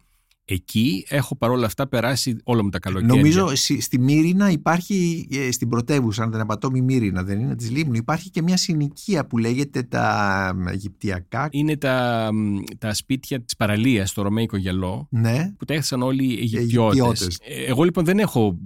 εκεί, 0.53 1.05
έχω 1.09 1.35
παρόλα 1.35 1.65
αυτά 1.65 1.87
περάσει 1.87 2.37
όλα 2.43 2.63
μου 2.63 2.69
τα 2.69 2.79
καλοκαίρια. 2.79 3.15
Νομίζω 3.15 3.55
στη 3.79 3.99
Μύρινα 3.99 4.49
υπάρχει, 4.51 5.27
ε, 5.31 5.51
στην 5.51 5.69
πρωτεύουσα, 5.69 6.23
αν 6.23 6.31
δεν 6.31 6.39
απατώ 6.39 6.71
μη 6.71 6.81
Μύρινα 6.81 7.23
δεν 7.23 7.39
είναι, 7.39 7.55
της 7.55 7.71
Λίμνου, 7.71 7.95
υπάρχει 7.95 8.29
και 8.29 8.41
μια 8.41 8.57
συνοικία 8.57 9.25
που 9.25 9.37
λέγεται 9.37 9.83
τα 9.83 10.55
Αιγυπτιακά. 10.67 11.47
Είναι 11.51 11.77
τα, 11.77 12.29
τα 12.77 12.93
σπίτια 12.93 13.41
της 13.41 13.55
παραλίας, 13.55 14.09
στο 14.09 14.21
Ρωμαϊκό 14.21 14.57
Γυαλό, 14.57 15.07
ναι. 15.09 15.53
που 15.57 15.65
τα 15.65 15.73
έθεσαν 15.73 16.01
όλοι 16.01 16.23
οι 16.23 16.57
Αιγυπτιώτες. 16.57 17.39
Ε, 17.43 17.63
εγώ 17.63 17.83
λοιπόν 17.83 18.05
δεν 18.05 18.19
έχω 18.19 18.57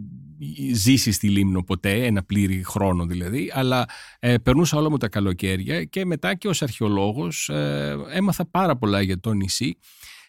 ζήσει 0.73 1.11
στη 1.11 1.29
Λίμνο 1.29 1.63
ποτέ, 1.63 2.05
ένα 2.05 2.23
πλήρη 2.23 2.63
χρόνο 2.63 3.05
δηλαδή, 3.05 3.51
αλλά 3.53 3.85
ε, 4.19 4.37
περνούσα 4.37 4.77
όλα 4.77 4.89
μου 4.89 4.97
τα 4.97 5.09
καλοκαίρια 5.09 5.83
και 5.83 6.05
μετά 6.05 6.35
και 6.35 6.47
ως 6.47 6.61
αρχαιολόγος 6.61 7.49
ε, 7.49 7.95
έμαθα 8.11 8.49
πάρα 8.49 8.77
πολλά 8.77 9.01
για 9.01 9.19
το 9.19 9.33
νησί. 9.33 9.77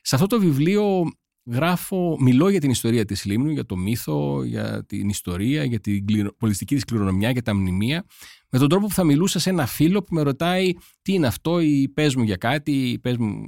Σε 0.02 0.14
αυτό 0.14 0.26
το 0.26 0.40
βιβλίο 0.40 1.04
γράφω, 1.46 2.16
μιλώ 2.20 2.48
για 2.48 2.60
την 2.60 2.70
ιστορία 2.70 3.04
της 3.04 3.24
Λίμνου, 3.24 3.50
για 3.50 3.66
το 3.66 3.76
μύθο, 3.76 4.44
για 4.44 4.84
την 4.86 5.08
ιστορία, 5.08 5.64
για 5.64 5.80
την 5.80 6.04
πολιτιστική 6.38 6.74
της 6.74 6.84
κληρονομιά, 6.84 7.30
για 7.30 7.42
τα 7.42 7.54
μνημεία, 7.54 8.04
με 8.50 8.58
τον 8.58 8.68
τρόπο 8.68 8.86
που 8.86 8.94
θα 8.94 9.04
μιλούσα 9.04 9.38
σε 9.38 9.50
ένα 9.50 9.66
φίλο 9.66 10.02
που 10.02 10.14
με 10.14 10.22
ρωτάει 10.22 10.72
τι 11.02 11.12
είναι 11.12 11.26
αυτό 11.26 11.60
ή 11.60 11.88
πες 11.88 12.14
μου 12.14 12.22
για 12.22 12.36
κάτι 12.36 12.72
ή 12.72 12.98
πες 12.98 13.16
μου 13.16 13.46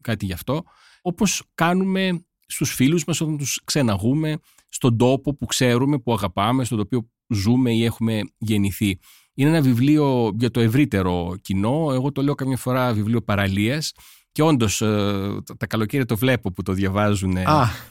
κάτι 0.00 0.24
γι' 0.24 0.32
αυτό, 0.32 0.62
όπως 1.02 1.42
κάνουμε 1.54 2.24
στους 2.46 2.74
φίλους 2.74 3.04
μας 3.04 3.20
όταν 3.20 3.38
τους 3.38 3.60
ξεναγούμε 3.64 4.38
στον 4.68 4.96
τόπο 4.96 5.34
που 5.34 5.46
ξέρουμε, 5.46 5.98
που 5.98 6.12
αγαπάμε, 6.12 6.64
στον 6.64 6.80
οποίο 6.80 7.10
ζούμε 7.28 7.72
ή 7.72 7.84
έχουμε 7.84 8.20
γεννηθεί. 8.38 8.98
Είναι 9.34 9.48
ένα 9.48 9.60
βιβλίο 9.60 10.32
για 10.38 10.50
το 10.50 10.60
ευρύτερο 10.60 11.36
κοινό. 11.40 11.90
Εγώ 11.92 12.12
το 12.12 12.22
λέω 12.22 12.34
καμιά 12.34 12.56
φορά 12.56 12.92
βιβλίο 12.92 13.22
παραλίας 13.22 13.92
και 14.32 14.42
όντως 14.42 14.80
ε, 14.80 15.36
τα 15.56 15.66
καλοκαίρια 15.66 16.06
το 16.06 16.16
βλέπω 16.16 16.52
που 16.52 16.62
το 16.62 16.72
διαβάζουν 16.72 17.36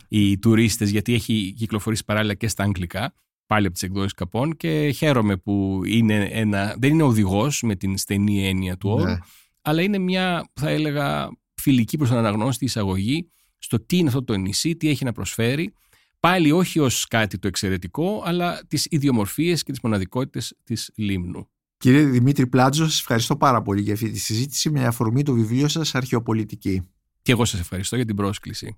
οι 0.07 0.37
τουρίστες, 0.39 0.89
γιατί 0.89 1.13
έχει 1.13 1.53
κυκλοφορήσει 1.57 2.05
παράλληλα 2.05 2.33
και 2.33 2.47
στα 2.47 2.63
αγγλικά, 2.63 3.13
πάλι 3.45 3.65
από 3.65 3.73
τις 3.73 3.83
εκδόσεις 3.83 4.13
Καπών. 4.13 4.57
Και 4.57 4.91
χαίρομαι 4.95 5.37
που 5.37 5.81
είναι 5.85 6.27
ένα. 6.31 6.75
Δεν 6.79 6.91
είναι 6.91 7.03
οδηγός 7.03 7.61
με 7.61 7.75
την 7.75 7.97
στενή 7.97 8.47
έννοια 8.47 8.77
του 8.77 8.89
όρου, 8.89 9.03
ναι. 9.03 9.17
αλλά 9.61 9.81
είναι 9.81 9.97
μια, 9.97 10.49
θα 10.53 10.69
έλεγα, 10.69 11.29
φιλική 11.61 11.97
προς 11.97 12.09
τον 12.09 12.17
αναγνώστη 12.17 12.65
εισαγωγή 12.65 13.29
στο 13.57 13.85
τι 13.85 13.97
είναι 13.97 14.07
αυτό 14.07 14.23
το 14.23 14.37
νησί, 14.37 14.75
τι 14.75 14.89
έχει 14.89 15.03
να 15.03 15.11
προσφέρει. 15.11 15.73
Πάλι 16.19 16.51
όχι 16.51 16.79
ως 16.79 17.05
κάτι 17.07 17.39
το 17.39 17.47
εξαιρετικό, 17.47 18.21
αλλά 18.25 18.65
τις 18.67 18.87
ιδιομορφίες 18.89 19.63
και 19.63 19.71
τις 19.71 19.81
μοναδικότητες 19.83 20.57
της 20.63 20.91
Λίμνου. 20.95 21.49
Κύριε 21.77 22.03
Δημήτρη 22.03 22.47
Πλάτζο, 22.47 22.83
σας 22.83 22.99
ευχαριστώ 22.99 23.37
πάρα 23.37 23.61
πολύ 23.61 23.81
για 23.81 23.93
αυτή 23.93 24.09
τη 24.09 24.19
συζήτηση 24.19 24.69
με 24.69 24.85
αφορμή 24.85 25.23
το 25.23 25.33
βιβλίο 25.33 25.67
σας 25.67 25.95
«Αρχαιοπολιτική». 25.95 26.81
Και 27.21 27.31
εγώ 27.31 27.45
σας 27.45 27.59
ευχαριστώ 27.59 27.95
για 27.95 28.05
την 28.05 28.15
πρόσκληση. 28.15 28.77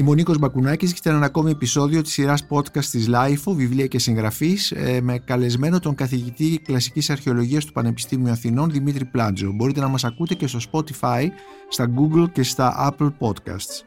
Είμαι 0.00 0.10
ο 0.10 0.14
Νίκος 0.14 0.38
Μπακουνάκης 0.38 0.92
και 0.92 0.98
ήταν 1.02 1.14
ένα 1.14 1.26
ακόμη 1.26 1.50
επεισόδιο 1.50 2.02
της 2.02 2.12
σειράς 2.12 2.46
podcast 2.48 2.84
της 2.84 3.08
LIFO, 3.10 3.52
βιβλία 3.54 3.86
και 3.86 3.98
συγγραφής, 3.98 4.70
ε, 4.70 5.00
με 5.00 5.18
καλεσμένο 5.18 5.78
τον 5.78 5.94
καθηγητή 5.94 6.60
κλασικής 6.64 7.10
αρχαιολογίας 7.10 7.64
του 7.64 7.72
Πανεπιστήμιου 7.72 8.30
Αθηνών, 8.30 8.70
Δημήτρη 8.70 9.04
Πλάτζο. 9.04 9.52
Μπορείτε 9.52 9.80
να 9.80 9.88
μας 9.88 10.04
ακούτε 10.04 10.34
και 10.34 10.46
στο 10.46 10.58
Spotify, 10.72 11.26
στα 11.68 11.90
Google 11.96 12.32
και 12.32 12.42
στα 12.42 12.94
Apple 12.98 13.10
Podcasts. 13.18 13.84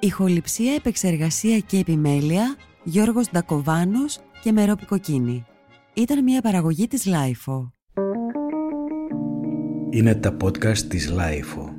Ηχοληψία, 0.00 0.74
επεξεργασία 0.74 1.58
και 1.58 1.78
επιμέλεια, 1.78 2.56
Γιώργος 2.82 3.30
Ντακοβάνος 3.30 4.18
και 4.42 4.52
Μερόπη 4.52 4.86
Κοκκίνη. 4.86 5.44
Ήταν 5.94 6.22
μια 6.22 6.40
παραγωγή 6.40 6.86
της 6.86 7.06
LIFO. 7.06 7.70
Είναι 9.90 10.14
τα 10.14 10.36
podcast 10.42 10.78
της 10.78 11.12
LIFO. 11.12 11.71